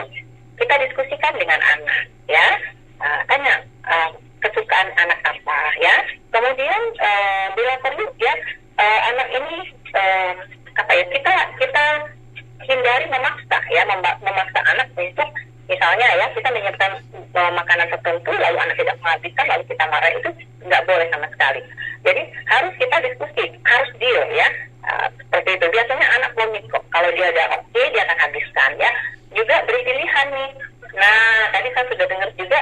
kita 0.59 0.76
diskusikan 0.84 1.34
dengan 1.39 1.59
anak 1.59 2.11
ya. 2.28 2.47
Eh, 2.99 3.22
tanya 3.32 3.55
eh, 3.88 4.09
kesukaan 4.43 4.89
anak 4.99 5.20
apa 5.24 5.57
ya. 5.80 5.95
Kemudian 6.36 6.82
eh, 6.99 7.45
bila 7.55 7.74
perlu 7.80 8.05
ya 8.20 8.34
eh, 8.80 8.99
anak 9.16 9.28
ini 9.32 9.57
eh, 9.95 10.34
apa 10.76 10.91
ya 10.91 11.03
kita 11.07 11.34
kita 11.63 11.86
hindari 12.68 13.05
memaksa 13.07 13.57
ya 13.72 13.88
memaksa 14.20 14.59
anak 14.76 14.88
untuk 14.99 15.30
misalnya 15.66 16.07
ya 16.18 16.26
kita 16.34 16.49
menyiapkan 16.53 16.91
eh, 17.13 17.51
makanan 17.53 17.88
tertentu 17.89 18.32
lalu 18.32 18.57
anak 18.61 18.78
tidak 18.78 18.95
menghabiskan 19.01 19.45
lalu 19.49 19.63
kita 19.66 19.84
marah 19.89 20.11
itu 20.13 20.30
nggak 20.66 20.86
boleh 20.86 21.07
sama 21.09 21.28
sekali. 21.34 21.61
Jadi 22.05 22.22
harus 22.49 22.74
kita 22.78 22.95
diskusi 23.01 23.43
harus 23.66 23.89
deal 23.97 24.24
ya. 24.34 24.47
Eh, 24.86 25.07
seperti 25.18 25.49
itu. 25.57 25.66
Biasanya 25.74 26.05
anak 26.22 26.32
komit 26.38 26.63
kok. 26.70 26.84
Kalau 26.93 27.09
dia 27.13 27.28
udah 27.34 27.47
oke 27.57 27.82
dia 27.82 28.01
akan 28.05 28.20
habiskan 28.30 28.72
ya. 28.78 28.91
Juga 29.34 29.55
beri 29.66 29.82
pilihan 29.84 30.28
nih. 30.32 30.51
Nah 30.95 31.49
tadi 31.51 31.68
saya 31.74 31.86
sudah 31.89 32.05
dengar 32.07 32.30
juga 32.38 32.59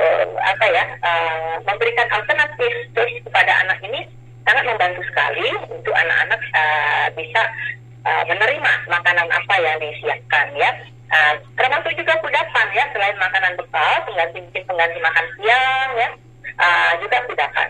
eh, 0.00 0.24
apa 0.40 0.66
ya 0.72 0.84
eh, 1.04 1.54
memberikan 1.68 2.08
alternatif. 2.08 2.72
Terus 2.96 3.12
kepada 3.28 3.52
anak 3.68 3.78
ini 3.84 4.08
sangat 4.48 4.64
membantu 4.64 5.04
sekali 5.04 5.48
untuk 5.68 5.92
anak-anak 5.92 6.40
eh, 6.40 7.06
bisa 7.12 7.42
eh, 8.08 8.24
menerima 8.24 8.72
makanan 8.88 9.28
apa 9.28 9.54
yang 9.60 9.76
disiapkan 9.84 10.48
ya 10.56 10.72
Uh, 11.08 11.34
termasuk 11.56 11.92
juga 11.96 12.20
kudapan 12.20 12.66
ya, 12.76 12.84
selain 12.92 13.16
makanan 13.16 13.56
bekal, 13.56 13.96
pengganti 14.04 14.44
mungkin 14.44 14.64
pengganti 14.68 14.98
makan 15.00 15.26
siang 15.40 15.90
ya, 15.96 16.08
uh, 16.60 16.92
juga 17.00 17.16
kudapan. 17.24 17.68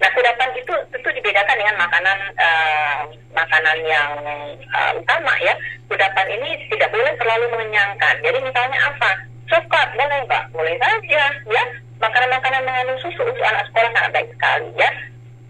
Nah, 0.00 0.08
kudapan 0.16 0.50
itu 0.56 0.74
tentu 0.88 1.08
dibedakan 1.12 1.56
dengan 1.60 1.76
makanan 1.76 2.18
uh, 2.40 3.04
makanan 3.36 3.78
yang 3.84 4.10
uh, 4.72 4.92
utama 4.96 5.34
ya. 5.44 5.52
Kudapan 5.92 6.26
ini 6.40 6.56
tidak 6.72 6.88
boleh 6.88 7.12
terlalu 7.20 7.52
mengenyangkan. 7.52 8.14
Jadi 8.24 8.38
misalnya 8.40 8.78
apa? 8.88 9.10
Coklat 9.50 9.92
boleh 9.92 10.18
nggak? 10.24 10.44
Boleh 10.56 10.74
saja 10.80 11.24
ya. 11.34 11.64
Makanan-makanan 12.00 12.64
mengandung 12.64 13.00
susu 13.04 13.28
untuk 13.28 13.44
anak 13.44 13.68
sekolah 13.68 13.90
sangat 13.92 14.10
baik 14.16 14.28
sekali 14.32 14.68
ya. 14.80 14.90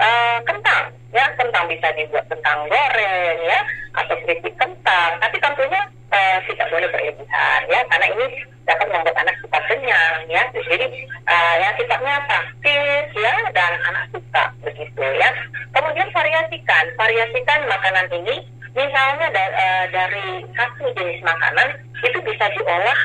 Uh, 0.01 0.39
kentang 0.49 0.91
ya 1.13 1.29
kentang 1.37 1.69
bisa 1.69 1.93
dibuat 1.95 2.25
kentang 2.27 2.59
goreng 2.67 3.39
ya 3.47 3.61
atau 4.03 4.17
keripik 4.27 4.55
kentang. 4.59 5.11
Tapi 5.23 5.37
tentunya 5.39 5.83
uh, 6.11 6.39
tidak 6.47 6.67
boleh 6.71 6.89
berlebihan 6.91 7.61
ya 7.71 7.81
karena 7.89 8.07
ini 8.15 8.27
dapat 8.71 8.87
membuat 8.93 9.17
anak 9.19 9.37
cepat 9.43 9.63
kenyang 9.67 10.19
ya. 10.31 10.43
Jadi 10.55 10.87
uh, 11.27 11.55
yang 11.59 11.75
sifatnya 11.75 12.15
praktis 12.29 13.07
ya 13.19 13.35
dan 13.51 13.73
anak 13.91 14.05
suka 14.15 14.45
begitu 14.63 15.03
ya. 15.03 15.31
Kemudian 15.75 16.09
variasikan, 16.15 16.85
variasikan 16.95 17.61
makanan 17.67 18.07
ini 18.23 18.37
misalnya 18.71 19.27
da 19.35 19.45
uh, 19.51 19.85
dari 19.91 20.47
satu 20.55 20.87
jenis 20.95 21.19
makanan 21.27 21.69
itu 22.07 22.19
bisa 22.23 22.45
diolah 22.55 23.01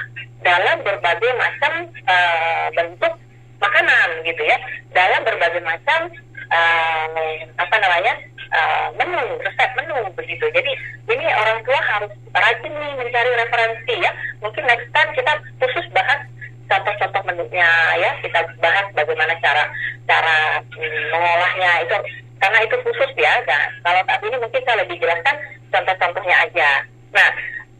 dalam 0.45 0.77
berbagai 0.85 1.31
macam 1.41 1.89
uh, 2.05 2.67
bentuk 2.77 3.13
makanan 3.57 4.09
gitu 4.21 4.43
ya, 4.45 4.57
dalam 4.93 5.25
berbagai 5.25 5.63
macam 5.65 6.05
uh, 6.51 7.37
apa 7.57 7.75
namanya 7.79 8.13
uh, 8.51 8.87
menu, 8.97 9.23
resep 9.41 9.69
menu 9.79 9.97
begitu. 10.13 10.45
Jadi 10.51 10.71
ini 11.09 11.25
orang 11.33 11.59
tua 11.65 11.79
harus 11.79 12.11
rajin 12.33 12.73
nih 12.73 12.91
mencari 12.97 13.31
referensi 13.37 13.93
ya. 14.01 14.11
Mungkin 14.41 14.63
next 14.65 14.89
time 14.93 15.09
kita 15.13 15.33
khusus 15.61 15.85
bahas 15.93 16.21
contoh-contoh 16.65 17.21
menunya 17.29 17.69
ya. 18.01 18.11
Kita 18.21 18.39
bahas 18.61 18.85
bagaimana 18.93 19.33
cara 19.41 19.63
cara 20.05 20.61
hmm, 20.61 21.03
mengolahnya 21.13 21.71
itu 21.85 21.95
karena 22.41 22.59
itu 22.61 22.75
khusus 22.83 23.11
ya. 23.17 23.33
Nah, 23.47 23.63
kalau 23.85 24.01
saat 24.05 24.21
ini 24.21 24.37
mungkin 24.37 24.61
saya 24.65 24.77
lebih 24.83 24.97
jelaskan 25.01 25.35
contoh-contohnya 25.71 26.35
aja. 26.45 26.69
Nah, 27.15 27.29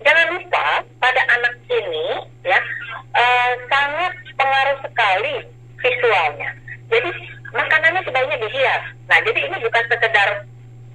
jangan 0.06 0.28
lupa 0.38 0.68
pada 1.02 1.22
anak 1.34 1.54
ini 1.70 2.08
ya 2.46 2.60
uh, 3.16 3.52
sangat 3.68 4.14
pengaruh 4.38 4.78
sekali 4.86 5.36
visualnya. 5.82 6.50
Jadi 6.90 7.10
makanannya 7.56 8.02
sebaiknya 8.04 8.38
dihias. 8.44 8.84
Nah, 9.08 9.18
jadi 9.24 9.40
ini 9.48 9.58
bukan 9.64 9.84
sekedar 9.88 10.30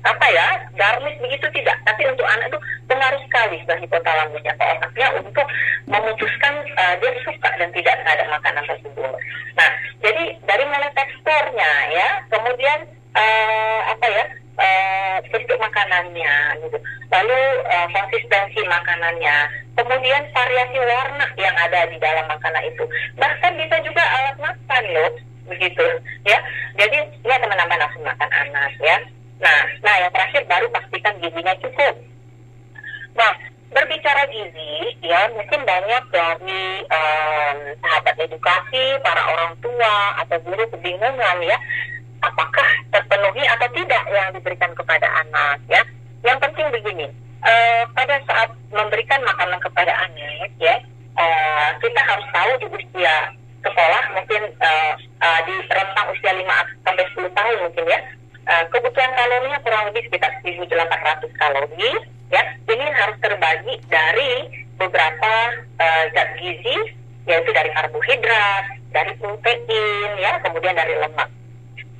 apa 0.00 0.26
ya 0.32 0.48
garmis 0.80 1.16
begitu 1.20 1.44
tidak, 1.52 1.76
tapi 1.84 2.08
untuk 2.08 2.24
anak 2.24 2.48
itu 2.48 2.58
pengaruh 2.88 3.20
sekali 3.20 3.60
bagi 3.68 3.84
hipotalamusnya 3.84 4.52
ke 4.56 4.64
otaknya 4.64 5.08
untuk 5.20 5.46
memutuskan 5.84 6.54
uh, 6.80 6.94
dia 6.96 7.12
suka 7.20 7.50
dan 7.60 7.68
tidak 7.76 7.94
terhadap 8.00 8.26
makanan 8.32 8.64
tersebut. 8.64 9.12
Nah, 9.60 9.70
jadi 10.00 10.24
dari 10.48 10.64
mulai 10.64 10.88
teksturnya 10.96 11.72
ya, 11.92 12.08
kemudian 12.32 12.78
uh, 13.12 13.80
apa 13.92 14.06
ya 14.08 14.24
uh, 14.56 15.16
bentuk 15.28 15.58
makanannya, 15.60 16.36
gitu. 16.64 16.78
lalu 17.12 17.40
uh, 17.68 17.88
konsistensi 17.92 18.60
makanannya, 18.72 19.36
kemudian 19.76 20.22
variasi 20.32 20.78
warna 20.80 21.28
yang 21.36 21.56
ada 21.60 21.92
di 21.92 22.00
dalam 22.00 22.24
makanan 22.24 22.64
itu, 22.72 22.88
bahkan 23.20 23.52
bisa 23.52 23.76
juga 23.84 24.00
alat 24.00 24.36
makan 24.40 24.84
loh 24.96 25.12
begitu 25.50 25.86
ya. 26.22 26.38
Jadi 26.78 26.98
akan 27.26 27.48
menambah 27.50 27.76
nafsu 27.82 27.98
makan 28.00 28.30
anak 28.30 28.72
ya. 28.78 28.96
Nah 29.42 29.60
nah 29.82 29.94
yang 29.98 30.12
terakhir 30.14 30.42
baru 30.46 30.66
pastikan 30.70 31.14
gizinya 31.18 31.54
cukup. 31.58 31.94
Nah 33.18 33.32
berbicara 33.70 34.22
gizi 34.30 34.94
ya 35.02 35.30
mungkin 35.34 35.62
banyak 35.66 36.04
dari 36.10 36.62
um, 36.90 37.56
sahabat 37.82 38.14
edukasi 38.18 38.84
para 39.02 39.22
orang 39.30 39.54
tua 39.62 39.94
atau 40.26 40.38
guru 40.42 40.64
kebingungan 40.74 41.38
ya 41.42 41.58
apakah 42.20 42.68
terpenuhi 42.90 43.46
atau 43.46 43.68
tidak 43.74 44.04
yang 44.10 44.28
diberikan 44.34 44.70
kepada 44.78 45.06
anak 45.26 45.58
ya. 45.66 45.82
Yang 46.20 46.38
penting 46.46 46.68
begini 46.70 47.06
uh, 47.44 47.82
pada 47.96 48.20
saat 48.28 48.50
memberikan 48.70 49.20
makanan 49.24 49.58
kepada 49.64 49.92
anak 50.04 50.50
ya 50.60 50.76
uh, 51.16 51.70
kita 51.80 52.00
harus 52.04 52.26
tahu 52.32 52.52
di 52.60 52.66
usia 52.76 53.16
sekolah 53.60 54.02
mungkin 54.16 54.42
uh, 54.60 54.92
uh, 55.20 55.40
di 55.44 55.54
rentang 55.68 56.06
usia 56.12 56.32
5 56.32 56.44
sampai 56.84 57.04
10 57.16 57.38
tahun 57.38 57.56
mungkin 57.64 57.84
ya. 57.86 58.00
Uh, 58.50 58.64
kebutuhan 58.72 59.12
kalorinya 59.14 59.58
kurang 59.62 59.84
lebih 59.92 60.02
sekitar 60.08 60.32
1.800 60.42 61.40
kalori 61.40 61.92
ya. 62.32 62.42
Ini 62.66 62.86
harus 62.96 63.16
terbagi 63.20 63.74
dari 63.92 64.30
beberapa 64.80 65.32
uh, 65.76 66.04
zat 66.16 66.28
gizi 66.40 66.76
yaitu 67.28 67.50
dari 67.52 67.70
karbohidrat, 67.76 68.64
dari 68.90 69.12
protein 69.20 70.10
ya, 70.18 70.40
kemudian 70.42 70.74
dari 70.74 70.96
lemak. 70.98 71.28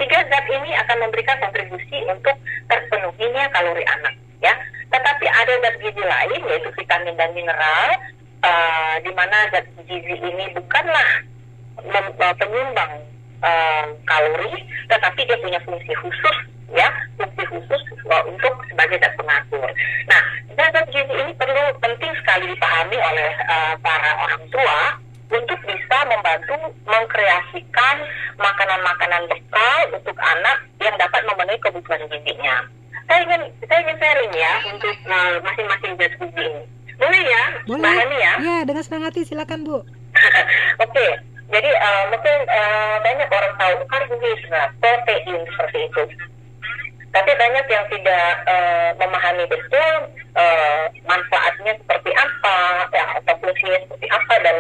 Tiga 0.00 0.18
zat 0.32 0.46
ini 0.48 0.72
akan 0.80 0.96
memberikan 1.06 1.36
kontribusi 1.44 1.98
untuk 2.08 2.34
terpenuhinya 2.72 3.52
kalori 3.52 3.84
anak 3.84 4.14
ya. 4.40 4.56
Tetapi 4.90 5.26
ada 5.28 5.52
zat 5.60 5.76
gizi 5.84 6.02
lain 6.02 6.40
yaitu 6.48 6.72
vitamin 6.72 7.14
dan 7.20 7.30
mineral 7.36 7.88
uh, 8.42 8.96
di 9.04 9.12
mana 9.12 9.38
zat 9.52 9.68
gizi 9.84 10.16
ini 10.16 10.50
bukanlah 10.56 11.28
penyumbang 12.38 12.92
uh, 13.44 13.86
kalori, 14.04 14.54
tetapi 14.88 15.20
dia 15.26 15.38
punya 15.40 15.60
fungsi 15.64 15.92
khusus 16.00 16.36
ya, 16.74 16.88
fungsi 17.18 17.42
khusus 17.50 17.82
uh, 18.08 18.24
untuk 18.28 18.54
sebagai 18.70 19.00
zat 19.02 19.14
pengatur. 19.18 19.68
Nah, 20.06 20.22
zat 20.56 20.86
gizi 20.92 21.14
ini 21.14 21.32
perlu 21.34 21.64
penting 21.82 22.12
sekali 22.22 22.44
dipahami 22.54 22.98
oleh 22.98 23.30
uh, 23.48 23.74
para 23.82 24.10
orang 24.28 24.44
tua 24.50 24.80
untuk 25.30 25.58
bisa 25.62 25.98
membantu 26.10 26.58
mengkreasikan 26.86 27.96
makanan-makanan 28.34 29.22
bekal 29.30 29.78
untuk 29.94 30.16
anak 30.18 30.58
yang 30.82 30.94
dapat 30.98 31.22
memenuhi 31.26 31.58
kebutuhan 31.62 32.02
gizinya. 32.10 32.66
Saya 33.10 33.26
ingin 33.26 33.42
saya 33.66 33.78
ingin 33.82 33.98
sharing 33.98 34.32
ya 34.34 34.54
untuk 34.70 34.96
masing-masing 35.42 35.92
uh, 35.94 35.98
zat 35.98 36.12
gizi 36.18 36.44
ini. 36.46 36.62
Boleh 37.00 37.22
ya, 37.24 37.44
Boleh. 37.64 37.80
Mbak 37.80 37.94
Hani 37.96 38.16
ya? 38.20 38.34
Ya, 38.44 38.56
dengan 38.68 38.82
senang 38.84 39.08
hati 39.08 39.24
silakan 39.24 39.64
Bu. 39.64 39.80
Oke, 39.80 39.88
okay. 40.84 41.10
Jadi 41.50 41.70
uh, 41.74 42.04
mungkin 42.14 42.38
uh, 42.46 42.96
banyak 43.02 43.26
orang 43.26 43.54
tahu 43.58 43.74
karbohidrat, 43.90 44.70
protein 44.78 45.42
seperti 45.50 45.78
itu. 45.90 46.02
Tapi 47.10 47.30
banyak 47.34 47.66
yang 47.66 47.84
tidak 47.90 48.26
uh, 48.46 48.90
memahami 49.02 49.44
betul 49.50 49.94
uh, 50.38 50.84
manfaatnya 51.10 51.74
seperti 51.74 52.10
apa, 52.14 52.86
ya, 52.94 53.06
atau 53.18 53.34
fungsinya 53.42 53.78
seperti 53.82 54.06
apa 54.14 54.34
dan 54.46 54.56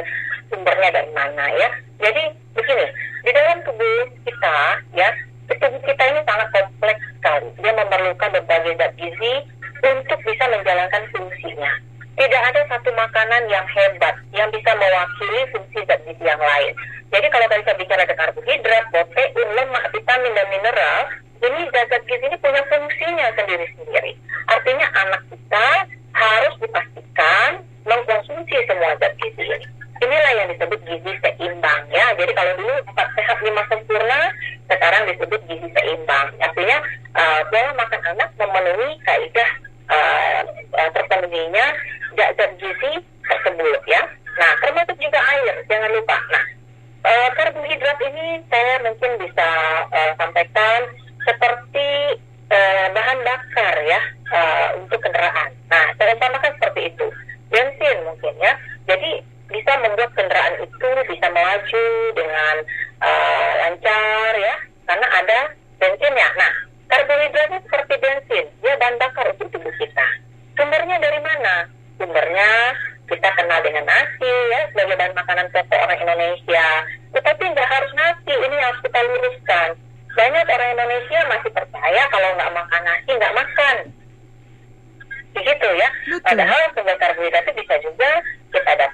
sumbernya 0.50 0.90
dari 0.90 1.10
mana 1.14 1.44
ya. 1.54 1.70
Jadi 2.02 2.22
begini, 2.58 2.86
di 3.22 3.30
dalam 3.30 3.62
tubuh 3.62 3.98
kita 4.26 4.58
ya, 4.98 5.08
tubuh 5.46 5.82
kita 5.86 6.02
ini 6.10 6.20
sangat 6.26 6.48
kompleks 6.50 7.02
sekali. 7.22 7.48
Dia 7.62 7.72
memerlukan 7.78 8.34
berbagai 8.34 8.74
zat 8.82 8.92
gizi 8.98 9.46
untuk 9.86 10.18
bisa 10.26 10.44
menjalankan 10.50 11.06
fungsinya 11.14 11.72
tidak 12.20 12.42
ada 12.52 12.60
satu 12.68 12.92
makanan 12.92 13.48
yang 13.48 13.64
hebat 13.64 14.12
yang 14.36 14.52
bisa 14.52 14.76
mewakili 14.76 15.40
fungsi 15.56 15.80
zat 15.88 16.04
gizi 16.04 16.20
yang 16.20 16.36
lain. 16.36 16.76
Jadi 17.08 17.26
kalau 17.32 17.46
tadi 17.48 17.64
saya 17.64 17.80
bicara 17.80 18.04
ada 18.04 18.12
karbohidrat, 18.12 18.84
protein, 18.92 19.48
lemak, 19.56 19.84
vitamin 19.88 20.36
dan 20.36 20.46
mineral, 20.52 20.98
ini 21.40 21.60
zat-zat 21.72 22.04
gizi 22.04 22.28
ini 22.28 22.36
punya 22.44 22.60
fungsinya 22.68 23.26
sendiri-sendiri. 23.40 24.12
Artinya 24.52 24.86
anak 25.00 25.22
kita 25.32 25.68
harus 26.12 26.54
dipastikan 26.60 27.64
mengkonsumsi 27.88 28.56
semua 28.68 28.92
zat 29.00 29.16
gizi 29.16 29.56
ini. 29.56 29.66
Inilah 30.04 30.32
yang 30.44 30.48
disebut 30.52 30.80
gizi 30.84 31.12
seimbang 31.24 31.82
ya. 31.88 32.04
Jadi 32.20 32.32
kalau 32.36 32.52
dulu 32.60 32.74
empat 32.84 33.08
sehat 33.16 33.40
lima 33.40 33.64
sempurna, 33.72 34.20
sekarang 34.68 35.08
disebut 35.08 35.40
gizi 35.48 35.68
seimbang. 35.72 36.28
Artinya 36.44 36.78
uh, 37.16 37.72
makan 37.80 38.00
anak 38.12 38.28
memenuhi 38.36 39.00
kaidah 39.08 39.50
uh, 39.88 40.40
uh, 40.76 40.90
terpenuhinya 40.92 41.66
zat-zat 42.20 42.52
gizi 42.60 43.00
tersebut 43.24 43.80
ya. 43.88 44.04
Nah, 44.36 44.52
termasuk 44.60 44.96
juga 45.00 45.16
air, 45.16 45.54
jangan 45.72 45.90
lupa. 45.96 46.16
Nah, 46.28 46.44
uh, 47.08 47.28
karbohidrat 47.32 47.98
ini 48.04 48.44
saya 48.52 48.74
mungkin 48.84 49.16
bisa 49.16 49.48
uh, 49.88 50.12
sampaikan 50.20 50.80
seperti 51.24 51.88
uh, 52.52 52.86
bahan 52.92 53.18
bakar 53.24 53.74
ya 53.88 54.00
uh, 54.36 54.68
untuk 54.76 55.00
kendaraan. 55.00 55.50
Nah, 55.72 55.86
saya 55.96 56.12
umpamakan 56.12 56.52
seperti 56.60 56.92
itu. 56.92 57.06
Bensin 57.48 57.96
mungkin 58.04 58.34
ya. 58.38 58.52
Jadi 58.84 59.24
bisa 59.50 59.72
membuat 59.82 60.14
kendaraan 60.14 60.62
itu 60.62 60.88
bisa 61.08 61.26
melaju 61.32 61.86
dengan 62.14 62.54
uh, 63.02 63.52
lancar 63.66 64.32
ya, 64.38 64.54
karena 64.86 65.06
ada 65.08 65.38
bensinnya. 65.80 66.28
Nah, 66.38 66.52
karbohidratnya 66.86 67.58
seperti 67.66 67.94
bensin, 67.98 68.44
dia 68.62 68.74
bahan 68.78 68.96
bakar 69.00 69.26
untuk 69.34 69.48
tubuh 69.56 69.74
kita. 69.80 70.06
Sumbernya 70.54 71.00
dari 71.02 71.20
mana? 71.24 71.79
Sumbernya 72.00 72.50
kita 73.12 73.28
kenal 73.36 73.60
dengan 73.60 73.84
nasi 73.84 74.32
ya 74.48 74.60
sebagai 74.72 74.96
bahan 74.96 75.12
makanan 75.12 75.46
pokok 75.52 75.76
orang 75.84 76.00
Indonesia. 76.00 76.68
Tetapi 77.12 77.44
nggak 77.52 77.68
harus 77.68 77.92
nasi, 77.92 78.32
ini 78.32 78.56
harus 78.56 78.80
kita 78.80 78.98
luruskan. 79.04 79.68
Banyak 80.16 80.46
orang 80.48 80.70
Indonesia 80.80 81.20
masih 81.28 81.50
percaya 81.52 82.02
kalau 82.08 82.28
nggak 82.40 82.54
makan 82.56 82.82
nasi 82.88 83.10
nggak 83.12 83.36
makan. 83.36 83.76
Begitu 85.36 85.68
ya. 85.76 85.88
Padahal 86.24 86.60
sumber 86.72 86.96
karbohidrat 86.96 87.44
itu 87.44 87.52
bisa 87.60 87.74
juga 87.84 88.10
kita 88.48 88.72
dapat 88.80 88.89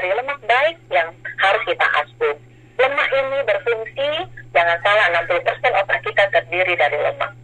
dari 0.00 0.16
lemak 0.16 0.40
baik 0.48 0.80
yang 0.88 1.12
harus 1.44 1.62
kita 1.68 1.84
asup. 2.00 2.36
Lemak 2.80 3.08
ini 3.12 3.44
berfungsi, 3.44 4.08
jangan 4.56 4.80
salah, 4.80 5.12
60% 5.28 5.44
otak 5.60 6.00
kita 6.00 6.24
terdiri 6.32 6.72
dari 6.72 6.96
lemak. 7.04 7.36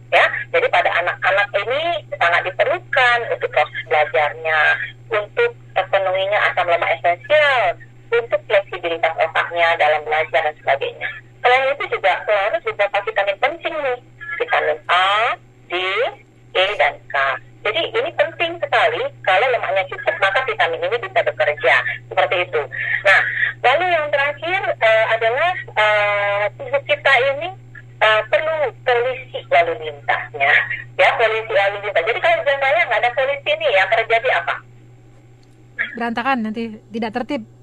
kan 36.27 36.37
nanti 36.43 36.75
tidak 36.91 37.11
tertib. 37.15 37.56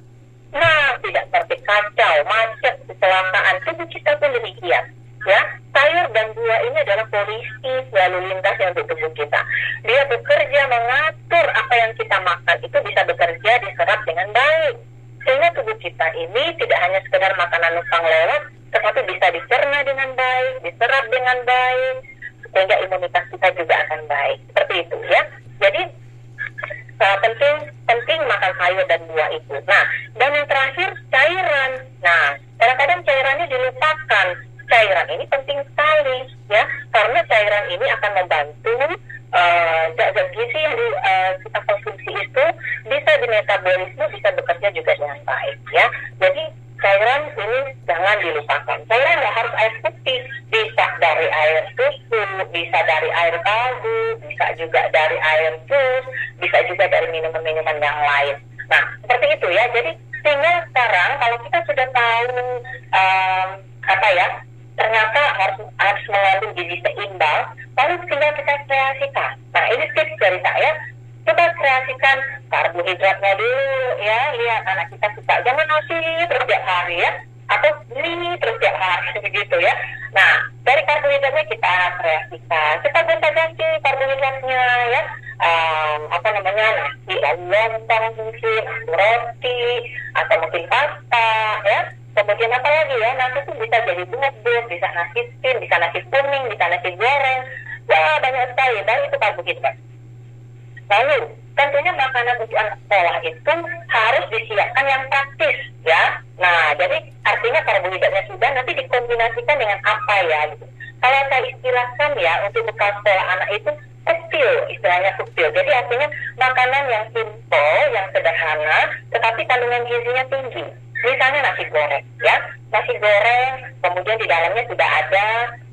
Itu 103.23 103.55
harus 103.93 104.25
disiapkan 104.33 104.87
yang 104.89 105.03
praktis 105.07 105.57
ya. 105.87 106.03
Nah, 106.41 106.75
jadi 106.75 106.99
artinya 107.23 107.61
karbohidratnya 107.63 108.25
sudah 108.27 108.51
nanti 108.51 108.73
dikombinasikan 108.75 109.57
dengan 109.61 109.79
apa 109.87 110.15
ya 110.27 110.41
gitu. 110.51 110.67
Kalau 111.05 111.21
saya 111.29 111.45
istilahkan 111.47 112.11
ya 112.17 112.33
untuk 112.49 112.65
bekal 112.65 112.91
sekolah 112.99 113.27
anak 113.37 113.49
itu 113.53 113.71
kecil, 114.05 114.51
istilahnya 114.73 115.13
kecil. 115.21 115.49
Jadi 115.53 115.71
artinya 115.73 116.09
makanan 116.41 116.85
yang 116.89 117.05
simple, 117.13 117.77
yang 117.93 118.07
sederhana, 118.13 118.79
tetapi 119.13 119.41
kandungan 119.49 119.85
gizinya 119.89 120.25
tinggi. 120.29 120.65
Misalnya 121.05 121.45
nasi 121.45 121.69
goreng, 121.69 122.05
ya, 122.25 122.37
nasi 122.73 122.97
goreng, 122.97 123.53
kemudian 123.85 124.17
di 124.17 124.25
dalamnya 124.25 124.65
sudah 124.65 124.89
ada 125.05 125.27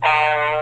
uh, 0.04 0.60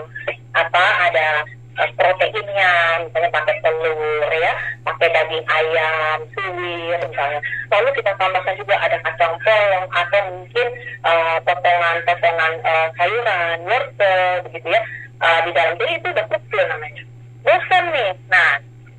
apa, 0.54 0.84
ada 1.10 1.42
proteinnya, 1.76 2.72
misalnya 3.06 3.30
pakai 3.32 3.56
telur, 3.62 4.30
ya, 4.30 4.52
pakai 4.84 5.08
daging 5.10 5.46
ayam, 5.48 6.18
suwir, 6.34 6.98
misalnya. 7.04 7.40
Lalu 7.70 7.88
kita 7.96 8.10
tambahkan 8.18 8.54
juga 8.58 8.74
ada 8.78 8.96
kacang 9.04 9.34
polong 9.40 9.86
atau 9.90 10.20
mungkin 10.34 10.66
uh, 11.06 11.36
potongan-potongan 11.46 12.52
uh, 12.66 12.88
sayuran, 12.98 13.56
wortel, 13.64 14.30
begitu 14.50 14.68
ya. 14.68 14.82
Uh, 15.20 15.40
di 15.44 15.50
dalam 15.52 15.76
jadi 15.76 15.92
itu 16.00 16.08
udah 16.08 16.26
kecil 16.32 16.64
namanya 16.64 17.02
bosan 17.44 17.84
nih. 17.92 18.10
Nah, 18.28 18.50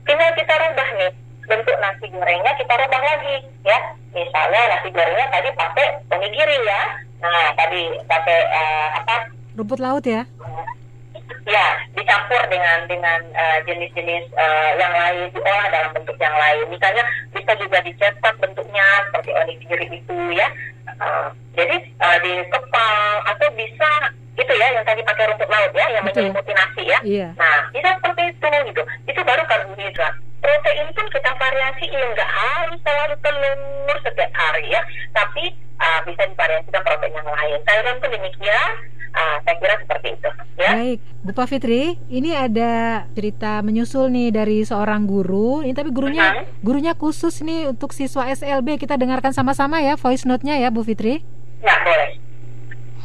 tinggal 0.05 0.31
kita 0.37 0.53
rubah 0.53 0.89
nih 0.97 1.11
bentuk 1.49 1.77
nasi 1.81 2.05
gorengnya 2.13 2.51
kita 2.57 2.73
rubah 2.77 3.01
lagi 3.01 3.35
ya. 3.65 3.79
Misalnya 4.13 4.61
nasi 4.69 4.87
gorengnya 4.93 5.27
tadi 5.29 5.49
pakai 5.53 5.87
onigiri 6.09 6.57
ya. 6.65 6.81
Nah, 7.21 7.53
tadi 7.53 7.83
pakai 8.09 8.39
uh, 8.49 8.87
apa? 9.01 9.15
Rumput 9.57 9.79
laut 9.81 10.05
ya? 10.05 10.25
Ya, 11.47 11.67
dicampur 11.97 12.41
dengan 12.47 12.85
dengan 12.85 13.19
uh, 13.33 13.59
jenis-jenis 13.65 14.29
uh, 14.37 14.71
yang 14.77 14.93
lain 14.93 15.27
diolah 15.33 15.67
dalam 15.73 15.91
bentuk 15.97 16.17
yang 16.21 16.35
lain. 16.37 16.65
Misalnya 16.69 17.03
bisa 17.33 17.51
juga 17.57 17.81
dicetak 17.81 18.35
bentuknya 18.37 18.85
seperti 19.09 19.31
onigiri 19.35 19.87
itu 19.89 20.17
ya. 20.37 20.47
Uh, 21.01 21.29
jadi 21.57 21.75
uh, 21.99 22.17
dikepal 22.21 22.95
atau 23.25 23.47
bisa 23.57 23.91
itu 24.39 24.53
ya 24.55 24.67
yang 24.73 24.85
tadi 24.87 25.03
pakai 25.03 25.27
rumput 25.27 25.49
laut 25.51 25.71
ya 25.75 25.85
yang 25.91 26.03
menyelimuti 26.07 26.51
nasi 26.55 26.83
ya. 26.87 26.99
Iya. 27.03 27.27
Nah 27.35 27.57
bisa 27.75 27.89
seperti 27.99 28.21
itu 28.31 28.47
gitu. 28.71 28.81
Itu 29.09 29.19
baru 29.25 29.43
karbohidrat. 29.45 30.15
Protein 30.41 30.89
pun 30.97 31.05
kita 31.13 31.31
variasiin 31.37 32.01
nggak 32.17 32.31
harus 32.31 32.79
selalu 32.81 33.15
telur 33.21 33.97
setiap 34.01 34.31
hari 34.33 34.73
ya, 34.73 34.81
tapi 35.13 35.53
uh, 35.77 36.01
bisa 36.01 36.25
divariasikan 36.25 36.81
protein 36.81 37.13
yang 37.13 37.29
lain. 37.29 37.57
Sayuran 37.69 37.97
pun 38.01 38.09
demikian. 38.09 38.71
Uh, 39.11 39.37
saya 39.43 39.55
kira 39.59 39.75
seperti 39.83 40.07
itu. 40.15 40.29
Ya. 40.55 40.71
Baik, 40.71 40.99
Bu 41.27 41.31
Pak 41.35 41.47
Fitri, 41.51 41.99
ini 42.07 42.31
ada 42.31 43.03
cerita 43.11 43.59
menyusul 43.59 44.07
nih 44.07 44.31
dari 44.31 44.63
seorang 44.63 45.03
guru. 45.03 45.59
Ini 45.67 45.75
tapi 45.75 45.91
gurunya 45.91 46.23
uh 46.23 46.33
-huh. 46.39 46.45
gurunya 46.63 46.93
khusus 46.95 47.43
nih 47.43 47.75
untuk 47.75 47.91
siswa 47.91 48.23
SLB. 48.31 48.79
Kita 48.79 48.95
dengarkan 48.95 49.35
sama-sama 49.35 49.83
ya 49.83 49.99
voice 49.99 50.23
note-nya 50.23 50.55
ya, 50.55 50.71
Bu 50.71 50.87
Fitri. 50.87 51.19
Ya 51.59 51.75
boleh. 51.83 52.21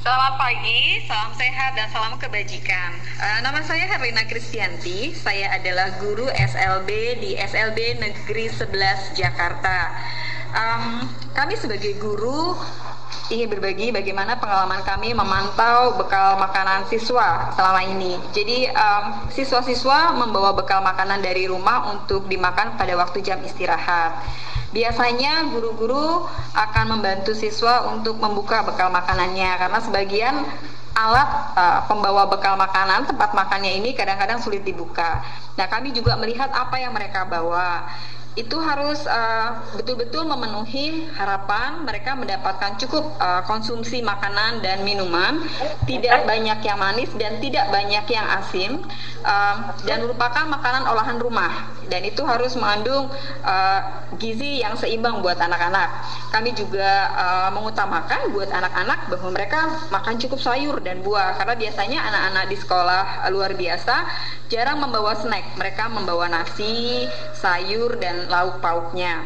Selamat 0.06 0.38
pagi, 0.38 1.02
salam 1.10 1.34
sehat 1.34 1.74
dan 1.74 1.90
salam 1.90 2.14
kebajikan. 2.14 2.94
Uh, 3.18 3.42
nama 3.42 3.58
saya 3.66 3.90
Herlina 3.90 4.22
Kristianti, 4.30 5.10
saya 5.10 5.50
adalah 5.58 5.98
guru 5.98 6.30
SLB 6.30 7.18
di 7.18 7.34
SLB 7.34 7.98
Negeri 7.98 8.46
11 8.46 9.18
Jakarta. 9.18 9.90
Um, 10.54 11.10
kami 11.34 11.58
sebagai 11.58 11.98
guru 11.98 12.54
ingin 13.26 13.50
berbagi 13.50 13.90
bagaimana 13.90 14.38
pengalaman 14.38 14.82
kami 14.86 15.10
memantau 15.10 15.98
bekal 15.98 16.38
makanan 16.38 16.86
siswa 16.86 17.50
selama 17.58 17.82
ini. 17.82 18.14
Jadi 18.30 18.70
siswa-siswa 19.34 20.14
um, 20.14 20.26
membawa 20.26 20.54
bekal 20.54 20.78
makanan 20.82 21.22
dari 21.22 21.50
rumah 21.50 21.90
untuk 21.90 22.30
dimakan 22.30 22.78
pada 22.78 22.94
waktu 22.94 23.22
jam 23.26 23.42
istirahat. 23.42 24.22
Biasanya 24.70 25.50
guru-guru 25.50 26.26
akan 26.54 26.98
membantu 26.98 27.32
siswa 27.34 27.90
untuk 27.90 28.18
membuka 28.18 28.62
bekal 28.62 28.92
makanannya 28.92 29.50
karena 29.58 29.78
sebagian 29.82 30.34
alat 30.96 31.28
uh, 31.58 31.80
pembawa 31.84 32.24
bekal 32.30 32.56
makanan 32.56 33.04
tempat 33.04 33.36
makannya 33.36 33.76
ini 33.78 33.92
kadang-kadang 33.92 34.40
sulit 34.40 34.64
dibuka. 34.64 35.20
Nah, 35.58 35.66
kami 35.68 35.92
juga 35.92 36.16
melihat 36.16 36.48
apa 36.52 36.80
yang 36.80 36.96
mereka 36.96 37.28
bawa 37.28 37.84
itu 38.36 38.56
harus 38.60 39.00
betul-betul 39.80 40.28
uh, 40.28 40.36
memenuhi 40.36 41.08
harapan 41.16 41.80
mereka 41.88 42.12
mendapatkan 42.12 42.76
cukup 42.76 43.16
uh, 43.16 43.40
konsumsi 43.48 44.04
makanan 44.04 44.60
dan 44.60 44.84
minuman, 44.84 45.40
tidak 45.88 46.28
banyak 46.28 46.60
yang 46.60 46.76
manis 46.76 47.08
dan 47.16 47.40
tidak 47.40 47.72
banyak 47.72 48.04
yang 48.12 48.26
asin, 48.36 48.84
uh, 49.24 49.72
dan 49.88 50.04
merupakan 50.04 50.44
makanan 50.52 50.84
olahan 50.84 51.16
rumah. 51.16 51.72
Dan 51.86 52.02
itu 52.02 52.26
harus 52.26 52.58
mengandung 52.58 53.08
uh, 53.46 53.80
gizi 54.18 54.60
yang 54.60 54.74
seimbang 54.74 55.22
buat 55.22 55.38
anak-anak. 55.38 55.88
Kami 56.34 56.50
juga 56.52 57.14
uh, 57.14 57.48
mengutamakan 57.54 58.34
buat 58.34 58.50
anak-anak 58.50 59.06
bahwa 59.06 59.30
mereka 59.30 59.86
makan 59.94 60.18
cukup 60.18 60.42
sayur 60.42 60.82
dan 60.82 61.00
buah 61.06 61.38
karena 61.38 61.54
biasanya 61.54 61.98
anak-anak 62.10 62.44
di 62.50 62.56
sekolah 62.58 63.02
luar 63.30 63.54
biasa 63.54 64.02
jarang 64.50 64.82
membawa 64.82 65.14
snack. 65.14 65.54
Mereka 65.54 65.86
membawa 65.94 66.26
nasi, 66.26 67.06
sayur 67.38 68.02
dan 68.02 68.25
lauk 68.28 68.60
pauknya. 68.60 69.24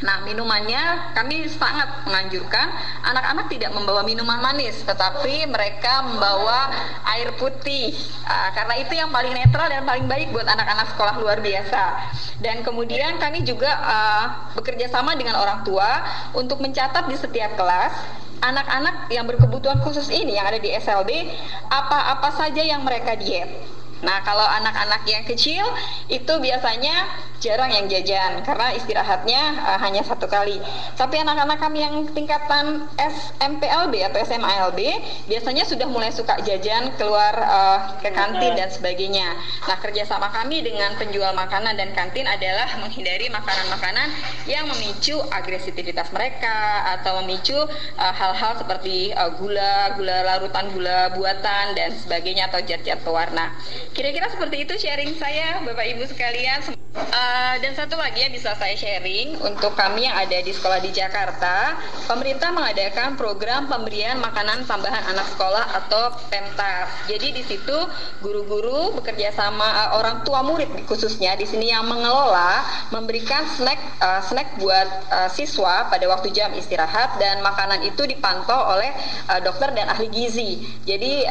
Nah, 0.00 0.24
minumannya 0.24 1.12
kami 1.12 1.44
sangat 1.52 2.08
menganjurkan 2.08 2.72
anak-anak 3.04 3.52
tidak 3.52 3.68
membawa 3.76 4.00
minuman 4.00 4.40
manis, 4.40 4.80
tetapi 4.88 5.44
mereka 5.44 6.00
membawa 6.08 6.72
air 7.04 7.36
putih 7.36 7.92
uh, 8.24 8.48
karena 8.56 8.80
itu 8.80 8.96
yang 8.96 9.12
paling 9.12 9.36
netral 9.36 9.68
dan 9.68 9.84
paling 9.84 10.08
baik 10.08 10.32
buat 10.32 10.48
anak-anak 10.48 10.88
sekolah 10.96 11.20
luar 11.20 11.44
biasa. 11.44 12.16
Dan 12.40 12.64
kemudian 12.64 13.20
kami 13.20 13.44
juga 13.44 13.76
uh, 13.76 14.24
bekerja 14.56 14.88
sama 14.88 15.12
dengan 15.20 15.36
orang 15.36 15.68
tua 15.68 16.00
untuk 16.32 16.64
mencatat 16.64 17.04
di 17.04 17.20
setiap 17.20 17.60
kelas 17.60 17.92
anak-anak 18.40 19.12
yang 19.12 19.28
berkebutuhan 19.28 19.84
khusus 19.84 20.08
ini 20.08 20.40
yang 20.40 20.48
ada 20.48 20.56
di 20.56 20.72
SLB 20.72 21.28
apa-apa 21.68 22.32
saja 22.40 22.64
yang 22.64 22.88
mereka 22.88 23.20
diet. 23.20 23.79
Nah, 24.00 24.24
kalau 24.24 24.44
anak-anak 24.44 25.04
yang 25.04 25.24
kecil 25.28 25.64
itu 26.08 26.32
biasanya 26.40 27.28
jarang 27.40 27.72
yang 27.72 27.88
jajan 27.88 28.44
karena 28.44 28.76
istirahatnya 28.76 29.42
uh, 29.64 29.78
hanya 29.80 30.04
satu 30.04 30.28
kali. 30.28 30.60
Tapi 30.94 31.16
anak-anak 31.24 31.56
kami 31.56 31.80
yang 31.80 32.04
tingkatan 32.12 32.84
SMPLB 33.00 34.12
atau 34.12 34.20
SMALB 34.20 34.80
biasanya 35.24 35.64
sudah 35.64 35.88
mulai 35.88 36.12
suka 36.12 36.36
jajan 36.44 36.92
keluar 37.00 37.32
uh, 37.40 37.96
ke 38.04 38.12
kantin 38.12 38.56
dan 38.56 38.68
sebagainya. 38.68 39.36
Nah, 39.64 39.76
kerjasama 39.80 40.28
kami 40.28 40.60
dengan 40.60 40.92
penjual 41.00 41.32
makanan 41.32 41.80
dan 41.80 41.96
kantin 41.96 42.28
adalah 42.28 42.68
menghindari 42.76 43.32
makanan-makanan 43.32 44.12
yang 44.44 44.68
memicu 44.68 45.16
agresivitas 45.32 46.12
mereka 46.12 46.84
atau 47.00 47.24
memicu 47.24 47.56
hal-hal 47.96 48.52
uh, 48.52 48.58
seperti 48.60 49.16
uh, 49.16 49.32
gula, 49.40 49.96
gula 49.96 50.28
larutan 50.28 50.68
gula 50.76 51.08
buatan 51.16 51.72
dan 51.72 51.96
sebagainya 51.96 52.52
atau 52.52 52.60
zat-zat 52.60 53.00
pewarna. 53.00 53.56
Kira-kira 53.90 54.30
seperti 54.30 54.62
itu 54.62 54.74
sharing 54.78 55.18
saya, 55.18 55.66
Bapak 55.66 55.86
Ibu 55.90 56.06
sekalian. 56.06 56.78
Uh, 56.90 57.54
dan 57.62 57.70
satu 57.78 57.94
lagi 57.94 58.18
yang 58.18 58.34
bisa 58.34 58.50
saya 58.58 58.74
sharing 58.74 59.38
untuk 59.46 59.78
kami 59.78 60.10
yang 60.10 60.16
ada 60.18 60.42
di 60.42 60.50
sekolah 60.50 60.82
di 60.82 60.90
Jakarta, 60.90 61.78
pemerintah 62.10 62.50
mengadakan 62.50 63.14
program 63.14 63.70
pemberian 63.70 64.18
makanan 64.18 64.66
tambahan 64.66 65.14
anak 65.14 65.22
sekolah 65.30 65.70
atau 65.70 66.10
PEMTAS. 66.34 67.06
Jadi 67.06 67.30
di 67.30 67.42
situ 67.46 67.78
guru-guru 68.26 68.98
bekerja 68.98 69.30
sama 69.30 69.62
uh, 69.62 70.02
orang 70.02 70.26
tua 70.26 70.42
murid 70.42 70.66
khususnya 70.90 71.38
di 71.38 71.46
sini 71.46 71.70
yang 71.70 71.86
mengelola 71.86 72.66
memberikan 72.90 73.46
snack 73.54 73.78
uh, 74.02 74.18
snack 74.26 74.58
buat 74.58 74.88
uh, 75.14 75.30
siswa 75.30 75.86
pada 75.86 76.10
waktu 76.10 76.34
jam 76.34 76.50
istirahat 76.58 77.22
dan 77.22 77.38
makanan 77.38 77.86
itu 77.86 78.02
dipantau 78.02 78.74
oleh 78.74 78.90
uh, 79.30 79.38
dokter 79.38 79.70
dan 79.78 79.86
ahli 79.94 80.10
gizi. 80.10 80.66
Jadi 80.90 81.22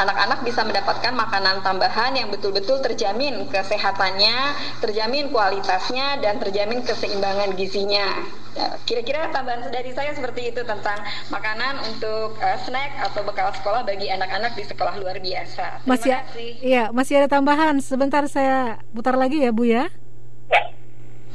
anak-anak 0.00 0.40
uh, 0.40 0.44
bisa 0.48 0.64
mendapatkan 0.64 1.12
makanan 1.12 1.60
tambahan 1.60 1.93
bahan 1.94 2.18
yang 2.18 2.26
betul-betul 2.34 2.82
terjamin 2.82 3.46
kesehatannya, 3.54 4.58
terjamin 4.82 5.30
kualitasnya, 5.30 6.18
dan 6.18 6.42
terjamin 6.42 6.82
keseimbangan 6.82 7.54
gizinya. 7.54 8.18
Ya, 8.58 8.74
kira-kira 8.82 9.30
tambahan 9.30 9.70
dari 9.70 9.94
saya 9.94 10.10
seperti 10.10 10.50
itu 10.50 10.66
tentang 10.66 10.98
makanan 11.30 11.78
untuk 11.86 12.34
uh, 12.42 12.58
snack 12.66 12.98
atau 12.98 13.22
bekal 13.22 13.54
sekolah 13.54 13.86
bagi 13.86 14.10
anak-anak 14.10 14.58
di 14.58 14.66
sekolah 14.66 14.98
luar 14.98 15.22
biasa. 15.22 15.86
Terima 15.86 15.90
masih, 15.94 16.10
kasih. 16.18 16.50
Iya, 16.66 16.84
masih 16.90 17.14
ada 17.22 17.28
tambahan. 17.30 17.78
Sebentar 17.78 18.26
saya 18.26 18.82
putar 18.90 19.14
lagi 19.14 19.46
ya, 19.46 19.54
Bu 19.54 19.62
ya. 19.62 19.86
Ya. 20.50 20.62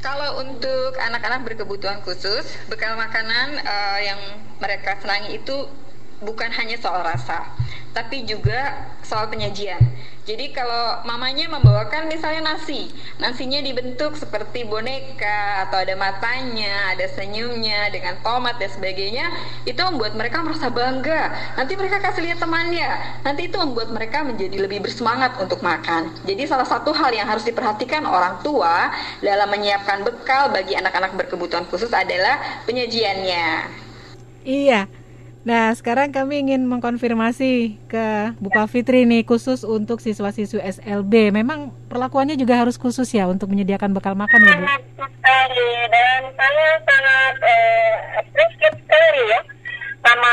Kalau 0.04 0.44
untuk 0.44 0.92
anak-anak 1.00 1.40
berkebutuhan 1.48 2.04
khusus, 2.04 2.44
bekal 2.68 3.00
makanan 3.00 3.64
uh, 3.64 4.00
yang 4.04 4.20
mereka 4.60 5.00
senangi 5.00 5.40
itu 5.40 5.72
bukan 6.20 6.52
hanya 6.52 6.76
soal 6.76 7.00
rasa, 7.00 7.48
tapi 7.96 8.24
juga 8.28 8.76
soal 9.02 9.26
penyajian. 9.32 9.80
Jadi 10.28 10.52
kalau 10.54 11.02
mamanya 11.08 11.50
membawakan 11.50 12.06
misalnya 12.06 12.54
nasi, 12.54 12.86
nasinya 13.18 13.58
dibentuk 13.58 14.14
seperti 14.14 14.62
boneka 14.62 15.66
atau 15.66 15.82
ada 15.82 15.96
matanya, 15.98 16.94
ada 16.94 17.08
senyumnya 17.10 17.90
dengan 17.90 18.14
tomat 18.22 18.60
dan 18.62 18.70
sebagainya, 18.70 19.26
itu 19.66 19.80
membuat 19.80 20.14
mereka 20.14 20.44
merasa 20.44 20.70
bangga. 20.70 21.34
Nanti 21.58 21.74
mereka 21.74 21.98
kasih 21.98 22.30
lihat 22.30 22.38
temannya. 22.38 22.90
Nanti 23.26 23.50
itu 23.50 23.56
membuat 23.58 23.90
mereka 23.90 24.22
menjadi 24.22 24.54
lebih 24.60 24.86
bersemangat 24.86 25.34
untuk 25.40 25.64
makan. 25.64 26.14
Jadi 26.22 26.46
salah 26.46 26.68
satu 26.68 26.94
hal 26.94 27.10
yang 27.10 27.26
harus 27.26 27.42
diperhatikan 27.42 28.06
orang 28.06 28.38
tua 28.44 28.92
dalam 29.24 29.50
menyiapkan 29.50 30.06
bekal 30.06 30.52
bagi 30.52 30.78
anak-anak 30.78 31.16
berkebutuhan 31.16 31.66
khusus 31.66 31.90
adalah 31.90 32.62
penyajiannya. 32.70 33.66
Iya, 34.46 34.86
Nah, 35.40 35.72
sekarang 35.72 36.12
kami 36.12 36.44
ingin 36.44 36.68
mengkonfirmasi 36.68 37.80
ke 37.88 38.36
Bu 38.36 38.52
Pak 38.52 38.68
Fitri 38.68 39.08
nih 39.08 39.24
khusus 39.24 39.64
untuk 39.64 40.04
siswa-siswi 40.04 40.60
SLB. 40.60 41.32
Memang 41.32 41.72
perlakuannya 41.88 42.36
juga 42.36 42.60
harus 42.60 42.76
khusus 42.76 43.08
ya 43.08 43.24
untuk 43.24 43.48
menyediakan 43.48 43.96
bekal 43.96 44.12
makan 44.12 44.36
ya, 44.44 44.52
Bu? 44.60 44.66
Sekali 45.00 45.70
dan 45.88 46.22
saya 46.36 46.68
sangat 46.84 47.34
eh, 47.40 47.92
sekali 48.84 49.22
ya 49.32 49.40
sama 50.00 50.32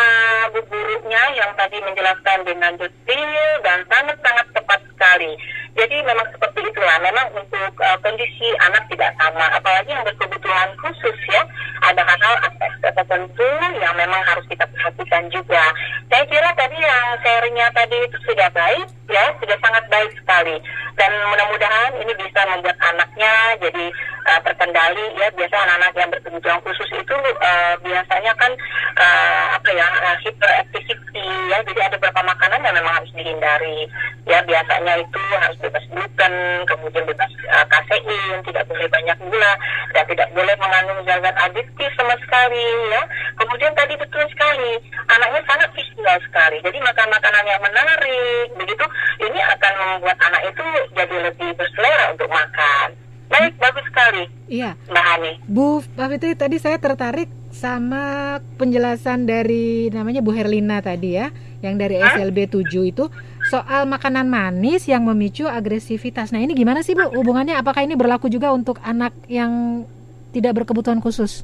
bu 0.51 0.59
gurunya 0.67 1.23
yang 1.35 1.51
tadi 1.55 1.77
menjelaskan 1.83 2.39
dengan 2.43 2.71
detail 2.75 3.31
dan 3.63 3.79
sangat-sangat 3.87 4.47
tepat 4.55 4.79
sekali. 4.91 5.31
Jadi 5.78 5.97
memang 6.01 6.25
seperti 6.34 6.65
itulah. 6.65 6.97
Memang 7.05 7.28
untuk 7.38 7.71
uh, 7.86 7.97
kondisi 8.01 8.49
anak 8.65 8.84
tidak 8.89 9.13
sama, 9.21 9.45
apalagi 9.53 9.93
yang 9.93 10.01
berkebutuhan 10.01 10.69
khusus 10.82 11.17
ya. 11.30 11.45
Ada 11.86 12.01
hal-hal 12.01 12.36
aspek 12.49 12.71
tertentu 12.82 13.49
yang 13.78 13.93
memang 13.93 14.19
harus 14.25 14.41
kita 14.49 14.65
perhatikan 14.65 15.30
juga. 15.30 15.63
Saya 16.09 16.25
kira 16.25 16.49
tadi 16.57 16.78
yang 16.82 17.05
sharingnya 17.21 17.67
tadi 17.78 17.97
itu 18.01 18.17
sudah 18.25 18.49
baik, 18.57 18.88
ya 19.13 19.25
sudah 19.38 19.57
sangat 19.61 19.86
baik 19.93 20.11
sekali. 20.17 20.57
Dan 20.97 21.11
mudah-mudahan 21.30 21.93
ini 22.01 22.13
bisa 22.17 22.41
membuat 22.49 22.78
anaknya 22.82 23.34
jadi 23.61 23.86
uh, 24.28 24.39
terkendali 24.43 25.05
ya. 25.15 25.28
Biasa 25.32 25.55
anak-anak 25.55 25.93
yang 25.95 26.09
berkebutuhan 26.11 26.59
khusus 26.67 26.89
itu 26.91 27.15
uh, 27.15 27.73
biasanya 27.82 28.34
kan 28.36 28.51
uh, 28.99 29.45
apa 29.55 29.69
ya 29.71 29.88
uh, 29.88 30.17
hyperactivity 30.21 31.28
ya. 31.49 31.57
Jadi 31.63 31.80
ada 31.80 31.95
beberapa 31.97 32.21
makanan 32.28 32.61
yang 32.61 32.75
memang 32.75 32.93
harus 33.01 33.11
dihindari. 33.15 33.88
Ya 34.28 34.43
biasanya 34.43 34.99
itu 34.99 35.21
harus 35.39 35.57
bebas 35.63 35.84
gluten, 35.88 36.36
kemudian 36.67 37.07
bebas 37.07 37.32
uh, 37.47 37.65
kasein, 37.71 38.43
tidak 38.43 38.67
boleh 38.67 38.88
banyak 38.91 39.17
gula, 39.23 39.53
dan 39.95 40.03
tidak 40.11 40.30
boleh 40.36 40.55
mengandung 40.59 40.99
zat 41.07 41.23
adiktif 41.23 41.89
sama 41.95 42.11
sekali 42.19 42.67
ya. 42.91 43.01
Kemudian 43.39 43.71
tadi 43.71 43.95
betul 43.95 44.28
sekali, 44.28 44.75
anaknya 45.07 45.41
sangat 45.47 45.69
visual 45.71 46.17
sekali. 46.28 46.59
Jadi 46.59 46.78
makan 46.84 47.07
makanan 47.07 47.45
yang 47.47 47.61
menarik, 47.63 48.45
begitu 48.59 48.86
ini 49.23 49.39
akan 49.39 49.73
membuat 49.80 50.17
anak 50.19 50.43
itu 50.43 50.65
jadi 50.91 51.15
lebih 51.32 51.49
berselera 51.55 52.11
untuk 52.11 52.28
makan. 52.28 53.06
Baik, 53.28 53.53
bagus 53.59 53.84
sekali. 53.88 54.23
Iya. 54.47 54.80
Mbak 54.88 55.05
Hani. 55.05 55.32
Bu 55.47 55.84
Fitri 55.84 56.34
tadi 56.38 56.57
saya 56.59 56.80
tertarik 56.80 57.28
sama 57.51 58.38
penjelasan 58.55 59.28
dari 59.28 59.89
namanya 59.89 60.21
Bu 60.23 60.32
Herlina 60.32 60.80
tadi 60.80 61.17
ya, 61.17 61.34
yang 61.65 61.75
dari 61.75 61.97
SLB 61.97 62.47
7 62.47 62.69
itu 62.86 63.09
soal 63.49 63.89
makanan 63.89 64.30
manis 64.30 64.86
yang 64.86 65.03
memicu 65.07 65.49
agresivitas. 65.49 66.30
Nah, 66.30 66.39
ini 66.39 66.53
gimana 66.53 66.86
sih 66.86 66.93
Bu 66.93 67.09
hubungannya? 67.11 67.57
Apakah 67.57 67.82
ini 67.84 67.97
berlaku 67.97 68.30
juga 68.30 68.53
untuk 68.53 68.78
anak 68.86 69.11
yang 69.28 69.84
tidak 70.32 70.63
berkebutuhan 70.63 71.01
khusus? 71.01 71.41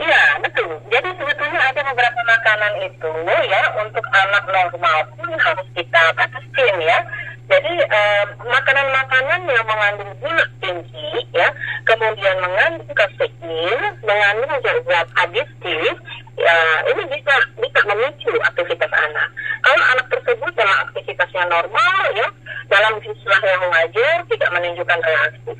Iya, 0.00 0.40
betul. 0.40 0.80
Jadi 0.90 1.08
sebetulnya 1.14 1.43
ada 1.64 1.80
beberapa 1.80 2.20
makanan 2.28 2.72
itu 2.84 3.10
ya 3.48 3.62
untuk 3.80 4.04
anak 4.12 4.44
normal 4.44 4.98
pun 5.16 5.30
harus 5.32 5.68
kita 5.72 6.02
batasin 6.12 6.76
ya. 6.84 6.98
Jadi 7.44 7.74
eh, 7.76 8.24
makanan-makanan 8.40 9.40
yang 9.44 9.66
mengandung 9.68 10.12
gula 10.20 10.44
tinggi 10.64 11.08
ya, 11.36 11.48
kemudian 11.84 12.40
mengandung 12.40 12.88
kafein, 12.96 13.80
mengandung 14.00 14.52
zat 14.64 15.08
adiktif, 15.20 15.92
ya 16.40 16.56
ini 16.88 17.02
bisa 17.12 17.34
bisa 17.60 17.80
memicu 17.84 18.32
aktivitas 18.48 18.92
anak. 18.92 19.28
Kalau 19.60 19.82
anak 19.92 20.06
tersebut 20.08 20.52
dalam 20.56 20.76
aktivitasnya 20.88 21.44
normal 21.52 21.96
ya, 22.16 22.28
dalam 22.72 22.96
siswa 23.04 23.36
yang 23.44 23.64
wajar 23.68 24.16
tidak 24.32 24.50
menunjukkan 24.56 25.00
reaksi. 25.04 25.52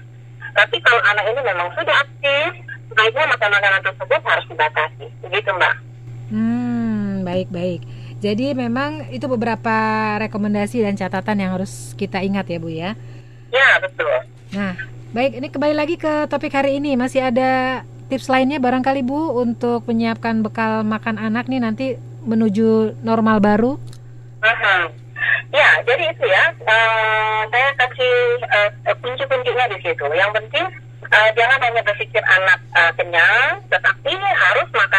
Tapi 0.56 0.76
kalau 0.80 1.02
anak 1.04 1.24
ini 1.28 1.40
memang 1.44 1.68
sudah 1.76 1.96
aktif, 2.00 2.48
sebaiknya 2.88 3.28
makan 3.28 3.50
makanan 3.52 3.82
tersebut 3.84 4.20
harus 4.24 4.46
dibatasi. 4.48 5.06
Begitu 5.20 5.52
Mbak. 5.52 5.83
Hmm, 6.32 7.24
baik-baik. 7.26 7.84
Jadi 8.24 8.56
memang 8.56 9.12
itu 9.12 9.28
beberapa 9.28 9.76
rekomendasi 10.16 10.80
dan 10.80 10.96
catatan 10.96 11.44
yang 11.44 11.52
harus 11.60 11.92
kita 12.00 12.24
ingat 12.24 12.48
ya 12.48 12.58
Bu 12.58 12.72
ya. 12.72 12.96
Ya, 13.52 13.68
betul. 13.84 14.08
Nah, 14.56 14.72
baik 15.12 15.36
ini 15.38 15.48
kembali 15.52 15.74
lagi 15.76 15.96
ke 16.00 16.24
topik 16.32 16.56
hari 16.56 16.80
ini. 16.80 16.96
Masih 16.96 17.28
ada 17.28 17.84
tips 18.08 18.32
lainnya 18.32 18.56
barangkali 18.56 19.04
Bu 19.04 19.36
untuk 19.36 19.84
menyiapkan 19.84 20.40
bekal 20.40 20.80
makan 20.88 21.20
anak 21.20 21.52
nih 21.52 21.60
nanti 21.60 21.86
menuju 22.24 22.96
normal 23.04 23.44
baru? 23.44 23.76
Mhm. 24.40 25.04
Ya, 25.54 25.70
jadi 25.86 26.10
itu 26.10 26.24
ya. 26.26 26.44
eh, 26.66 27.40
saya 27.52 27.68
kasih 27.78 28.14
eh, 28.42 28.96
kunci-kuncinya 28.98 29.70
di 29.70 29.78
situ. 29.84 30.04
Yang 30.16 30.30
penting 30.40 30.66
eh, 31.12 31.28
jangan 31.38 31.58
hanya 31.62 31.80
berpikir 31.84 32.22
anak 32.24 32.58
eh, 32.74 32.92
kenyang, 32.98 33.62
tetapi 33.70 34.12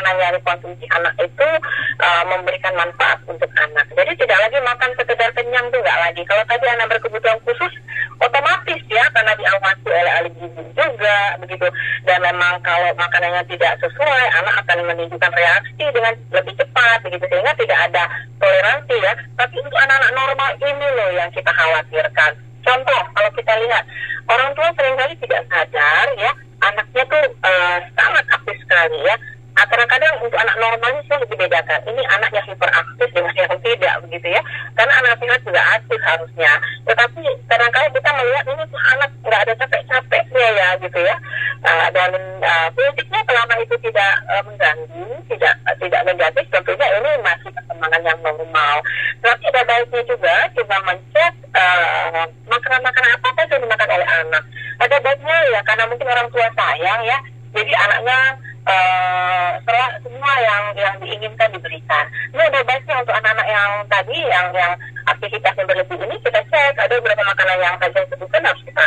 makanan 0.06 0.22
yang 0.22 0.38
dikonsumsi 0.38 0.86
anak 0.94 1.14
itu 1.18 1.50
eh, 1.98 2.24
memberikan 2.30 2.74
manfaat 2.78 3.18
untuk 3.26 3.50
anak. 3.58 3.86
Jadi 3.98 4.12
tidak 4.22 4.38
lagi 4.38 4.58
makan 4.62 4.92
sekedar 5.02 5.30
kenyang 5.34 5.66
tuh 5.74 5.82
nggak 5.82 6.02
lagi. 6.06 6.22
Kalau 6.30 6.44
tadi 6.46 6.66
anak 6.70 6.88
berkebutuhan 6.94 7.40
khusus, 7.42 7.74
otomatis 8.22 8.82
ya 8.86 9.02
karena 9.18 9.34
diawasi 9.34 9.88
oleh 9.90 10.14
ahli 10.14 10.30
gizi 10.38 10.64
juga 10.78 11.18
begitu. 11.42 11.66
Dan 12.06 12.22
memang 12.22 12.62
kalau 12.62 12.94
makanannya 12.94 13.42
tidak 13.50 13.74
sesuai, 13.82 14.26
anak 14.46 14.56
akan 14.62 14.86
menunjukkan 14.94 15.32
reaksi 15.34 15.86
dengan 15.90 16.14
lebih 16.30 16.54
cepat 16.54 16.98
begitu 17.02 17.26
sehingga 17.26 17.54
tidak 17.58 17.80
ada 17.90 18.04
toleransi 18.38 18.96
ya. 19.02 19.14
Tapi 19.42 19.56
untuk 19.58 19.80
anak-anak 19.82 20.12
normal 20.14 20.52
ini 20.62 20.88
loh 20.94 21.10
yang 21.18 21.30
kita 21.34 21.50
khawatirkan. 21.50 22.32
Contoh 22.62 23.02
kalau 23.14 23.30
kita 23.34 23.54
lihat 23.58 23.84
orang 24.30 24.54
tua 24.54 24.70
sering 24.78 24.98
kali 24.98 25.14
tidak 25.22 25.42
sadar 25.50 26.08
ya 26.18 26.34
anaknya 26.66 27.04
tuh 27.06 27.26
eh, 27.30 27.78
sangat 27.94 28.26
aktif 28.34 28.58
sekali 28.66 28.98
ya. 29.06 29.16
Ah, 29.56 29.64
Kadang-kadang 29.72 30.20
untuk 30.20 30.36
anak 30.36 30.60
normalnya 30.60 31.00
saya 31.08 31.24
lebih 31.24 31.40
bedakan. 31.40 31.80
Ini 31.88 32.04
anak 32.12 32.32
yang 32.36 32.44
hiperaktif 32.44 33.08
dengan 33.16 33.34
yang 33.40 33.56
tidak 33.64 33.96
begitu 34.04 34.28
ya. 34.36 34.42
Karena 34.76 34.94
anak 35.00 35.16
sehat 35.16 35.40
juga 35.48 35.62
aktif 35.80 36.00
harusnya. 36.04 36.52
Tetapi 36.84 37.24
kadang-kadang 37.48 37.92
kita 37.96 38.10
melihat 38.20 38.46
ini 38.52 38.64
tuh 38.68 38.82
anak 38.92 39.10
nggak 39.24 39.42
ada 39.48 39.54
capek-capeknya 39.64 40.48
ya 40.60 40.68
gitu 40.84 41.00
ya. 41.00 41.16
Ah, 41.64 41.88
dan 41.96 42.12
ah, 42.44 42.68
fisiknya 42.76 43.22
selama 43.24 43.54
itu 43.64 43.76
tidak 43.80 44.12
eh, 44.28 44.44
mengganggu, 44.44 45.08
tidak 45.32 45.54
tidak 45.80 46.02
negatif, 46.04 46.46
tentunya 46.52 46.88
ini 47.00 47.12
masih 47.24 47.50
perkembangan 47.56 48.02
yang 48.04 48.20
normal. 48.20 48.76
Tapi 49.24 49.44
ada 49.56 49.62
baiknya 49.64 50.02
juga 50.04 50.36
coba 50.52 50.76
mencek 50.84 51.34
eh, 51.56 52.24
makanan-makanan 52.52 53.12
apa 53.16 53.28
saja 53.40 53.56
yang 53.56 53.64
dimakan 53.64 53.90
oleh 53.96 54.08
anak. 54.20 54.44
Ada 54.84 54.96
baiknya 55.00 55.38
ya 55.56 55.60
karena 55.64 55.84
mungkin 55.88 56.12
orang 56.12 56.28
tua 56.28 56.48
sayang 56.52 57.02
ya, 57.08 57.18
jadi 57.56 57.72
anaknya 57.88 58.20
eh, 58.66 59.50
setelah 59.62 59.90
semua 60.02 60.34
yang 60.42 60.64
yang 60.78 60.96
diinginkan 61.02 61.50
diberikan. 61.54 62.06
Ini 62.34 62.42
ada 62.50 62.60
baiknya 62.66 62.96
untuk 63.02 63.16
anak-anak 63.16 63.48
yang 63.48 63.70
tadi 63.90 64.18
yang 64.26 64.48
yang 64.54 64.74
aktivitasnya 65.06 65.66
berlebih 65.66 65.98
ini 66.02 66.16
kita 66.22 66.42
cek 66.50 66.74
ada 66.78 66.94
beberapa 66.98 67.24
makanan 67.26 67.58
yang 67.62 67.76
tadi 67.78 67.94
saya 67.94 68.08
sebutkan 68.14 68.46
harus 68.46 68.64
kita 68.66 68.84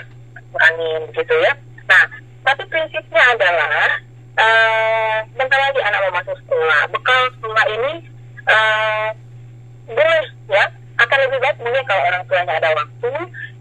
kurangin 0.50 1.02
gitu 1.14 1.34
ya. 1.42 1.52
Nah, 1.88 2.04
tapi 2.42 2.62
prinsipnya 2.66 3.22
adalah 3.34 3.86
eh 4.38 5.16
bentar 5.34 5.58
lagi 5.58 5.80
anak 5.82 6.00
mau 6.06 6.12
masuk 6.18 6.36
sekolah. 6.46 6.80
Bekal 6.90 7.20
sekolah 7.38 7.64
ini 7.74 7.92
eh 8.48 9.08
boleh 9.88 10.24
ya 10.52 10.64
akan 10.98 11.18
lebih 11.28 11.38
baik 11.40 11.56
mungkin 11.62 11.84
kalau 11.86 12.02
orang 12.10 12.22
tuanya 12.26 12.54
ada 12.58 12.70
waktu 12.74 13.12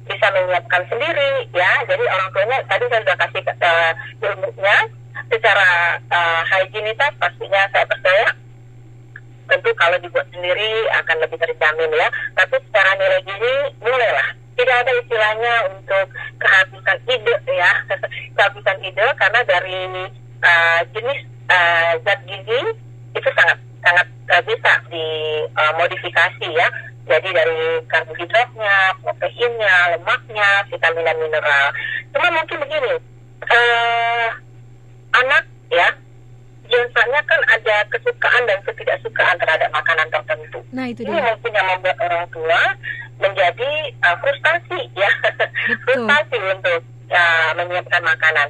bisa 0.08 0.28
menyiapkan 0.32 0.82
sendiri 0.88 1.32
ya 1.54 1.72
jadi 1.86 2.04
orang 2.08 2.30
tuanya 2.32 2.58
tadi 2.66 2.86
saya 2.90 3.02
sudah 3.04 3.18
kasih 3.28 3.42
uh, 3.44 3.92
ilmunya 4.24 4.78
secara 5.28 6.00
uh, 6.12 6.42
higienitas 6.48 7.12
pastinya 7.20 7.62
saya 7.72 7.86
percaya 7.88 8.28
tentu 9.48 9.72
kalau 9.80 9.98
dibuat 10.04 10.28
sendiri 10.36 10.86
akan 11.04 11.18
lebih 11.24 11.40
terjamin 11.40 11.92
ya. 11.96 12.08
Tapi 12.36 12.56
secara 12.68 12.92
nilai 13.00 13.22
gizi 13.24 13.56
bolehlah 13.80 14.30
tidak 14.58 14.76
ada 14.84 14.92
istilahnya 15.00 15.54
untuk 15.72 16.08
kehabisan 16.42 17.00
ide 17.08 17.36
ya. 17.48 17.72
Kehabisan 18.38 18.78
ide 18.84 19.06
karena 19.16 19.42
dari 19.48 19.82
uh, 20.44 20.82
jenis 20.92 21.20
uh, 21.48 21.92
zat 22.04 22.20
gizi 22.28 22.62
itu 23.16 23.30
sangat 23.34 23.58
sangat 23.82 24.08
uh, 24.34 24.44
bisa 24.44 24.72
dimodifikasi 24.92 26.48
ya. 26.52 26.68
Jadi 27.08 27.32
dari 27.32 27.80
karbohidratnya, 27.88 29.00
proteinnya, 29.00 29.96
lemaknya, 29.96 30.50
vitamin 30.68 31.08
dan 31.08 31.18
mineral. 31.24 31.66
Cuma 32.12 32.28
mungkin 32.36 32.58
begini, 32.68 33.00
eh 33.48 34.28
anak 35.26 35.44
ya 35.74 35.90
biasanya 36.68 37.22
kan 37.24 37.42
ada 37.48 37.76
kesukaan 37.96 38.44
dan 38.46 38.60
ketidaksukaan 38.68 39.36
terhadap 39.40 39.70
makanan 39.72 40.08
tertentu. 40.12 40.60
Nah 40.76 40.86
itu. 40.92 41.08
Ini 41.08 41.20
mungkin 41.24 41.52
yang 41.56 41.68
membuat 41.72 41.98
orang 42.04 42.28
tua 42.36 42.62
menjadi 43.18 43.72
uh, 44.04 44.16
frustasi 44.20 44.80
ya, 45.02 45.12
frustasi 45.88 46.38
untuk 46.38 46.82
uh, 47.10 47.52
menyiapkan 47.56 48.04
makanan. 48.04 48.48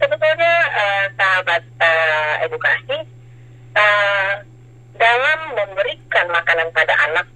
Sebetulnya 0.00 0.54
uh, 0.72 1.06
sahabat 1.18 1.62
uh, 1.82 2.34
edukasi 2.48 2.98
uh, 3.76 4.32
dalam 4.98 5.38
memberikan 5.54 6.26
makanan 6.32 6.68
pada 6.74 6.94
anak 7.10 7.26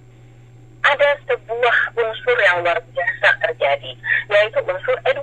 ada 0.83 1.09
sebuah 1.31 1.77
unsur 1.95 2.37
yang 2.43 2.59
luar 2.59 2.75
biasa 2.91 3.29
terjadi 3.39 3.91
yaitu 4.27 4.59
unsur 4.67 4.95
edukasi 5.07 5.22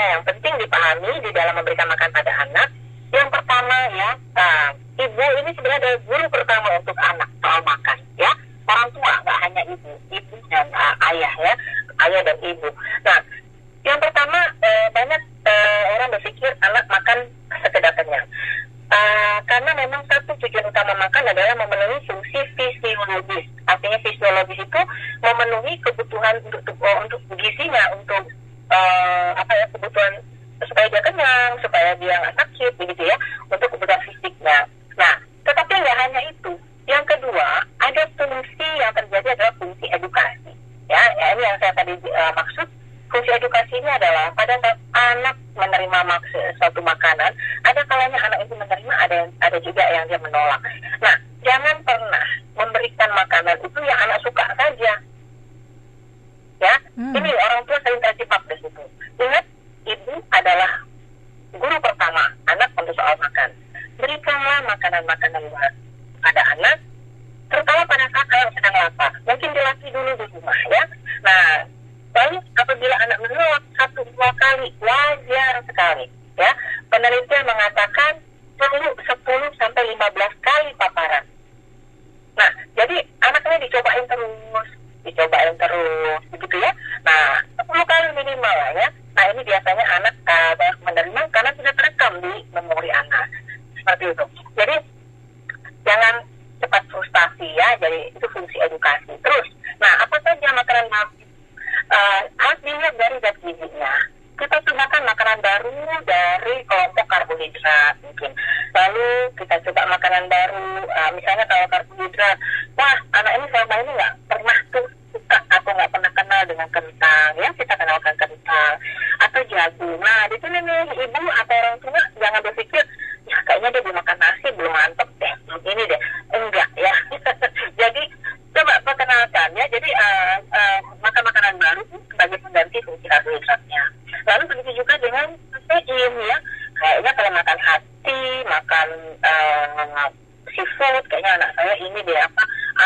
sebenarnya 0.00 0.16
yang 0.16 0.24
penting 0.24 0.54
dipahami 0.56 1.12
di 1.20 1.30
dalam 1.36 1.54
memberikan 1.60 1.88
makan 1.92 2.08
pada 2.08 2.32
anak. 2.48 2.68
Yang 3.12 3.28
pertama 3.36 3.76
ya, 3.92 4.10
nah, 4.32 4.72
ibu 4.96 5.24
ini 5.44 5.50
sebenarnya 5.52 5.80
adalah 5.84 5.98
guru 6.08 6.26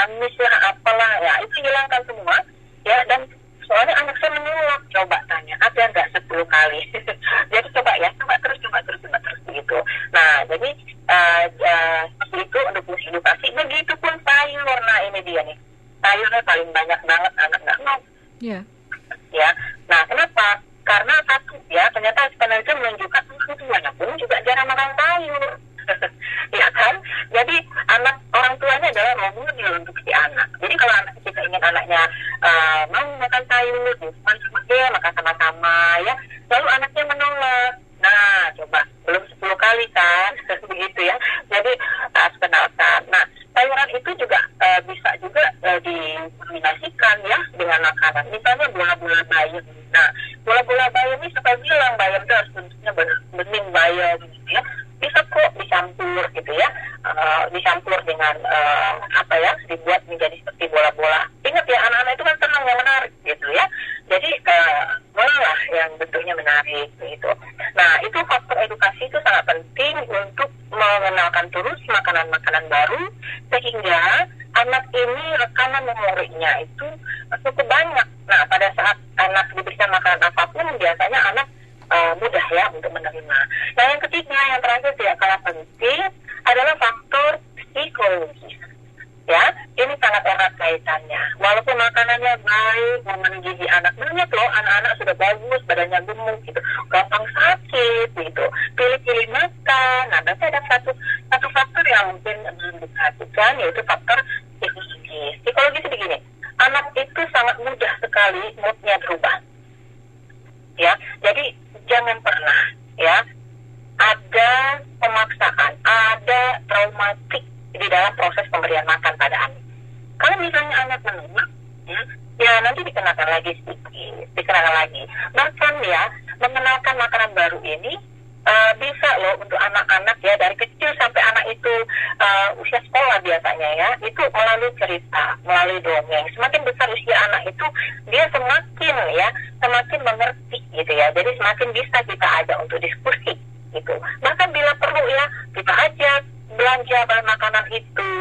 amis 0.07 0.35
lah 0.41 0.51
ya, 0.51 0.59
apalah. 0.75 1.11
Ya 1.23 1.33
itu 1.45 1.57
hilangkan 1.63 2.03
semua. 2.09 2.37
Ya 2.85 2.99
dan 3.07 3.21
soalnya 3.65 3.95
anak 4.03 4.17
saya 4.21 4.35
menolak 4.37 4.83
coba 4.93 5.19
tanya 5.31 5.55
ada 5.63 5.83
nggak 5.91 6.09
10 6.15 6.45
kali? 6.47 6.81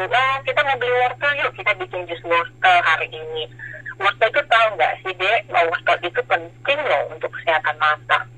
Nah, 0.10 0.36
kita 0.42 0.60
mau 0.66 0.78
beli 0.78 0.94
wortel 0.94 1.32
yuk. 1.40 1.52
Kita 1.58 1.72
bikin 1.78 2.06
jus 2.10 2.22
wortel 2.26 2.78
hari 2.84 3.08
ini. 3.12 3.46
Wortel 4.02 4.30
itu 4.34 4.42
tahu 4.50 4.68
nggak 4.76 4.94
sih 5.06 5.14
dek? 5.16 5.40
Wortel 5.52 5.98
itu 6.02 6.22
penting 6.26 6.80
loh 6.84 7.04
untuk 7.14 7.30
kesehatan 7.32 7.78
mata 7.78 8.33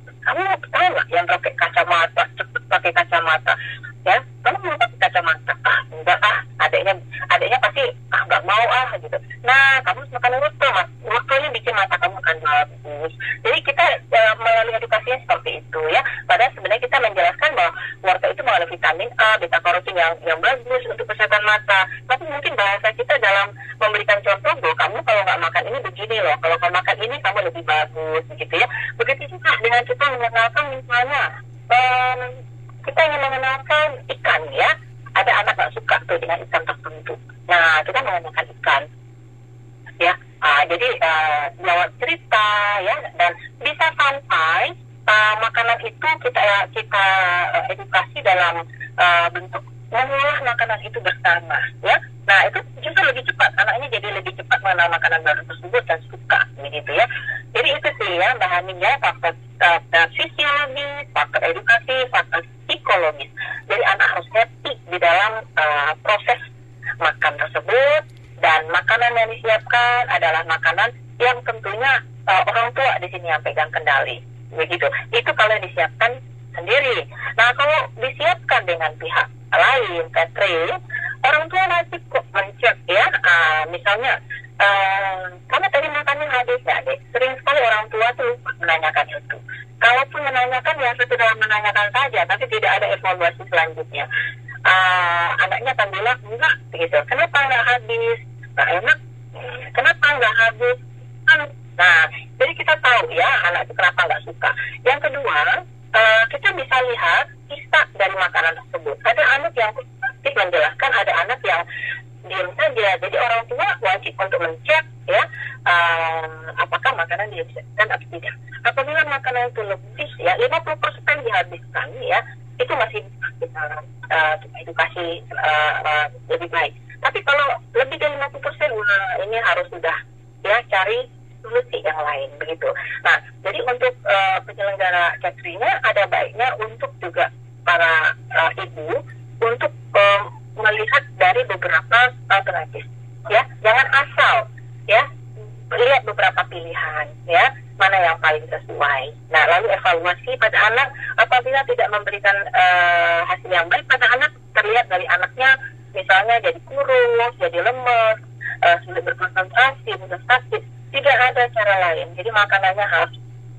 anak 150.71 150.87
apabila 151.19 151.59
tidak 151.69 151.87
memberikan 151.93 152.35
uh, 152.53 153.19
hasil 153.29 153.49
yang 153.49 153.67
baik 153.69 153.85
pada 153.85 154.07
anak 154.13 154.31
terlihat 154.55 154.85
dari 154.89 155.05
anaknya 155.09 155.49
misalnya 155.95 156.35
jadi 156.43 156.59
kurus, 156.67 157.33
jadi 157.39 157.57
lemes, 157.63 158.17
uh, 158.65 158.77
sulit 158.83 159.03
berkonsentrasi, 159.07 159.95
mudah 159.99 160.19
sakit 160.27 160.61
tidak 160.91 161.17
ada 161.31 161.43
cara 161.51 161.75
lain. 161.91 162.07
Jadi 162.15 162.29
makanannya 162.31 162.85
harus 162.87 163.15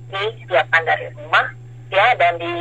disiapkan 0.09 0.83
dari 0.87 1.13
rumah 1.13 1.47
ya 1.93 2.15
dan 2.17 2.39
di 2.39 2.53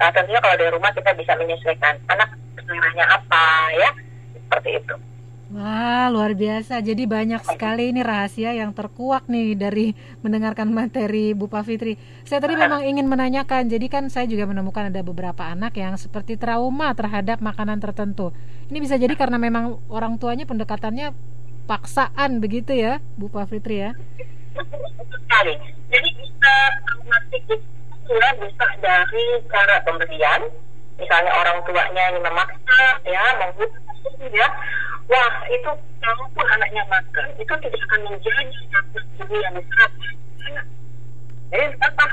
uh, 0.00 0.10
tentunya 0.12 0.40
kalau 0.42 0.56
dari 0.56 0.70
rumah 0.72 0.90
kita 0.92 1.10
bisa 1.16 1.32
menyesuaikan 1.36 1.96
anak 2.08 2.28
seleranya 2.58 3.04
apa 3.10 3.44
ya 3.74 3.90
seperti 4.36 4.78
itu. 4.78 4.94
Wah, 5.50 6.06
luar 6.14 6.38
biasa. 6.38 6.78
Jadi 6.78 7.10
banyak 7.10 7.42
sekali 7.42 7.90
ini 7.90 8.06
rahasia 8.06 8.54
yang 8.54 8.70
terkuak 8.70 9.26
nih 9.26 9.58
dari 9.58 9.98
mendengarkan 10.22 10.70
materi 10.70 11.34
Bu 11.34 11.50
Fitri. 11.50 11.98
Saya 12.22 12.38
tadi 12.38 12.54
memang 12.54 12.86
ingin 12.86 13.10
menanyakan, 13.10 13.66
jadi 13.66 13.86
kan 13.90 14.06
saya 14.06 14.30
juga 14.30 14.46
menemukan 14.46 14.94
ada 14.94 15.02
beberapa 15.02 15.42
anak 15.42 15.74
yang 15.74 15.98
seperti 15.98 16.38
trauma 16.38 16.94
terhadap 16.94 17.42
makanan 17.42 17.82
tertentu. 17.82 18.30
Ini 18.70 18.78
bisa 18.78 18.94
jadi 18.94 19.18
karena 19.18 19.42
memang 19.42 19.82
orang 19.90 20.22
tuanya 20.22 20.46
pendekatannya 20.46 21.10
paksaan 21.70 22.42
begitu 22.42 22.74
ya 22.74 22.98
Bu 23.14 23.30
Fitri 23.46 23.78
ya 23.78 23.94
sekali 25.06 25.54
jadi 25.86 26.08
bisa 26.18 26.54
bisa 28.42 28.66
dari 28.82 29.24
cara 29.46 29.78
pemberian 29.86 30.50
misalnya 30.98 31.30
orang 31.30 31.62
tuanya 31.62 32.02
ini 32.10 32.20
memaksa 32.26 32.80
ya 33.06 33.22
menghukum 33.38 34.34
ya 34.34 34.50
wah 35.10 35.34
itu 35.50 35.70
kalaupun 36.00 36.46
anaknya 36.54 36.82
makan 36.86 37.28
itu 37.36 37.54
tidak 37.66 37.80
akan 37.90 38.00
menjadi 38.06 38.58
satu 38.70 38.98
gizi 39.18 39.36
yang 39.42 39.54
besar 39.58 39.90
jadi 41.50 41.66
apa? 41.82 42.06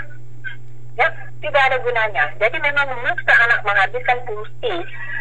Ya 0.98 1.08
tidak 1.46 1.62
ada 1.70 1.78
gunanya. 1.86 2.26
Jadi 2.42 2.58
memang 2.58 2.90
memaksa 2.90 3.34
anak 3.46 3.62
menghabiskan 3.62 4.18
porsi 4.26 4.74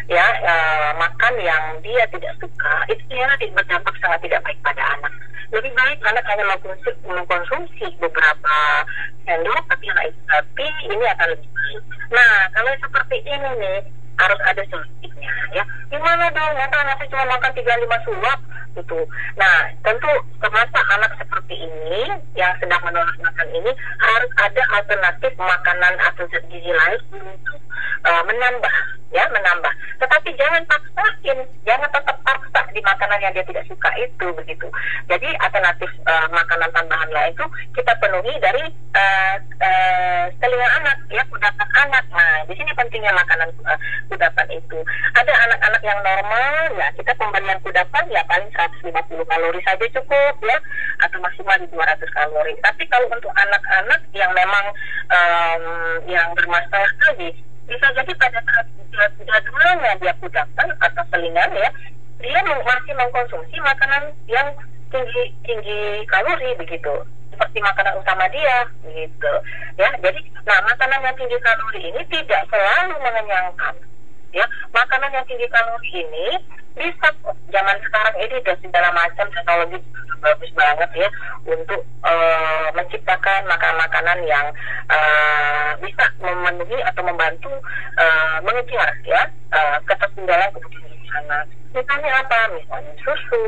ya 0.09 0.25
uh, 0.41 0.89
makan 0.97 1.33
yang 1.37 1.63
dia 1.85 2.01
tidak 2.09 2.33
suka 2.41 2.73
itu 2.89 3.03
ternyata 3.11 3.45
berdampak 3.53 3.93
sangat 4.01 4.19
tidak 4.25 4.41
baik 4.41 4.57
pada 4.65 4.81
anak. 4.97 5.13
Lebih 5.53 5.71
baik 5.77 5.99
anak 6.03 6.25
hanya 6.27 6.43
mengkonsumsi, 7.05 7.87
beberapa 8.01 8.57
sendok 9.23 9.63
tapi 9.69 9.85
anak 9.93 10.11
tapi 10.25 10.65
ini 10.89 11.05
akan 11.13 11.27
lebih 11.37 11.49
baik. 11.53 11.81
Nah 12.09 12.33
kalau 12.57 12.71
seperti 12.81 13.17
ini 13.21 13.49
nih 13.61 13.77
harus 14.17 14.39
ada 14.45 14.63
solusinya 14.69 15.33
ya. 15.53 15.63
Gimana 15.87 16.27
dong? 16.33 16.51
Nanti 16.57 16.75
anak 16.77 17.05
cuma 17.07 17.25
makan 17.25 17.51
tiga 17.53 17.73
lima 17.79 17.97
suap 18.03 18.39
gitu. 18.77 18.99
Nah 19.37 19.55
tentu 19.81 20.11
semasa 20.37 20.79
anak 20.93 21.11
seperti 21.17 21.55
ini 21.57 22.05
yang 22.37 22.53
sedang 22.61 22.81
menolak 22.85 23.17
makan 23.17 23.47
ini 23.49 23.71
harus 23.97 24.31
ada 24.37 24.63
alternatif 24.77 25.33
makanan 25.37 25.93
atau 26.11 26.23
zat 26.29 26.43
gizi 26.53 26.69
lain 26.69 27.01
untuk 27.17 27.59
uh, 28.05 28.23
menambah 28.25 28.75
ya 29.15 29.23
menambah. 29.31 29.73
Tetapi 29.97 30.29
jangan 30.37 30.61
paksain 30.67 31.39
jangan 31.65 31.89
tetap 31.89 32.17
paksa 32.21 32.61
di 32.75 32.81
makanan 32.83 33.23
yang 33.23 33.33
dia 33.33 33.45
tidak 33.47 33.65
suka 33.65 33.89
itu 33.97 34.27
begitu. 34.35 34.67
Jadi 35.09 35.29
alternatif 35.41 35.89
uh, 36.05 36.27
makanan 36.29 36.69
tambahan 36.75 37.09
lain 37.09 37.33
itu 37.33 37.45
kita 37.73 37.93
penuhi 37.97 38.33
dari 38.43 38.63
uh, 38.93 39.35
uh, 39.41 40.25
telinga 40.37 40.69
anak 40.83 40.97
ya 41.09 41.23
kudapan 41.31 41.69
anak. 41.87 42.05
Nah 42.13 42.45
di 42.45 42.53
sini 42.53 42.71
pentingnya 42.77 43.15
makanan 43.15 43.49
uh, 43.65 43.79
kudapan 44.07 44.47
itu. 44.55 44.79
Ada 45.15 45.33
anak-anak 45.47 45.81
yang 45.83 45.99
normal 46.01 46.63
ya 46.75 46.87
kita 46.95 47.11
pemberian 47.15 47.59
kudapan 47.61 48.03
ya 48.11 48.21
paling 48.27 48.49
150 48.55 48.91
kalori 49.27 49.61
saja 49.63 49.85
cukup 49.95 50.35
ya. 50.43 50.57
Atau 51.03 51.19
maksimal 51.21 51.55
di 51.61 51.67
200 51.71 52.17
kalori. 52.17 52.53
Tapi 52.63 52.83
kalau 52.89 53.07
untuk 53.11 53.31
anak-anak 53.35 54.01
yang 54.15 54.31
memang 54.33 54.65
um, 55.11 55.63
yang 56.07 56.27
bermasalah 56.33 56.91
tadi 57.03 57.31
bisa 57.67 57.87
jadi 57.91 58.13
pada 58.15 58.39
saat 58.47 58.67
jad- 58.95 59.19
jadwalnya 59.27 59.91
dia 59.99 60.13
kudapan 60.23 60.67
atau 60.79 61.03
selingan 61.11 61.51
ya 61.51 61.69
dia 62.17 62.39
masih 62.41 62.93
mengkonsumsi 62.97 63.55
makanan 63.61 64.09
yang 64.25 64.47
tinggi 64.89 65.23
tinggi 65.45 66.01
kalori 66.09 66.55
begitu. 66.57 66.93
Seperti 67.29 67.61
makanan 67.61 68.01
utama 68.01 68.25
dia 68.33 68.65
gitu 68.89 69.33
ya. 69.77 69.89
Jadi 70.01 70.19
nah 70.47 70.57
makanan 70.65 71.05
yang 71.05 71.15
tinggi 71.19 71.37
kalori 71.43 71.81
ini 71.93 72.01
tidak 72.09 72.41
selalu 72.49 72.95
mengenyangkan 72.97 73.75
ya 74.33 74.45
makanan 74.73 75.13
yang 75.13 75.25
tinggi 75.25 75.47
kalori 75.49 75.91
ini 75.93 76.27
bisa 76.77 77.07
zaman 77.49 77.77
sekarang 77.81 78.15
ini 78.21 78.35
ada 78.43 78.53
segala 78.61 78.89
macam 78.93 79.27
teknologi 79.33 79.77
bagus 80.17 80.51
banget 80.57 80.89
ya 80.97 81.09
untuk 81.45 81.81
eh, 82.05 82.67
menciptakan 82.73 83.41
makanan-makanan 83.45 84.19
yang 84.25 84.47
eh, 84.89 85.71
bisa 85.81 86.05
memenuhi 86.21 86.77
atau 86.85 87.01
membantu 87.05 87.53
eh, 87.97 88.37
mengejar 88.41 88.89
ya 89.05 89.21
eh, 89.53 89.77
ketertinggalan 89.85 90.49
kebutuhan 90.53 90.89
gizi 90.89 91.09
anak 91.21 91.45
misalnya 91.77 92.11
apa? 92.25 92.39
Misalnya 92.57 92.93
susu 93.05 93.43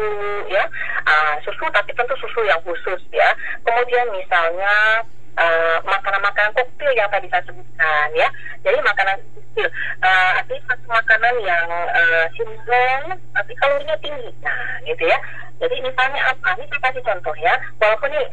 ya. 0.53 0.64
Ah, 1.10 1.34
susu 1.41 1.65
tapi 1.73 1.91
tentu 1.97 2.14
susu 2.22 2.45
yang 2.45 2.61
khusus 2.61 3.01
ya. 3.10 3.34
Kemudian 3.65 4.06
misalnya 4.14 5.01
eh, 5.40 5.78
makanan-makanan 5.88 6.52
koktail 6.52 6.91
yang 6.94 7.10
tadi 7.10 7.28
saya 7.32 7.44
sebutkan 7.48 8.07
ya. 8.14 8.28
Jadi 8.61 8.78
makanan 8.84 9.18
koktail 9.24 9.68
eh, 10.03 10.32
artinya 10.40 10.64
satu 10.68 10.86
makanan 10.91 11.36
yang 11.44 11.68
eh, 11.95 12.26
simple 12.36 13.16
tapi 13.34 13.52
kalorinya 13.57 13.98
tinggi. 14.03 14.30
Nah 14.44 14.84
gitu 14.84 15.03
ya. 15.07 15.18
Jadi 15.60 15.76
misalnya 15.84 16.22
apa? 16.32 16.49
Ini 16.60 16.66
saya 16.68 16.82
kasih 16.91 17.03
contoh 17.03 17.36
ya. 17.40 17.56
Walaupun 17.80 18.11
ini 18.11 18.24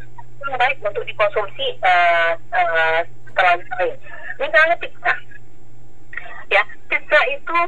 baik 0.58 0.78
untuk 0.82 1.04
dikonsumsi 1.06 1.66
eh, 1.80 2.32
eh, 2.34 3.00
terlalu 3.34 3.62
sering. 3.70 3.94
Misalnya 4.42 4.76
pizza. 4.82 5.14
Ya 6.50 6.62
pizza 6.90 7.20
itu 7.30 7.58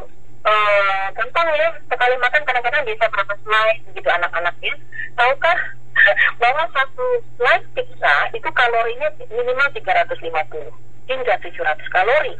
gampang 1.14 1.48
ya. 1.54 1.68
Sekali 1.90 2.14
makan 2.18 2.42
kadang-kadang 2.46 2.82
bisa 2.86 3.04
berapa 3.10 3.34
slice 3.42 3.84
gitu 3.92 4.08
anak-anak 4.08 4.54
ya 4.62 4.74
tahukah 5.18 5.58
bahwa 6.42 6.64
satu 6.74 7.04
slice 7.36 7.68
pizza 7.74 8.14
itu 8.34 8.48
kalorinya 8.52 9.08
minimal 9.30 9.68
350 9.72 11.08
hingga 11.08 11.34
700 11.40 11.94
kalori. 11.94 12.34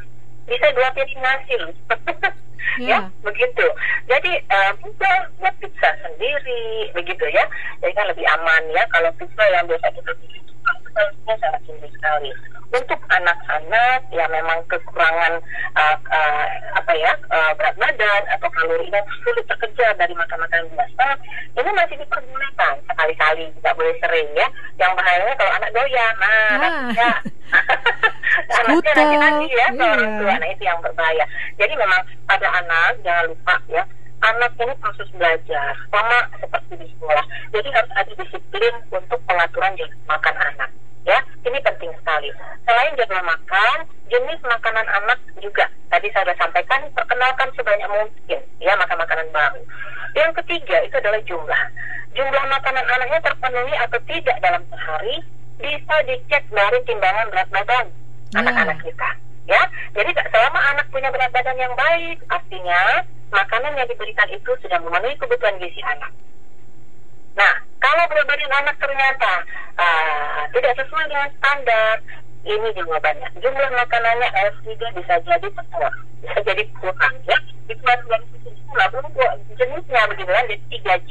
Bisa 0.49 0.73
dua 0.73 0.89
piring 0.97 1.21
nasi 1.21 1.55
loh. 2.83 2.89
ya. 2.89 2.99
begitu. 3.25 3.67
Jadi 4.09 4.33
eh, 4.41 4.73
bisa 4.83 5.11
buat 5.41 5.55
pizza 5.61 5.91
sendiri 6.05 6.93
begitu 6.95 7.25
ya. 7.31 7.45
Jadi 7.83 7.93
kan 7.95 8.07
lebih 8.11 8.27
aman 8.39 8.63
ya 8.73 8.83
kalau 8.93 9.11
pizza 9.17 9.45
yang 9.53 9.65
biasa 9.67 9.89
kita 9.93 10.11
beli 10.19 10.39
itu 10.39 10.53
kan 10.65 10.77
kalorinya 10.95 11.35
sangat 11.41 11.61
tinggi 11.67 11.89
sekali. 11.95 12.31
Untuk 12.69 13.01
anak-anak 13.09 14.01
yang 14.13 14.29
memang 14.29 14.61
kekurangan 14.69 15.41
uh, 15.73 15.97
uh, 15.97 16.47
apa 16.77 16.93
ya 17.01 17.17
uh, 17.33 17.57
berat 17.57 17.73
badan 17.81 18.23
atau 18.29 18.45
kalorinya 18.53 19.01
sulit 19.25 19.41
terkejar 19.49 19.97
dari 19.97 20.13
makan-makanan 20.13 20.69
biasa 20.77 21.17
ini 21.57 21.71
masih 21.73 21.97
diperbolehkan 21.97 22.77
sekali-kali 22.85 23.49
tidak 23.57 23.73
boleh 23.73 23.95
sering 24.05 24.29
ya. 24.37 24.49
Yang 24.77 24.93
bahayanya 25.01 25.35
kalau 25.41 25.53
anak 25.57 25.71
doyan. 25.73 26.15
Nah 26.21 26.29
Ah. 26.29 26.93
ya 26.93 27.13
anaknya 28.59 28.93
Skuter, 28.99 29.17
nanti 29.17 29.47
ya 29.53 29.67
ke 29.73 29.85
orang 29.85 30.13
iya. 30.13 30.19
tua. 30.21 30.35
Nah 30.37 30.49
itu 30.53 30.63
yang 30.65 30.79
berbahaya. 30.85 31.25
Jadi 31.57 31.73
memang 31.77 32.01
pada 32.29 32.48
anak 32.53 33.01
jangan 33.05 33.25
lupa 33.33 33.55
ya 33.69 33.83
anak 34.19 34.53
ini 34.59 34.75
proses 34.83 35.09
belajar 35.15 35.79
sama 35.95 36.19
seperti 36.43 36.75
di 36.75 36.87
sekolah. 36.91 37.25
Jadi 37.55 37.69
harus 37.71 37.93
ada 37.95 38.13
disiplin 38.19 38.75
untuk 38.91 39.21
pengaturan 39.31 39.79
jam 39.79 39.91
makan 40.11 40.35
anak 40.35 40.71
ya. 41.07 41.19
Ini 41.47 41.59
penting 41.63 41.95
sekali. 42.03 42.31
Selain 42.67 42.99
jadwal 42.99 43.23
makan 43.23 43.79
jenis 44.11 44.41
makanan 44.43 44.87
anak 44.91 45.19
juga. 45.39 45.71
Tadi 45.89 46.11
saya 46.11 46.27
sudah 46.27 46.39
sampaikan 46.43 46.81
perkenalkan 46.93 47.49
sebanyak 47.55 47.89
mungkin 47.89 48.41
ya 48.59 48.75
makan 48.75 48.99
makanan 48.99 49.29
baru. 49.31 49.63
Yang 50.19 50.33
ketiga 50.43 50.77
itu 50.83 50.95
adalah 50.99 51.21
jumlah. 51.23 51.63
Jumlah 52.19 52.45
makanan 52.51 52.85
anaknya 52.91 53.23
terpenuhi 53.23 53.75
atau 53.79 53.99
tidak 54.11 54.37
dalam 54.43 54.63
sehari 54.67 55.23
bisa 55.59 55.95
dicek 56.07 56.43
dari 56.55 56.79
timbangan 56.87 57.27
berat 57.35 57.49
badan 57.51 57.87
anak-anak 58.37 58.79
kita 58.87 59.11
ya 59.49 59.63
jadi 59.97 60.11
selama 60.29 60.61
anak 60.77 60.87
punya 60.93 61.09
berat 61.09 61.33
badan 61.33 61.57
yang 61.57 61.73
baik 61.73 62.21
artinya 62.29 63.03
makanan 63.33 63.77
yang 63.77 63.89
diberikan 63.89 64.29
itu 64.29 64.51
sudah 64.61 64.79
memenuhi 64.81 65.17
kebutuhan 65.17 65.57
gizi 65.61 65.81
anak. 65.85 66.13
Nah 67.37 67.55
kalau 67.81 68.05
berat 68.13 68.29
badan 68.29 68.53
anak 68.53 68.77
ternyata 68.77 69.33
ah, 69.81 70.45
tidak 70.53 70.77
sesuai 70.77 71.05
dengan 71.09 71.29
standar 71.41 71.95
ini 72.49 72.69
jawabannya 72.73 73.29
jumlah 73.45 73.71
makanannya 73.77 74.29
F3 74.57 74.69
bisa 74.97 75.15
jadi 75.21 75.49
penuh 75.53 75.93
bisa 76.25 76.39
jadi 76.43 76.63
kurang 76.81 77.15
ya 77.29 77.37
dikeluarkan 77.69 78.09
dari 78.09 78.25
belum 78.69 79.07
dua 79.13 79.31
jenisnya 79.61 80.03
begitu 80.09 80.31
kan 80.33 80.45
jadi 80.49 80.65
3J 80.73 81.09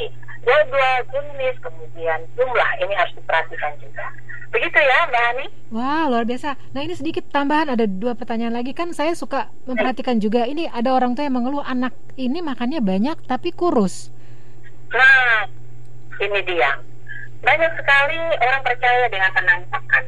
jadwal 0.47 0.97
jenis 1.13 1.55
kemudian 1.61 2.19
jumlah 2.33 2.69
ini 2.81 2.93
harus 2.97 3.13
diperhatikan 3.13 3.73
juga 3.77 4.05
begitu 4.49 4.79
ya 4.81 4.97
Mbak 5.11 5.23
Hani 5.23 5.47
Wah, 5.67 6.07
luar 6.07 6.23
biasa. 6.23 6.55
Nah, 6.71 6.79
ini 6.79 6.95
sedikit 6.95 7.27
tambahan 7.27 7.75
ada 7.75 7.83
dua 7.83 8.15
pertanyaan 8.15 8.55
lagi 8.55 8.71
kan 8.71 8.95
saya 8.95 9.11
suka 9.11 9.51
memperhatikan 9.67 10.15
juga 10.23 10.47
ini 10.47 10.63
ada 10.71 10.95
orang 10.95 11.11
tua 11.11 11.27
yang 11.27 11.35
mengeluh 11.35 11.59
anak 11.59 11.91
ini 12.15 12.39
makannya 12.39 12.79
banyak 12.79 13.19
tapi 13.27 13.51
kurus. 13.51 14.07
Nah, 14.95 15.43
ini 16.23 16.39
dia. 16.47 16.71
Banyak 17.43 17.71
sekali 17.75 18.15
orang 18.39 18.61
percaya 18.63 19.11
dengan 19.11 19.31
penampakan. 19.35 20.03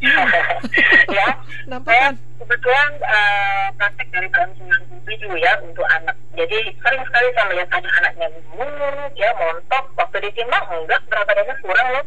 ya, 1.16 1.28
saya 1.68 2.06
kebetulan 2.40 2.90
eh, 3.04 3.66
praktek 3.76 4.08
dari 4.10 4.28
tahun 4.32 4.50
97 5.04 5.36
ya 5.36 5.52
untuk 5.60 5.84
anak. 6.00 6.16
Jadi 6.32 6.58
sering 6.80 7.02
sekali 7.04 7.28
saya 7.36 7.46
melihat 7.52 7.68
ada 7.76 7.88
anaknya 8.00 8.26
gemuk, 8.32 9.12
ya 9.14 9.30
montok, 9.36 9.84
waktu 10.00 10.16
ditimbang 10.24 10.64
enggak. 10.72 11.00
Berat 11.12 11.24
badannya 11.28 11.54
kurang 11.60 11.88
loh. 11.92 12.04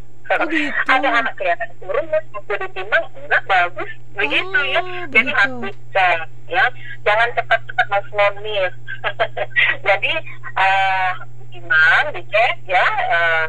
Ada 0.89 1.07
anak 1.21 1.33
kelihatan 1.37 1.69
kurus, 1.77 2.25
waktu 2.33 2.53
ditimbang 2.65 3.05
enggak. 3.13 3.41
Bagus, 3.45 3.91
begitu 4.17 4.59
ya. 4.73 4.81
Jadi 5.13 5.29
harus 5.29 5.57
dicek 5.69 6.19
ya, 6.49 6.65
jangan 7.05 7.29
cepat-cepat 7.37 7.87
menfonis. 7.93 8.73
Jadi 9.87 10.13
eh 10.53 11.13
iman 11.61 12.03
dicek 12.17 12.53
ya 12.65 12.85
eh, 13.13 13.47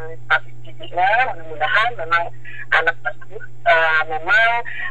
gizinya 0.78 1.30
mudah-mudahan 1.30 1.90
memang 1.98 2.24
anak 2.74 2.96
tersebut 3.02 3.44
eh, 3.66 4.00
memang 4.10 4.48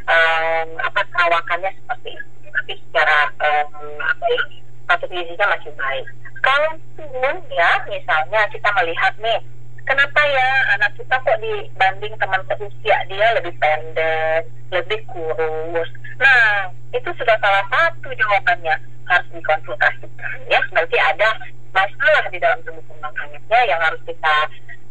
eh, 0.08 0.64
apa 0.84 1.02
perawakannya 1.12 1.72
seperti 1.84 2.10
itu 2.16 2.48
tapi 2.54 2.74
secara 2.88 3.18
eh, 3.44 3.66
apa 4.00 4.26
ya 4.30 4.42
status 4.84 5.10
gizinya 5.10 5.46
masih 5.56 5.72
baik. 5.76 6.06
Kalau 6.44 6.72
pun 7.00 7.36
ya 7.56 7.72
misalnya 7.88 8.42
kita 8.52 8.70
melihat 8.76 9.14
nih 9.24 9.40
kenapa 9.88 10.20
ya 10.28 10.48
anak 10.76 10.92
kita 11.00 11.16
kok 11.24 11.40
dibanding 11.40 12.14
teman 12.20 12.42
seusia 12.52 12.98
dia 13.08 13.28
lebih 13.40 13.54
pendek 13.60 14.44
lebih 14.72 15.00
kurus? 15.08 15.90
Nah 16.20 16.70
itu 16.92 17.10
sudah 17.16 17.36
salah 17.40 17.64
satu 17.72 18.12
jawabannya. 18.12 18.76
Harus 19.04 19.28
dikonsultasikan 19.36 20.38
ya. 20.48 20.60
Berarti 20.72 20.96
ada 20.96 21.30
masalah 21.76 22.24
di 22.32 22.40
dalam 22.40 22.60
tubuh 22.64 22.84
kembang 22.88 23.16
anaknya 23.20 23.60
yang 23.68 23.80
harus 23.84 24.00
kita 24.08 24.36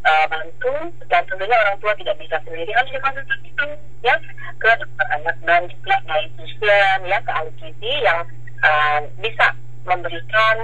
uh, 0.04 0.26
bantu 0.28 0.74
dan 1.08 1.22
tentunya 1.26 1.56
orang 1.56 1.76
tua 1.78 1.92
tidak 1.98 2.16
bisa 2.18 2.36
sendiri 2.46 2.70
harus 2.74 2.90
dikonsultasikan 2.90 3.68
ya 4.02 4.14
ke 4.58 4.68
dokter 4.78 5.06
anak 5.18 5.36
dan 5.46 5.62
juga 5.70 5.96
dietitian 6.06 6.98
ya 7.06 7.18
ke 7.22 7.30
ahli 7.30 7.52
gizi 7.58 7.92
yang 8.02 8.20
uh, 8.62 8.98
bisa 9.18 9.46
memberikan 9.82 10.56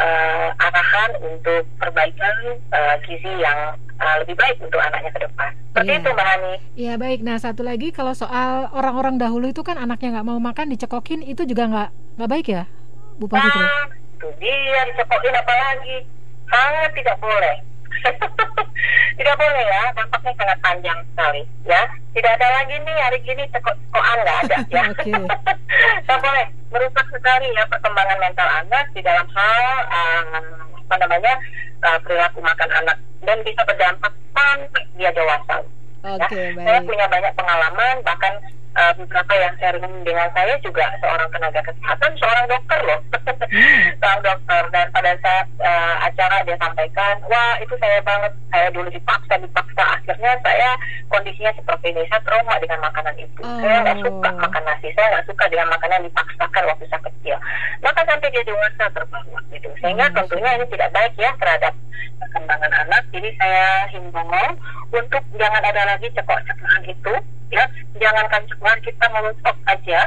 uh, 0.00 0.48
arahan 0.56 1.10
untuk 1.20 1.68
perbaikan 1.76 2.36
uh, 2.72 2.96
gizi 3.04 3.28
yang 3.36 3.76
uh, 4.00 4.16
lebih 4.24 4.32
baik 4.40 4.56
untuk 4.64 4.80
anaknya 4.80 5.12
ke 5.12 5.20
depan. 5.28 5.50
Seperti 5.72 5.92
Iya. 5.92 6.00
itu 6.00 6.08
Mbak 6.12 6.26
Hani. 6.28 6.54
Iya 6.76 6.94
baik. 6.96 7.20
Nah 7.20 7.36
satu 7.36 7.62
lagi 7.64 7.88
kalau 7.92 8.12
soal 8.16 8.68
orang-orang 8.72 9.20
dahulu 9.20 9.52
itu 9.52 9.60
kan 9.60 9.76
anaknya 9.76 10.20
nggak 10.20 10.28
mau 10.28 10.40
makan 10.40 10.72
dicekokin 10.72 11.20
itu 11.24 11.44
juga 11.44 11.68
nggak 11.68 11.90
nggak 12.20 12.30
baik 12.32 12.46
ya, 12.48 12.64
Bu 13.20 13.28
Pak? 13.28 13.40
Nah, 13.40 13.88
itu 14.16 14.28
dia 14.40 14.80
dicekokin 14.88 15.34
apalagi 15.36 15.96
sangat 16.48 16.90
tidak 16.96 17.16
boleh. 17.20 17.56
tidak 19.18 19.34
boleh 19.38 19.64
ya, 19.64 19.82
dampaknya 19.94 20.32
sangat 20.38 20.58
panjang 20.62 20.98
sekali 21.12 21.42
ya. 21.66 21.82
Tidak 22.12 22.32
ada 22.36 22.48
lagi 22.60 22.74
nih 22.76 22.96
hari 23.00 23.18
gini 23.24 23.44
cekok-cekokan 23.48 24.18
nggak 24.20 24.38
ada 24.46 24.56
ya. 24.76 24.84
Tidak 24.92 26.18
boleh 26.26 26.46
merusak 26.72 27.06
sekali 27.12 27.48
ya 27.52 27.64
perkembangan 27.68 28.18
mental 28.20 28.48
anak 28.48 28.84
di 28.92 29.00
dalam 29.04 29.26
hal 29.32 29.64
um, 29.92 30.28
apa 30.82 30.94
namanya 31.08 31.34
uh, 31.84 31.98
perilaku 32.04 32.38
makan 32.44 32.70
anak 32.84 32.96
dan 33.24 33.38
bisa 33.44 33.60
berdampak 33.64 34.12
sampai 34.34 34.84
dia 34.96 35.10
dewasa. 35.14 35.56
Oke, 36.02 36.34
ya. 36.34 36.52
baik. 36.58 36.66
Saya 36.66 36.80
punya 36.82 37.06
banyak 37.06 37.32
pengalaman 37.38 37.94
bahkan 38.02 38.34
uh, 38.76 38.92
beberapa 38.96 39.32
yang 39.36 39.54
sharing 39.60 39.96
dengan 40.04 40.28
saya 40.32 40.54
juga 40.64 40.86
seorang 41.00 41.28
tenaga 41.32 41.60
kesehatan, 41.64 42.10
seorang 42.16 42.46
dokter 42.48 42.80
loh, 42.84 43.00
seorang 44.00 44.22
dokter. 44.24 44.62
Dan 44.72 44.86
pada 44.92 45.12
saat 45.20 45.46
uh, 45.60 45.94
acara 46.08 46.36
dia 46.44 46.56
sampaikan, 46.56 47.14
wah 47.28 47.54
itu 47.60 47.74
saya 47.80 47.98
banget, 48.04 48.32
saya 48.48 48.68
dulu 48.72 48.88
dipaksa, 48.88 49.34
dipaksa. 49.40 49.84
Akhirnya 50.00 50.32
saya 50.40 50.70
kondisinya 51.12 51.52
seperti 51.56 51.86
ini, 51.92 52.02
saya 52.08 52.20
trauma 52.24 52.54
dengan 52.60 52.80
makanan 52.84 53.16
itu. 53.20 53.40
Saya 53.42 53.76
nggak 53.84 53.98
suka 54.00 54.30
makan 54.40 54.62
nasi, 54.64 54.88
saya 54.96 55.06
nggak 55.16 55.26
suka 55.28 55.44
dengan 55.52 55.68
makanan 55.72 55.96
yang 56.00 56.06
dipaksakan 56.08 56.62
waktu 56.68 56.84
saya 56.88 57.02
kecil. 57.12 57.36
Maka 57.84 58.00
sampai 58.08 58.28
dia 58.32 58.42
dewasa 58.46 58.84
terbawa 58.92 59.38
gitu. 59.52 59.68
Sehingga 59.80 60.06
tentunya 60.14 60.50
ini 60.56 60.66
tidak 60.72 60.90
baik 60.96 61.14
ya 61.20 61.30
terhadap 61.36 61.74
perkembangan 62.22 62.72
anak. 62.86 63.02
Jadi 63.12 63.30
saya 63.36 63.66
himbau 63.92 64.48
untuk 64.92 65.22
jangan 65.36 65.62
ada 65.64 65.82
lagi 65.88 66.08
cekok-cekokan 66.12 66.84
itu 66.88 67.14
ya 67.52 67.64
jangankan 68.00 68.42
cuma 68.48 68.72
kita 68.80 69.06
menutup 69.12 69.56
aja 69.68 70.00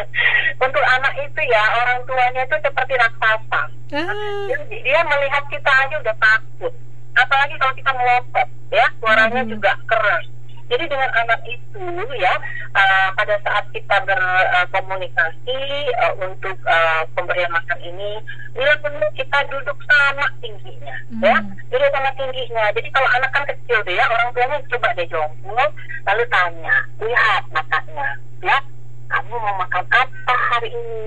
untuk 0.64 0.84
anak 0.86 1.14
itu 1.18 1.40
ya 1.50 1.62
orang 1.82 1.98
tuanya 2.06 2.42
itu 2.46 2.56
seperti 2.62 2.94
raksasa 2.94 3.62
ah. 3.66 4.46
dia, 4.46 4.58
dia 4.70 5.00
melihat 5.02 5.44
kita 5.50 5.66
aja 5.66 5.94
udah 5.98 6.16
takut 6.16 6.74
apalagi 7.18 7.54
kalau 7.58 7.74
kita 7.74 7.90
melotot 7.90 8.48
ya 8.70 8.86
suaranya 9.02 9.42
hmm. 9.42 9.50
juga 9.50 9.72
keras 9.90 10.24
jadi 10.66 10.84
dengan 10.90 11.10
anak 11.14 11.40
itu 11.46 11.78
ya 12.18 12.34
uh, 12.74 13.08
pada 13.14 13.38
saat 13.46 13.64
kita 13.70 13.96
berkomunikasi 14.02 15.58
uh, 16.02 16.14
untuk 16.26 16.58
uh, 16.66 17.02
pemberian 17.14 17.50
makan 17.54 17.78
ini, 17.86 18.18
bila 18.50 18.74
perlu 18.82 19.06
kita 19.14 19.38
duduk 19.46 19.78
sama 19.86 20.26
tingginya, 20.42 20.96
hmm. 21.14 21.22
ya, 21.22 21.38
duduk 21.70 21.90
sama 21.94 22.10
tingginya. 22.18 22.64
Jadi 22.74 22.88
kalau 22.90 23.08
anak 23.14 23.30
kan 23.30 23.44
kecil 23.46 23.78
deh 23.86 23.94
ya, 23.94 24.04
orang 24.10 24.28
tuanya 24.34 24.58
coba 24.66 24.88
deh 24.98 25.06
jongkok, 25.06 25.70
lalu 26.02 26.24
tanya, 26.34 26.76
lihat 26.98 27.42
matanya, 27.54 28.08
ya, 28.42 28.58
kamu 29.06 29.34
mau 29.38 29.54
makan 29.62 29.84
apa 29.94 30.34
hari 30.50 30.70
ini? 30.74 31.02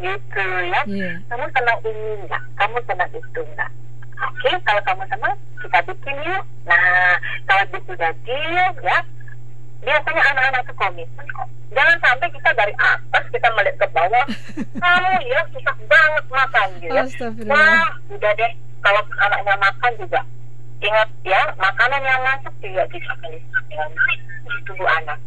Gitu 0.00 0.46
ya, 0.72 0.80
yeah. 0.88 1.16
kamu 1.28 1.44
senang 1.52 1.80
ini 1.84 2.24
enggak? 2.24 2.40
Kamu 2.56 2.78
senang 2.88 3.10
itu 3.12 3.40
enggak? 3.44 3.68
Oke, 4.20 4.52
okay, 4.52 4.54
kalau 4.68 4.82
kamu 4.84 5.04
senang, 5.08 5.36
kita 5.64 5.78
bikin 5.88 6.16
yuk. 6.28 6.44
Nah, 6.68 7.16
kalau 7.48 7.64
itu 7.72 7.92
deal, 7.96 8.68
ya, 8.84 8.98
biasanya 9.80 10.22
anak-anak 10.34 10.60
itu 10.68 10.74
komitmen 10.76 11.26
kok. 11.32 11.48
Jangan 11.70 11.96
sampai 12.02 12.28
kita 12.34 12.50
dari 12.52 12.74
atas 12.76 13.24
kita 13.32 13.48
melihat 13.56 13.76
ke 13.80 13.86
bawah, 13.94 14.24
kamu 14.82 15.10
ya 15.24 15.40
susah 15.54 15.76
banget 15.88 16.24
makan 16.28 16.66
gitu 16.82 16.92
ya. 16.92 17.02
Wah, 17.48 17.88
udah 18.12 18.32
deh, 18.36 18.52
kalau 18.84 19.02
anaknya 19.24 19.54
makan 19.56 19.92
juga 19.96 20.20
ingat 20.80 21.08
ya, 21.24 21.40
makanan 21.56 22.02
yang 22.04 22.20
masuk 22.24 22.54
juga 22.60 22.82
bisa 22.88 23.12
menyesat 23.20 23.64
dengan 23.68 23.88
baik 23.92 24.20
tubuh 24.64 24.88
anak. 25.00 25.18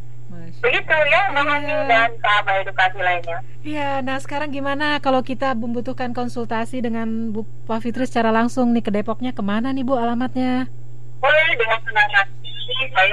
Begitu 0.63 0.95
ya, 1.11 1.21
Mahani 1.35 1.67
iya. 1.67 1.83
dan 1.89 2.09
sahabat 2.23 2.63
edukasi 2.63 2.99
lainnya. 3.03 3.37
Iya, 3.63 3.89
nah 3.99 4.17
sekarang 4.19 4.51
gimana 4.51 4.99
kalau 5.03 5.19
kita 5.19 5.51
membutuhkan 5.55 6.15
konsultasi 6.15 6.79
dengan 6.79 7.35
Bu 7.35 7.43
Pak 7.67 7.83
Fitri 7.83 8.07
secara 8.07 8.31
langsung 8.31 8.71
nih 8.71 8.83
ke 8.83 8.91
Depoknya 8.91 9.35
ke 9.35 9.43
mana 9.43 9.75
nih 9.75 9.83
Bu 9.83 9.99
alamatnya? 9.99 10.71
Boleh 11.19 11.47
dengan 11.59 11.79
senang 11.83 12.09
hati. 12.15 12.51
Saya 12.93 13.11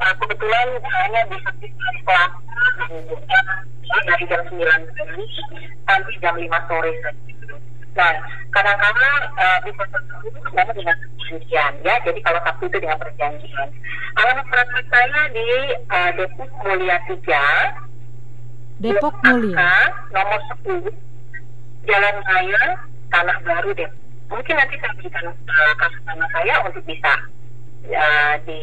uh, 0.00 0.14
kebetulan 0.18 0.66
hanya 0.82 1.20
bisa 1.28 1.50
di 1.60 1.68
kelas 2.06 2.32
dari 4.08 4.24
jam 4.28 4.40
9 4.48 4.60
pagi 4.60 5.24
sampai 5.88 6.14
jam 6.20 6.34
5 6.36 6.68
sore 6.68 6.92
Nah, 7.98 8.14
kadang-kadang 8.54 9.18
uh, 9.34 9.58
bisa 9.66 9.82
tertentu 9.90 10.30
dengan 10.30 10.94
perjanjian 11.18 11.72
ya. 11.82 11.94
Jadi 12.06 12.18
kalau 12.22 12.38
Sabtu 12.46 12.70
itu 12.70 12.78
dengan 12.78 12.98
perjanjian. 13.02 13.68
Alamat 14.22 14.46
praktek 14.46 14.86
saya 14.86 15.20
di 15.34 15.46
uh, 15.90 16.10
Depok 16.14 16.50
Mulia 16.62 16.96
3. 17.10 18.86
Depok 18.86 19.14
Mulia. 19.26 19.90
Nomor 20.14 20.40
10. 20.62 20.86
Jalan 21.90 22.16
Raya 22.22 22.62
Tanah 23.10 23.38
Baru 23.42 23.74
Depok. 23.74 23.98
Mungkin 24.28 24.54
nanti 24.54 24.76
saya 24.78 24.92
berikan 24.94 25.24
uh, 25.34 25.72
kasus 25.82 26.02
nama 26.06 26.26
saya 26.30 26.54
untuk 26.62 26.84
bisa 26.86 27.12
uh, 27.90 28.34
di, 28.46 28.60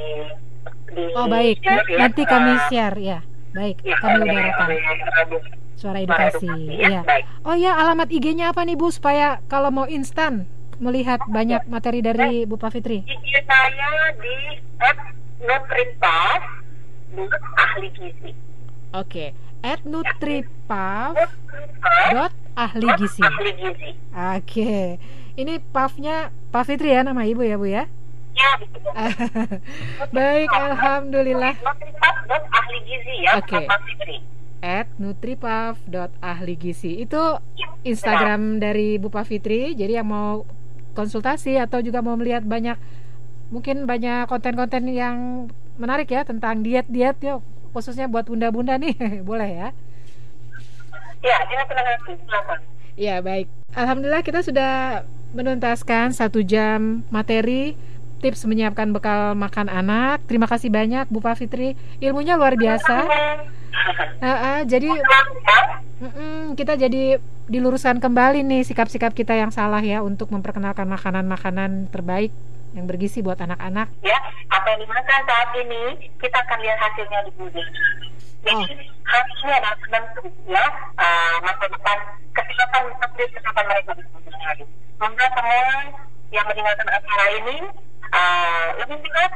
di 0.95 1.03
Oh 1.17 1.25
baik, 1.25 1.57
share, 1.59 1.89
ya. 1.89 1.97
nanti 2.05 2.21
kami 2.23 2.53
share 2.69 2.97
ya. 3.01 3.19
Baik, 3.51 3.81
ya, 3.81 3.97
kami 3.99 4.29
udarakan. 4.29 4.69
Suara 5.75 5.99
edukasi. 5.99 6.47
Ya. 6.79 7.03
ya. 7.03 7.23
Oh 7.43 7.55
ya, 7.55 7.75
alamat 7.75 8.07
IG-nya 8.07 8.55
apa 8.55 8.63
nih 8.63 8.79
Bu 8.79 8.89
supaya 8.89 9.43
kalau 9.51 9.69
mau 9.69 9.85
instan 9.85 10.47
melihat 10.79 11.19
banyak 11.27 11.63
materi 11.67 12.03
dari 12.03 12.43
Bu 12.47 12.55
Pak 12.55 12.71
Fitri? 12.75 13.03
IG 13.03 13.29
saya 13.47 14.11
di 14.19 14.35
@nutripas 15.43 16.43
ahli 17.55 17.89
gizi. 17.95 18.31
Oke, 18.95 19.35
at 19.63 19.83
nutripav 19.83 21.15
dot 22.15 22.33
ahli 22.55 22.87
gizi. 22.99 23.21
Ahli 23.23 23.51
gizi. 23.59 23.89
Oke, 24.15 24.75
ini 25.35 25.53
pavnya 25.59 26.31
Pak 26.51 26.63
Fitri 26.67 26.95
ya 26.95 27.03
nama 27.03 27.27
ibu 27.27 27.43
ya 27.43 27.59
Bu 27.59 27.67
ya? 27.67 27.83
Ya, 28.35 28.51
Baik, 30.15 30.51
alhamdulillah. 30.51 31.55
Nutripav 31.59 32.15
dot 32.27 32.43
ahli 32.51 32.77
gizi 32.87 33.15
ya, 33.23 33.31
Oke. 33.39 33.63
At 34.65 34.89
nutripav.ahligizi 34.97 37.05
itu 37.05 37.21
Instagram 37.85 38.57
dari 38.57 38.97
Bu 38.97 39.13
Fitri. 39.21 39.77
Jadi 39.77 40.01
yang 40.01 40.09
mau 40.09 40.41
konsultasi 40.97 41.61
atau 41.61 41.85
juga 41.85 42.01
mau 42.01 42.17
melihat 42.17 42.41
banyak 42.41 42.73
mungkin 43.53 43.85
banyak 43.85 44.25
konten-konten 44.25 44.89
yang 44.89 45.45
menarik 45.77 46.09
ya 46.09 46.25
tentang 46.25 46.65
diet-diet 46.65 47.13
ya 47.21 47.37
khususnya 47.77 48.09
buat 48.09 48.25
bunda-bunda 48.25 48.81
nih 48.81 48.97
boleh 49.29 49.49
ya? 49.53 49.69
Ya 51.21 51.37
silakan. 51.45 51.77
Ya 52.97 53.21
baik. 53.21 53.45
Alhamdulillah 53.77 54.25
kita 54.25 54.41
sudah 54.41 55.05
menuntaskan 55.35 56.15
satu 56.15 56.39
jam 56.41 57.03
materi 57.13 57.77
tips 58.21 58.47
menyiapkan 58.47 58.91
bekal 58.95 59.33
makan 59.33 59.67
anak 59.67 60.23
terima 60.29 60.47
kasih 60.47 60.71
banyak 60.71 61.07
Bu 61.11 61.19
Pak 61.19 61.39
Fitri 61.41 61.75
ilmunya 61.99 62.39
luar 62.39 62.55
biasa 62.55 63.05
uh, 63.05 64.27
uh, 64.27 64.59
jadi 64.63 64.91
uh, 64.91 66.05
uh, 66.05 66.43
kita 66.55 66.79
jadi 66.79 67.19
diluruskan 67.45 68.01
kembali 68.01 68.41
nih 68.41 68.65
sikap-sikap 68.65 69.13
kita 69.13 69.37
yang 69.37 69.53
salah 69.53 69.81
ya 69.81 70.01
untuk 70.01 70.33
memperkenalkan 70.33 70.89
makanan-makanan 70.89 71.93
terbaik 71.93 72.33
yang 72.75 72.85
bergizi 72.91 73.23
buat 73.23 73.39
anak-anak. 73.39 73.87
Ya, 74.03 74.19
apa 74.51 74.67
yang 74.75 74.79
dimakan 74.83 75.21
saat 75.23 75.49
ini 75.55 76.11
kita 76.19 76.37
akan 76.43 76.57
lihat 76.59 76.77
hasilnya 76.81 77.19
di 77.29 77.31
bulan. 77.39 77.67
Jadi 78.45 78.61
oh. 78.61 78.65
hasilnya 79.07 79.55
adalah 79.63 79.77
penentu 79.79 80.21
ya 80.49 80.65
uh, 80.99 81.35
masa 81.41 81.65
depan 81.71 81.97
kesehatan 82.35 82.83
kesehatan 83.15 83.65
mereka 83.65 83.91
di 83.95 84.03
kemudian 84.09 84.41
hari. 84.43 84.65
Semoga 84.99 85.25
semua 85.33 85.69
yang 86.33 86.45
mendengarkan 86.49 86.87
acara 86.91 87.25
ini 87.41 87.55
uh, 88.15 88.65
lebih 88.79 88.97
sehat, 89.03 89.31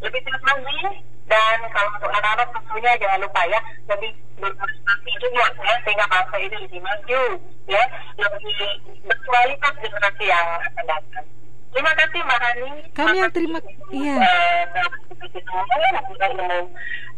lebih 0.00 0.20
sehat 0.24 0.42
lagi 0.42 0.80
dan 1.24 1.56
kalau 1.72 1.90
untuk 1.96 2.10
anak-anak 2.12 2.48
tentunya 2.52 2.92
jangan 3.00 3.20
lupa 3.24 3.42
ya 3.48 3.60
lebih 3.88 4.10
berprestasi 4.40 5.10
juga 5.20 5.46
ya 5.64 5.74
sehingga 5.84 6.06
bangsa 6.08 6.36
ini 6.36 6.56
lebih 6.68 6.80
maju 6.84 7.22
ya 7.64 7.84
lebih 8.20 8.58
berkualitas 9.08 9.74
generasi 9.80 10.24
yang 10.28 10.48
akan 10.60 10.84
datang. 10.84 11.26
Terima 11.74 11.90
kasih 11.98 12.20
Mbak 12.22 12.38
Hani. 12.38 12.70
Kami 12.94 13.16
yang 13.18 13.32
terima 13.34 13.58
iya. 13.90 14.16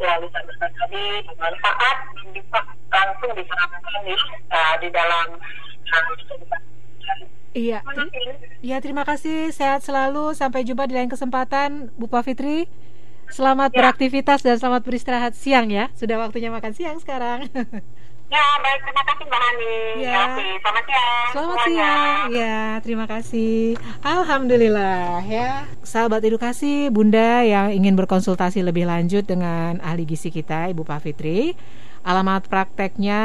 lalu 0.00 0.26
tadi 0.32 1.04
bermanfaat 1.28 1.98
dan 2.16 2.26
bisa 2.32 2.58
langsung 2.88 3.32
diterapkan 3.36 4.00
uh, 4.48 4.74
di 4.80 4.88
dalam 4.88 5.26
Iya, 7.56 7.80
iya 8.60 8.76
terima 8.84 9.08
kasih. 9.08 9.48
Sehat 9.48 9.80
selalu. 9.80 10.36
Sampai 10.36 10.60
jumpa 10.68 10.84
di 10.84 10.92
lain 10.92 11.08
kesempatan, 11.08 11.88
Bu 11.96 12.04
Fitri. 12.20 12.68
Selamat 13.26 13.74
ya. 13.74 13.82
beraktivitas 13.82 14.44
dan 14.44 14.60
selamat 14.60 14.86
beristirahat 14.86 15.32
siang 15.34 15.66
ya. 15.72 15.90
Sudah 15.98 16.20
waktunya 16.20 16.52
makan 16.52 16.72
siang 16.76 17.00
sekarang. 17.00 17.48
Ya, 18.26 18.42
baik. 18.58 18.82
Terima 18.82 19.02
kasih 19.06 19.24
Mbak 19.30 19.38
Hani. 19.38 19.76
Ya. 20.02 20.22
Selamat 20.58 20.82
siang. 20.82 21.26
Selamat 21.30 21.58
siang. 21.62 22.26
Ya, 22.34 22.58
terima 22.82 23.06
kasih. 23.06 23.78
Alhamdulillah 24.02 25.22
ya. 25.30 25.62
Sahabat 25.86 26.26
edukasi, 26.26 26.90
Bunda 26.90 27.46
yang 27.46 27.70
ingin 27.70 27.94
berkonsultasi 27.94 28.66
lebih 28.66 28.90
lanjut 28.90 29.22
dengan 29.22 29.78
ahli 29.78 30.02
gizi 30.02 30.34
kita, 30.34 30.66
Ibu 30.74 30.82
Pak 30.82 31.06
Fitri. 31.06 31.54
Alamat 32.06 32.46
prakteknya 32.46 33.22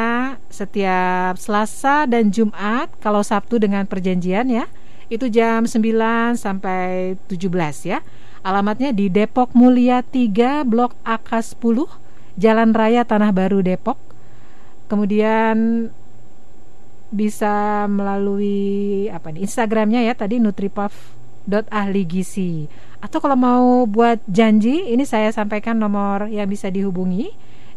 setiap 0.49 1.38
Selasa 1.38 2.10
dan 2.10 2.34
Jumat, 2.34 2.90
kalau 2.98 3.22
Sabtu 3.22 3.62
dengan 3.62 3.86
perjanjian 3.86 4.49
ya. 4.49 4.66
Itu 5.06 5.30
jam 5.30 5.70
9 5.70 6.34
sampai 6.34 7.14
17 7.30 7.86
ya. 7.86 8.02
Alamatnya 8.41 8.90
di 8.90 9.06
Depok 9.06 9.53
Mulia 9.53 10.02
3, 10.02 10.66
Blok 10.66 10.98
AK 11.06 11.62
10, 11.62 12.41
Jalan 12.41 12.74
Raya 12.74 13.06
Tanah 13.06 13.30
Baru 13.30 13.62
Depok 13.62 14.02
kemudian 14.91 15.88
bisa 17.16 17.88
melalui 17.88 19.08
apa 19.08 19.32
nih 19.32 19.48
Instagramnya 19.48 20.03
ya 20.03 20.12
tadi 20.12 20.44
nutripaf.ahligisi 20.44 22.68
atau 22.99 23.24
kalau 23.24 23.40
mau 23.40 23.88
buat 23.88 24.20
janji 24.28 24.91
ini 24.91 25.08
saya 25.08 25.32
sampaikan 25.32 25.80
nomor 25.80 26.28
yang 26.28 26.52
bisa 26.52 26.68
dihubungi 26.68 27.32